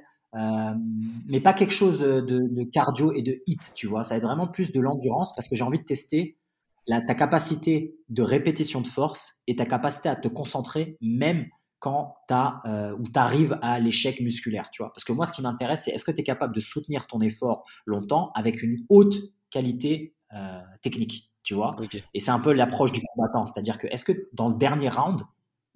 [1.26, 4.04] mais pas quelque chose de, cardio et de hit, tu vois.
[4.04, 6.38] Ça va être vraiment plus de l'endurance parce que j'ai envie de tester
[6.86, 11.46] ta capacité de répétition de force et ta capacité à te concentrer même
[11.80, 14.92] quand tu euh, ou arrives à l'échec musculaire, tu vois.
[14.92, 17.20] Parce que moi, ce qui m'intéresse, c'est est-ce que tu es capable de soutenir ton
[17.20, 19.16] effort longtemps avec une haute
[19.50, 21.76] qualité euh, technique, tu vois.
[22.14, 25.22] Et c'est un peu l'approche du combattant, c'est-à-dire que est-ce que dans le dernier round,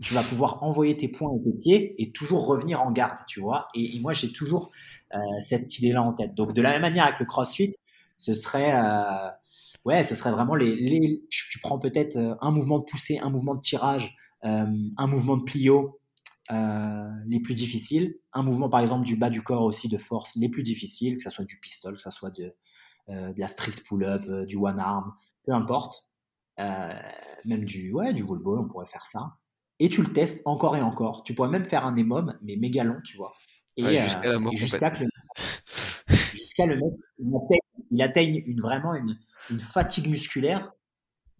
[0.03, 3.41] tu vas pouvoir envoyer tes points et tes pieds et toujours revenir en garde, tu
[3.41, 3.69] vois.
[3.75, 4.71] Et, moi, j'ai toujours
[5.15, 6.35] euh, cette idée-là en tête.
[6.35, 7.75] Donc, de la même manière avec le CrossFit,
[8.19, 8.75] ce serait,
[9.85, 13.55] ouais, ce serait vraiment les, les tu, prends peut-être un mouvement de poussée, un mouvement
[13.55, 16.01] de tirage, un mouvement de plio
[16.51, 20.49] les plus difficiles, un mouvement par exemple du bas du corps aussi de force les
[20.49, 22.55] plus difficiles, que ça soit du pistol, que ça soit de,
[23.09, 25.15] de la strict pull-up, du one arm,
[25.45, 26.09] peu importe.
[26.59, 29.39] même du, ouais, du wall ball, on pourrait faire ça
[29.81, 31.23] et tu le testes encore et encore.
[31.25, 33.33] Tu pourrais même faire un EMOM, mais méga long, tu vois.
[33.77, 33.99] Et,
[34.53, 35.09] jusqu'à le,
[36.33, 37.61] jusqu'à le mec,
[37.91, 39.19] il atteigne, une, vraiment une,
[39.59, 40.73] fatigue musculaire,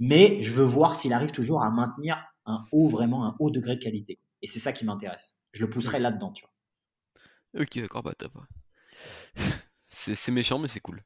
[0.01, 3.75] mais je veux voir s'il arrive toujours à maintenir un haut, vraiment un haut degré
[3.77, 4.19] de qualité.
[4.43, 5.41] Et c'est ça qui m'intéresse.
[5.53, 7.63] Je le pousserai là-dedans, tu vois.
[7.63, 8.47] Ok, d'accord, bah t'as pas.
[9.91, 11.05] C'est méchant, mais c'est cool.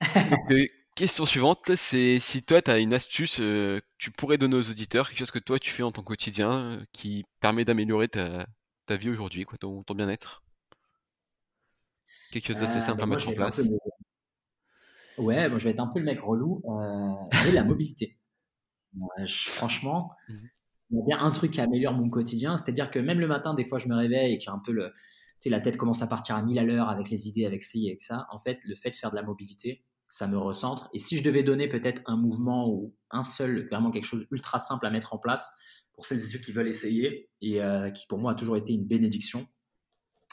[0.94, 4.70] Question suivante, c'est si toi tu as une astuce euh, que tu pourrais donner aux
[4.70, 8.46] auditeurs, quelque chose que toi tu fais en ton quotidien euh, qui permet d'améliorer ta,
[8.90, 10.42] vie aujourd'hui, quoi, ton, bien-être?
[12.32, 13.60] Quelque chose d'assez euh, simple à bah, mettre en place.
[15.16, 16.62] Ouais, moi je vais être un peu le mec relou.
[16.66, 18.18] Euh, la mobilité.
[19.26, 20.34] Franchement, mmh
[20.90, 23.54] il y a bien un truc qui améliore mon quotidien, c'est-à-dire que même le matin,
[23.54, 24.92] des fois je me réveille et un peu le,
[25.48, 28.02] la tête commence à partir à 1000 à l'heure avec les idées, avec ci, avec
[28.02, 28.26] ça.
[28.30, 30.90] En fait, le fait de faire de la mobilité, ça me recentre.
[30.92, 34.58] Et si je devais donner peut-être un mouvement ou un seul, vraiment quelque chose ultra
[34.58, 35.56] simple à mettre en place
[35.92, 38.72] pour celles et ceux qui veulent essayer et euh, qui pour moi a toujours été
[38.72, 39.46] une bénédiction,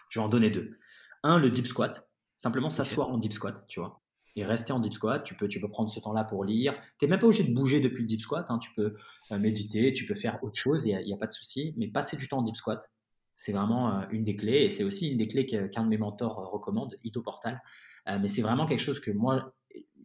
[0.09, 0.77] je vais en donner deux.
[1.23, 2.09] Un, le deep squat.
[2.35, 4.01] Simplement s'asseoir en deep squat, tu vois.
[4.37, 6.79] Et rester en deep squat, tu peux, tu peux prendre ce temps-là pour lire.
[6.99, 8.45] Tu n'es même pas obligé de bouger depuis le deep squat.
[8.49, 8.59] Hein.
[8.59, 8.93] Tu peux
[9.31, 11.73] euh, méditer, tu peux faire autre chose, il n'y a, pas de souci.
[11.75, 12.91] Mais passer du temps en deep squat,
[13.35, 14.63] c'est vraiment euh, une des clés.
[14.63, 17.61] Et c'est aussi une des clés qu'un de mes mentors recommande, Ito Portal.
[18.05, 19.55] mais c'est vraiment quelque chose que moi,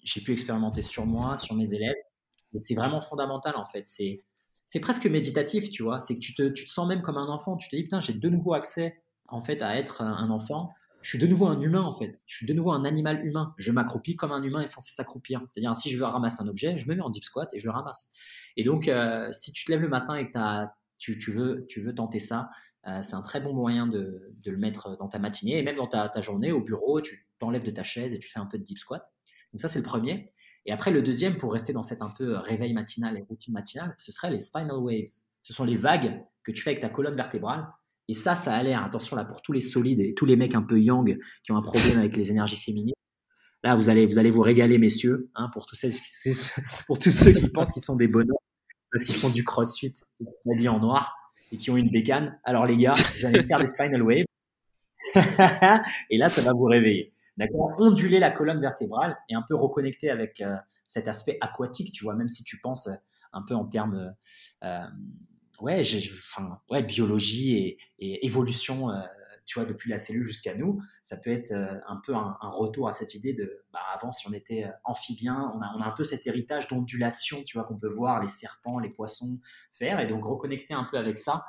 [0.03, 1.95] j'ai pu expérimenter sur moi, sur mes élèves.
[2.55, 3.87] Et c'est vraiment fondamental en fait.
[3.87, 4.25] C'est
[4.67, 6.01] c'est presque méditatif, tu vois.
[6.01, 7.59] C'est que tu te, tu te sens même comme un enfant.
[7.59, 10.73] Tu te dis putain, j'ai de nouveau accès en fait à être un enfant.
[11.03, 12.21] Je suis de nouveau un humain en fait.
[12.27, 13.55] Je suis de nouveau un animal humain.
[13.59, 15.43] Je m'accroupis comme un humain est censé s'accroupir.
[15.49, 17.65] C'est-à-dire si je veux ramasser un objet, je me mets en deep squat et je
[17.65, 18.13] le ramasse.
[18.57, 20.67] Et donc euh, si tu te lèves le matin et que
[20.99, 22.51] tu, veux, tu veux tenter ça,
[22.87, 25.89] euh, c'est un très bon moyen de, le mettre dans ta matinée et même dans
[25.89, 27.01] ta, ta journée au bureau.
[27.01, 29.05] Tu t'enlèves de ta chaise et tu fais un peu de deep squat.
[29.53, 30.33] Donc ça, c'est le premier.
[30.65, 33.55] Et après, le deuxième, pour rester dans cette un peu euh, réveil matinal et routine
[33.55, 35.07] matinale, ce serait les spinal waves.
[35.43, 37.67] Ce sont les vagues que tu fais avec ta colonne vertébrale.
[38.09, 40.55] Et ça, ça a l'air, attention là, pour tous les solides et tous les mecs
[40.55, 42.95] un peu yang qui ont un problème avec les énergies féminines.
[43.63, 45.91] Là, vous allez vous, régaler, messieurs, hein, pour, tous ceux,
[46.87, 48.37] pour tous ceux qui pensent qu'ils sont des bonhommes
[48.93, 51.17] parce qu'ils font du crossfit, qui s'habillent en noir
[51.51, 52.39] et qui ont une bécane.
[52.45, 54.25] Alors les gars, j'allais faire des spinal waves.
[56.11, 57.13] et là, ça va vous réveiller.
[57.37, 57.73] D'accord?
[57.79, 60.55] Onduler la colonne vertébrale et un peu reconnecter avec euh,
[60.87, 62.95] cet aspect aquatique, tu vois, même si tu penses euh,
[63.33, 64.15] un peu en termes
[64.63, 64.81] euh,
[65.63, 65.83] ouais,
[66.29, 68.89] enfin, ouais, biologie et, évolution,
[69.47, 72.93] tu vois, depuis la cellule jusqu'à nous, ça peut être un peu un, retour à
[72.93, 76.05] cette idée de, bah, avant, si on était amphibien, on a, on a un peu
[76.05, 79.41] cet héritage d'ondulation, tu vois, qu'on peut voir les serpents, les poissons
[79.73, 81.45] faire, et donc reconnecter un peu avec ça,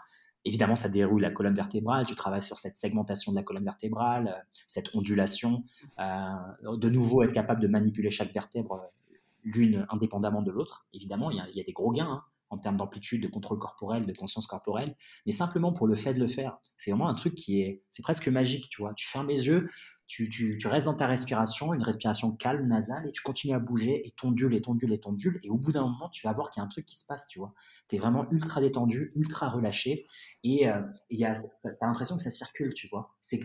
[0.46, 4.28] Évidemment, ça déroule la colonne vertébrale, tu travailles sur cette segmentation de la colonne vertébrale,
[4.28, 5.64] euh, cette ondulation,
[6.00, 10.86] euh, de nouveau être capable de manipuler chaque vertèbre euh, l'une indépendamment de l'autre.
[10.94, 12.24] Évidemment, il y, a, des gros gains hein,
[12.54, 16.20] en termes d'amplitude, de contrôle corporel, de conscience corporelle, mais simplement pour le fait de
[16.20, 16.58] le faire.
[16.78, 18.94] C'est vraiment un truc qui est, c'est presque magique, tu vois.
[18.94, 19.70] Tu fermes les yeux,
[20.08, 24.12] tu, restes dans ta respiration, une respiration calme, nasale, et tu continues à bouger, et
[24.12, 26.64] tondule, et tondule, et tondule, et au bout d'un moment, tu vas voir qu'il y
[26.64, 27.54] a un truc qui se passe, tu vois.
[27.88, 30.06] Tu es vraiment ultra détendu, ultra relâché,
[30.44, 31.36] et euh, tu as
[31.82, 33.16] l'impression que ça circule, tu vois.
[33.22, 33.40] C'est,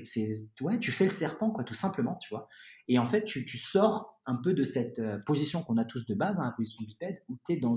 [0.81, 2.49] tu fais le serpent, quoi, tout simplement, tu vois.
[2.87, 6.05] Et en fait, tu, tu sors un peu de cette euh, position qu'on a tous
[6.07, 7.77] de base, hein, la position bipède, où tu es dans,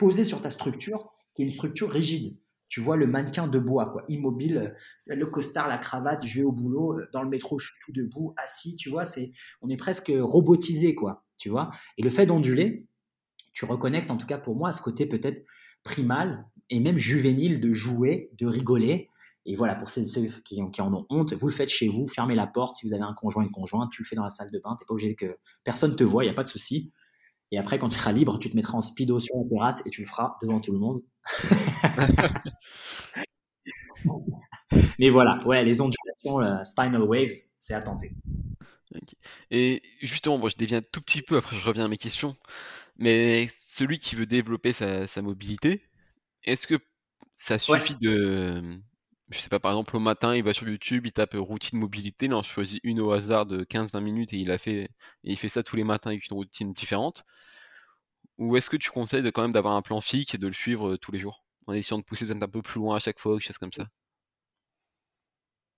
[0.00, 2.34] posé sur ta structure, qui est une structure rigide
[2.70, 4.74] tu vois le mannequin de bois, quoi, immobile,
[5.10, 7.74] euh, le costard, la cravate, je vais au boulot, euh, dans le métro, je suis
[7.84, 11.72] tout debout, assis, tu vois, c'est, on est presque robotisé, quoi, tu vois.
[11.98, 12.86] Et le fait d'onduler,
[13.52, 15.44] tu reconnectes, en tout cas pour moi, à ce côté peut-être
[15.82, 19.10] primal et même juvénile de jouer, de rigoler.
[19.46, 20.02] Et voilà, pour ceux
[20.44, 22.76] qui, en ont honte, vous le faites chez vous, fermez la porte.
[22.76, 24.76] Si vous avez un conjoint, une conjointe, tu le fais dans la salle de bain.
[24.78, 26.92] T'es pas obligé que personne te voit, il n'y a pas de souci.
[27.52, 29.90] Et après, quand tu seras libre, tu te mettras en speedo sur la terrasse et
[29.90, 31.00] tu le feras devant tout le monde.
[34.98, 38.12] Mais voilà, ouais, les ondulations, relaxation, spinal waves, c'est à tenter.
[39.50, 42.36] Et justement, moi je déviens tout petit peu, après je reviens à mes questions.
[42.96, 45.82] Mais celui qui veut développer sa, mobilité,
[46.44, 46.78] est-ce que
[47.36, 48.80] ça suffit de.
[49.30, 52.26] Je sais pas, par exemple, au matin, il va sur YouTube, il tape routine mobilité,
[52.26, 54.90] il en choisit une au hasard de 15-20 minutes et il, a fait,
[55.22, 57.24] il fait ça tous les matins avec une routine différente
[58.38, 60.52] Ou est-ce que tu conseilles de, quand même d'avoir un plan fixe et de le
[60.52, 61.44] suivre tous les jours?
[61.66, 63.72] En essayant de pousser peut-être un peu plus loin à chaque fois, quelque chose comme
[63.72, 63.86] ça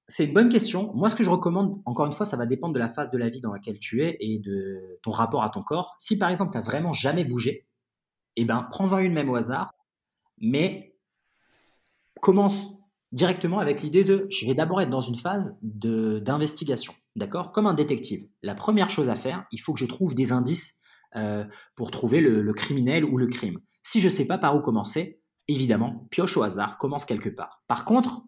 [0.09, 0.93] c'est une bonne question.
[0.95, 3.17] Moi, ce que je recommande, encore une fois, ça va dépendre de la phase de
[3.17, 5.97] la vie dans laquelle tu es et de ton rapport à ton corps.
[5.99, 7.67] Si par exemple, tu n'as vraiment jamais bougé,
[8.37, 9.73] eh ben, prends-en une même au hasard,
[10.39, 10.99] mais
[12.21, 12.82] commence
[13.13, 17.53] directement avec l'idée de je vais d'abord être dans une phase d'investigation, d'accord?
[17.53, 18.27] Comme un détective.
[18.43, 20.81] La première chose à faire, il faut que je trouve des indices
[21.15, 21.45] euh,
[21.77, 23.59] pour trouver le, le, criminel ou le crime.
[23.83, 27.63] Si je ne sais pas par où commencer, évidemment, pioche au hasard, commence quelque part.
[27.69, 28.23] Par contre,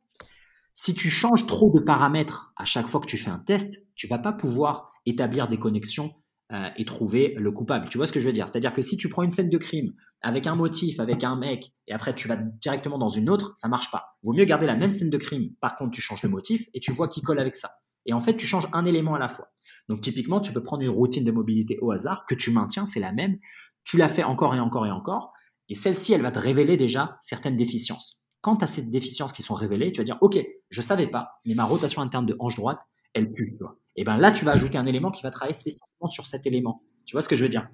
[0.74, 4.06] si tu changes trop de paramètres à chaque fois que tu fais un test, tu
[4.06, 6.12] vas pas pouvoir établir des connexions
[6.54, 7.88] euh, et trouver le coupable.
[7.88, 8.48] Tu vois ce que je veux dire?
[8.48, 11.72] C'est-à-dire que si tu prends une scène de crime avec un motif, avec un mec,
[11.86, 14.16] et après tu vas directement dans une autre, ça marche pas.
[14.22, 15.50] Vaut mieux garder la même scène de crime.
[15.60, 17.70] Par contre, tu changes le motif et tu vois qui colle avec ça.
[18.06, 19.48] Et en fait, tu changes un élément à la fois.
[19.88, 23.00] Donc typiquement, tu peux prendre une routine de mobilité au hasard que tu maintiens, c'est
[23.00, 23.38] la même.
[23.84, 25.32] Tu la fais encore et encore et encore.
[25.68, 29.42] Et celle-ci, elle va te révéler déjà certaines déficiences quand tu as ces déficiences qui
[29.42, 32.56] sont révélées, tu vas dire, OK, je savais pas, mais ma rotation interne de hanche
[32.56, 32.82] droite,
[33.14, 33.52] elle pue.
[33.56, 33.78] Tu vois.
[33.96, 36.82] Et ben là, tu vas ajouter un élément qui va travailler spécifiquement sur cet élément.
[37.06, 37.68] Tu vois ce que je veux dire?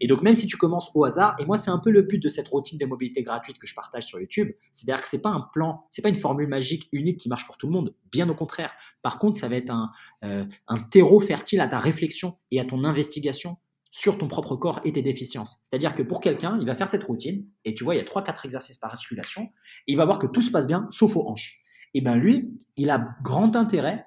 [0.00, 2.22] Et donc, même si tu commences au hasard, et moi, c'est un peu le but
[2.22, 5.30] de cette routine de mobilité gratuite que je partage sur YouTube, c'est-à-dire que c'est pas
[5.30, 7.94] un plan, c'est pas une formule magique unique qui marche pour tout le monde.
[8.12, 8.72] Bien au contraire.
[9.02, 9.90] Par contre, ça va être un,
[10.24, 13.56] euh, un terreau fertile à ta réflexion et à ton investigation
[13.90, 15.58] sur ton propre corps et tes déficiences.
[15.62, 18.04] C'est-à-dire que pour quelqu'un, il va faire cette routine, et tu vois, il y a
[18.04, 19.44] 3-4 exercices par articulation,
[19.86, 21.60] et il va voir que tout se passe bien, sauf aux hanches.
[21.94, 24.06] Et bien lui, il a grand intérêt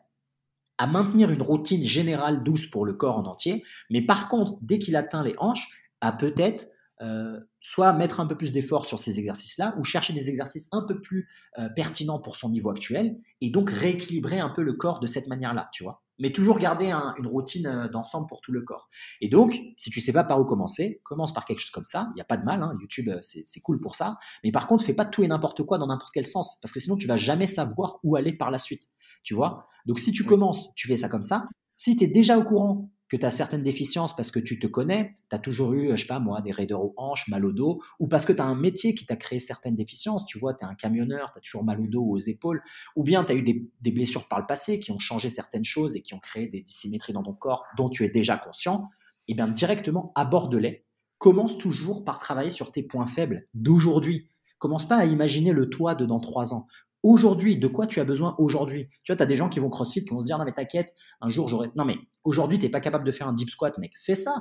[0.80, 4.80] à maintenir une routine générale douce pour le corps en entier, mais par contre, dès
[4.80, 5.68] qu'il atteint les hanches,
[6.02, 6.66] à peut-être
[7.02, 10.82] euh, soit mettre un peu plus d'effort sur ces exercices-là, ou chercher des exercices un
[10.82, 11.30] peu plus
[11.60, 15.28] euh, pertinents pour son niveau actuel, et donc rééquilibrer un peu le corps de cette
[15.28, 18.90] manière-là, tu vois mais toujours garder une routine euh, d'ensemble pour tout le corps.
[19.22, 22.10] Et donc, si tu sais pas par où commencer, commence par quelque chose comme ça.
[22.12, 22.62] Il n'y a pas de mal.
[22.62, 24.18] Hein, YouTube, euh, c'est cool pour ça.
[24.44, 26.80] Mais par contre, fais pas tout et n'importe quoi dans n'importe quel sens, parce que
[26.80, 28.90] sinon, tu vas jamais savoir où aller par la suite.
[29.30, 31.48] Tu vois Donc, si tu commences, tu fais ça comme ça.
[31.76, 34.66] Si tu es déjà au courant que tu as certaines déficiences parce que tu te
[34.66, 37.52] connais, tu as toujours eu, je sais pas moi, des raideurs aux hanches, mal au
[37.52, 40.56] dos, ou parce que tu as un métier qui t'a créé certaines déficiences, tu vois,
[40.56, 42.64] tu es un camionneur, tu as toujours mal au dos ou aux épaules,
[42.96, 45.96] ou bien tu as eu des, blessures par le passé qui ont changé certaines choses
[45.96, 48.90] et qui ont créé des dissymétries dans ton corps dont tu es déjà conscient,
[49.28, 50.88] et eh bien directement aborde-les.
[51.20, 54.28] Commence toujours par travailler sur tes points faibles d'aujourd'hui.
[54.58, 56.66] Commence pas à imaginer le toi de dans trois ans
[57.04, 58.90] aujourd'hui, de quoi tu as besoin aujourd'hui?
[59.04, 60.52] Tu vois, tu as des gens qui vont crossfit, qui vont se dire, non mais
[60.52, 61.70] t'inquiète, un jour j'aurai...
[61.76, 64.34] Non mais aujourd'hui, tu n'es pas capable de faire un deep squat, mec, fais ça.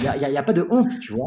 [0.00, 1.26] Il n'y a, y a, pas de honte, tu vois.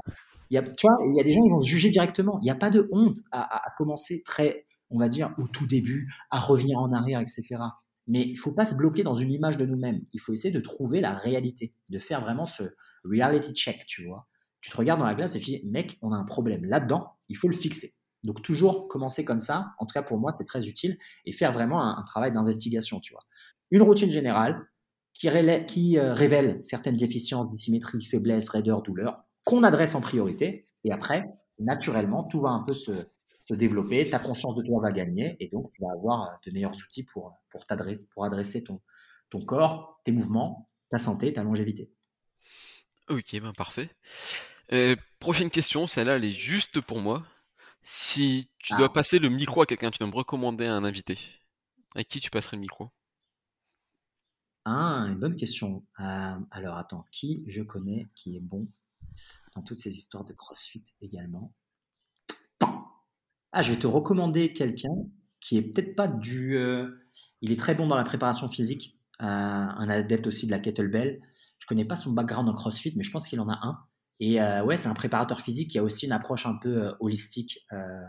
[0.51, 2.39] Y a, tu vois, il y a des gens qui vont se juger directement.
[2.41, 5.65] Il n'y a pas de honte à, à, commencer très, on va dire, au tout
[5.65, 7.57] début, à revenir en arrière, etc.
[8.07, 10.01] Mais il faut pas se bloquer dans une image de nous-mêmes.
[10.11, 12.63] Il faut essayer de trouver la réalité, de faire vraiment ce
[13.03, 14.27] reality check, tu vois.
[14.61, 17.15] Tu te regardes dans la glace et tu dis, mec, on a un problème là-dedans,
[17.29, 17.91] il faut le fixer.
[18.23, 21.51] Donc toujours commencer comme ça, en tout cas pour moi c'est très utile, et faire
[21.51, 23.21] vraiment un, travail d'investigation, tu vois.
[23.71, 24.67] Une routine générale
[25.13, 25.27] qui,
[25.97, 31.25] euh, révèle certaines déficiences, dissymétries, faiblesses, raideurs, douleurs, qu'on adresse en priorité, et après,
[31.59, 32.91] naturellement, tout va un peu se,
[33.45, 36.51] se, développer, ta conscience de toi va gagner, et donc tu vas avoir euh, de
[36.51, 37.63] meilleurs outils pour, pour,
[38.13, 38.81] pour adresser ton,
[39.29, 41.91] ton corps, tes mouvements, ta santé, ta longévité.
[43.09, 43.89] Ok, ben parfait.
[44.71, 47.23] Euh, prochaine question, celle-là, elle est juste pour moi.
[47.81, 48.93] Si tu dois ah.
[48.93, 51.17] passer le micro à quelqu'un, tu dois me recommander un invité.
[51.95, 52.91] À qui tu passerais le micro?
[54.65, 55.85] Ah, une bonne question.
[55.99, 58.67] Euh, alors attends, qui je connais qui est bon
[59.55, 61.53] dans toutes ces histoires de CrossFit également?
[63.51, 64.93] Ah, je vais te recommander quelqu'un
[65.39, 66.55] qui est peut-être pas du.
[66.57, 67.07] Euh,
[67.41, 71.21] il est très bon dans la préparation physique, euh, un adepte aussi de la kettlebell.
[71.57, 73.79] Je connais pas son background en CrossFit, mais je pense qu'il en a un.
[74.19, 76.91] Et euh, ouais, c'est un préparateur physique qui a aussi une approche un peu euh,
[76.99, 78.01] holistique euh,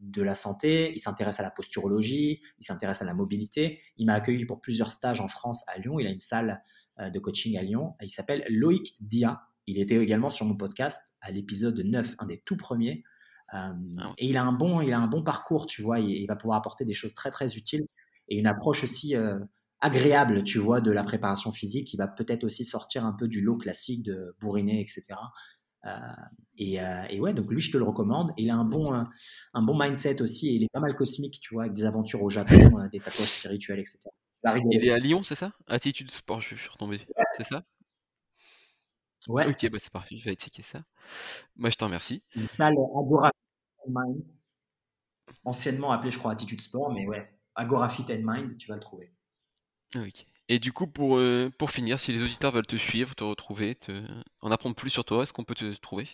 [0.00, 0.92] de la santé.
[0.94, 3.80] Il s'intéresse à la posturologie, il s'intéresse à la mobilité.
[3.96, 5.98] Il m'a accueilli pour plusieurs stages en France à Lyon.
[5.98, 6.62] Il a une salle
[7.00, 7.94] de coaching à Lyon.
[8.02, 9.42] Il s'appelle Loïc Dia.
[9.66, 13.04] Il était également sur mon podcast à l'épisode 9, un des tout premiers.
[13.50, 13.72] Ah
[14.18, 16.00] et il a un bon, il a un bon parcours, tu vois.
[16.00, 17.86] Il, il, va pouvoir apporter des choses très très utiles
[18.28, 19.14] et une approche aussi
[19.80, 23.40] agréable, tu vois, de la préparation physique, qui va peut-être aussi sortir un peu du
[23.40, 25.18] lot classique de bourriner, etc.
[25.86, 25.90] Euh,
[26.56, 28.32] et, euh, et, ouais, donc lui, je te le recommande.
[28.36, 29.04] Il a un bon, euh,
[29.54, 32.22] un bon mindset aussi, et il est pas mal cosmique, tu vois, avec des aventures
[32.22, 34.00] au Japon, des tatouages spirituels, etc.
[34.44, 35.52] Il est à Lyon, c'est ça?
[35.66, 37.00] Attitude Sport, je suis retombé.
[37.36, 37.64] C'est ça?
[39.26, 39.46] Ouais.
[39.46, 40.82] Ok, bah c'est parfait, je vais checker ça.
[41.56, 42.22] Moi, je t'en remercie.
[42.34, 43.30] Une salle Agora
[43.86, 44.22] Mind,
[45.44, 48.80] anciennement appelée, je crois, Attitude Sport, mais ouais, Agora Fit and Mind, tu vas le
[48.80, 49.12] trouver.
[49.94, 50.26] Ok.
[50.48, 53.74] Et du coup, pour, euh, pour finir, si les auditeurs veulent te suivre, te retrouver,
[53.74, 54.02] te...
[54.40, 56.08] en apprendre plus sur toi, est-ce qu'on peut te trouver?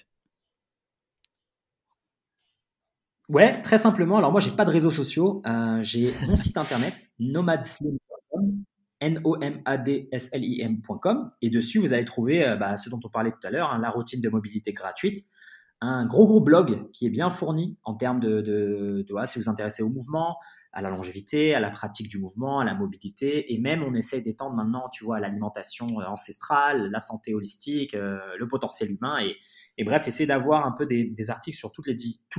[3.28, 4.18] Ouais, très simplement.
[4.18, 5.42] Alors moi, j'ai pas de réseaux sociaux.
[5.46, 8.64] Euh, j'ai mon site internet nomadslim.com,
[9.00, 11.30] N-O-M-A-D-S-L-I-M.com.
[11.40, 13.78] Et dessus, vous allez trouver euh, bah, ce dont on parlait tout à l'heure, hein,
[13.78, 15.26] la routine de mobilité gratuite.
[15.80, 19.44] Un gros, gros blog qui est bien fourni en termes de, de, de si vous
[19.44, 20.36] vous intéressez au mouvement,
[20.74, 23.54] à la longévité, à la pratique du mouvement, à la mobilité.
[23.54, 28.46] Et même, on essaie d'étendre maintenant, tu vois, l'alimentation euh, ancestrale, la santé holistique, le
[28.48, 29.18] potentiel humain.
[29.78, 31.82] Et, bref, essayer d'avoir un peu des, articles sur tous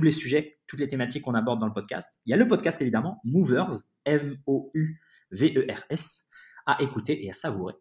[0.02, 2.20] les sujets, toutes les thématiques qu'on aborde dans le podcast.
[2.26, 3.72] Il y a le podcast évidemment, Movers,
[4.04, 5.46] M-O-U-V-E-R-S,
[6.66, 7.74] à écouter et à savourer.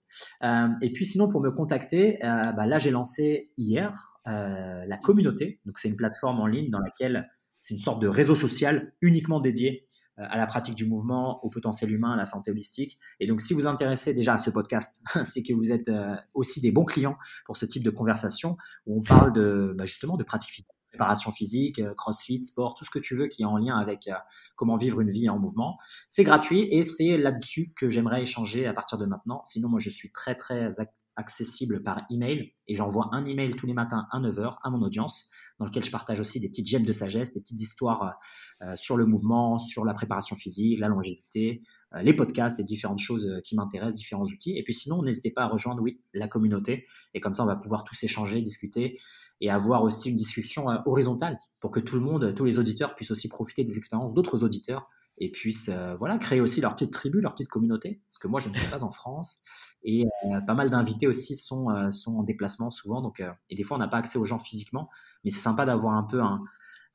[0.43, 4.97] Euh, et puis sinon, pour me contacter, euh, bah là j'ai lancé hier euh, la
[4.97, 5.59] communauté.
[5.65, 9.39] Donc c'est une plateforme en ligne dans laquelle c'est une sorte de réseau social uniquement
[9.39, 12.97] dédié euh, à la pratique du mouvement, au potentiel humain, à la santé holistique.
[13.19, 16.61] Et donc, si vous intéressez déjà à ce podcast, c'est que vous êtes euh, aussi
[16.61, 20.23] des bons clients pour ce type de conversation où on parle de bah, justement de
[20.23, 23.57] pratique physique, préparation physique, euh, crossfit, sport, tout ce que tu veux qui est en
[23.57, 24.09] lien avec
[24.55, 25.77] comment vivre une vie en mouvement.
[26.09, 29.41] C'est gratuit et c'est là-dessus que j'aimerais échanger à partir de maintenant.
[29.45, 30.69] Sinon, moi, je suis très, très
[31.15, 35.29] accessible par email et j'envoie un email tous les matins à 9h à mon audience
[35.59, 38.17] dans lequel je partage aussi des petites gemmes de sagesse, des petites histoires
[38.61, 41.61] euh, sur le mouvement, sur la préparation physique, la longévité,
[41.93, 44.57] euh, les podcasts et différentes choses euh, qui m'intéressent, différents outils.
[44.57, 46.85] Et puis sinon, n'hésitez pas à rejoindre, oui, la communauté.
[47.13, 48.99] Et comme ça, on va pouvoir tous échanger, discuter
[49.41, 53.11] et avoir aussi une discussion horizontale pour que tout le monde, tous les auditeurs puissent
[53.11, 54.87] aussi profiter des expériences d'autres auditeurs
[55.17, 58.01] et puissent euh, voilà créer aussi leur petite tribu, leur petite communauté.
[58.09, 59.43] Parce que moi, je ne suis pas en France
[59.83, 63.01] et euh, pas mal d'invités aussi sont euh, sont en déplacement souvent.
[63.01, 64.89] Donc et des fois, on n'a pas accès aux gens physiquement,
[65.23, 66.41] mais c'est sympa d'avoir un peu un,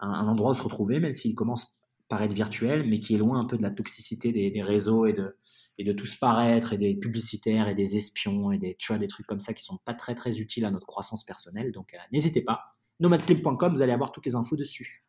[0.01, 1.79] endroit où se retrouver, même s'il commence
[2.09, 5.13] par être virtuel, mais qui est loin un peu de la toxicité des, réseaux et
[5.13, 5.37] de
[5.79, 9.09] et de tous paraître et des publicitaires et des espions et des tu vois des
[9.09, 11.73] trucs comme ça qui sont pas très très utiles à notre croissance personnelle.
[11.73, 12.65] Donc n'hésitez pas.
[13.01, 15.05] nomadslip.com, vous allez avoir toutes les infos dessus.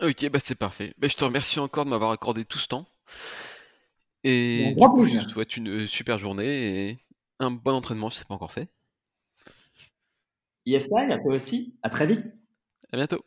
[0.00, 0.94] Ok, bah c'est parfait.
[0.98, 2.86] Bah, je te remercie encore de m'avoir accordé tout ce temps.
[4.24, 6.98] Et du coup, je te souhaite une euh, super journée et
[7.38, 8.68] un bon entraînement, je sais pas encore fait.
[10.66, 11.76] Yes, à toi aussi.
[11.82, 12.34] À très vite.
[12.92, 13.24] À bientôt.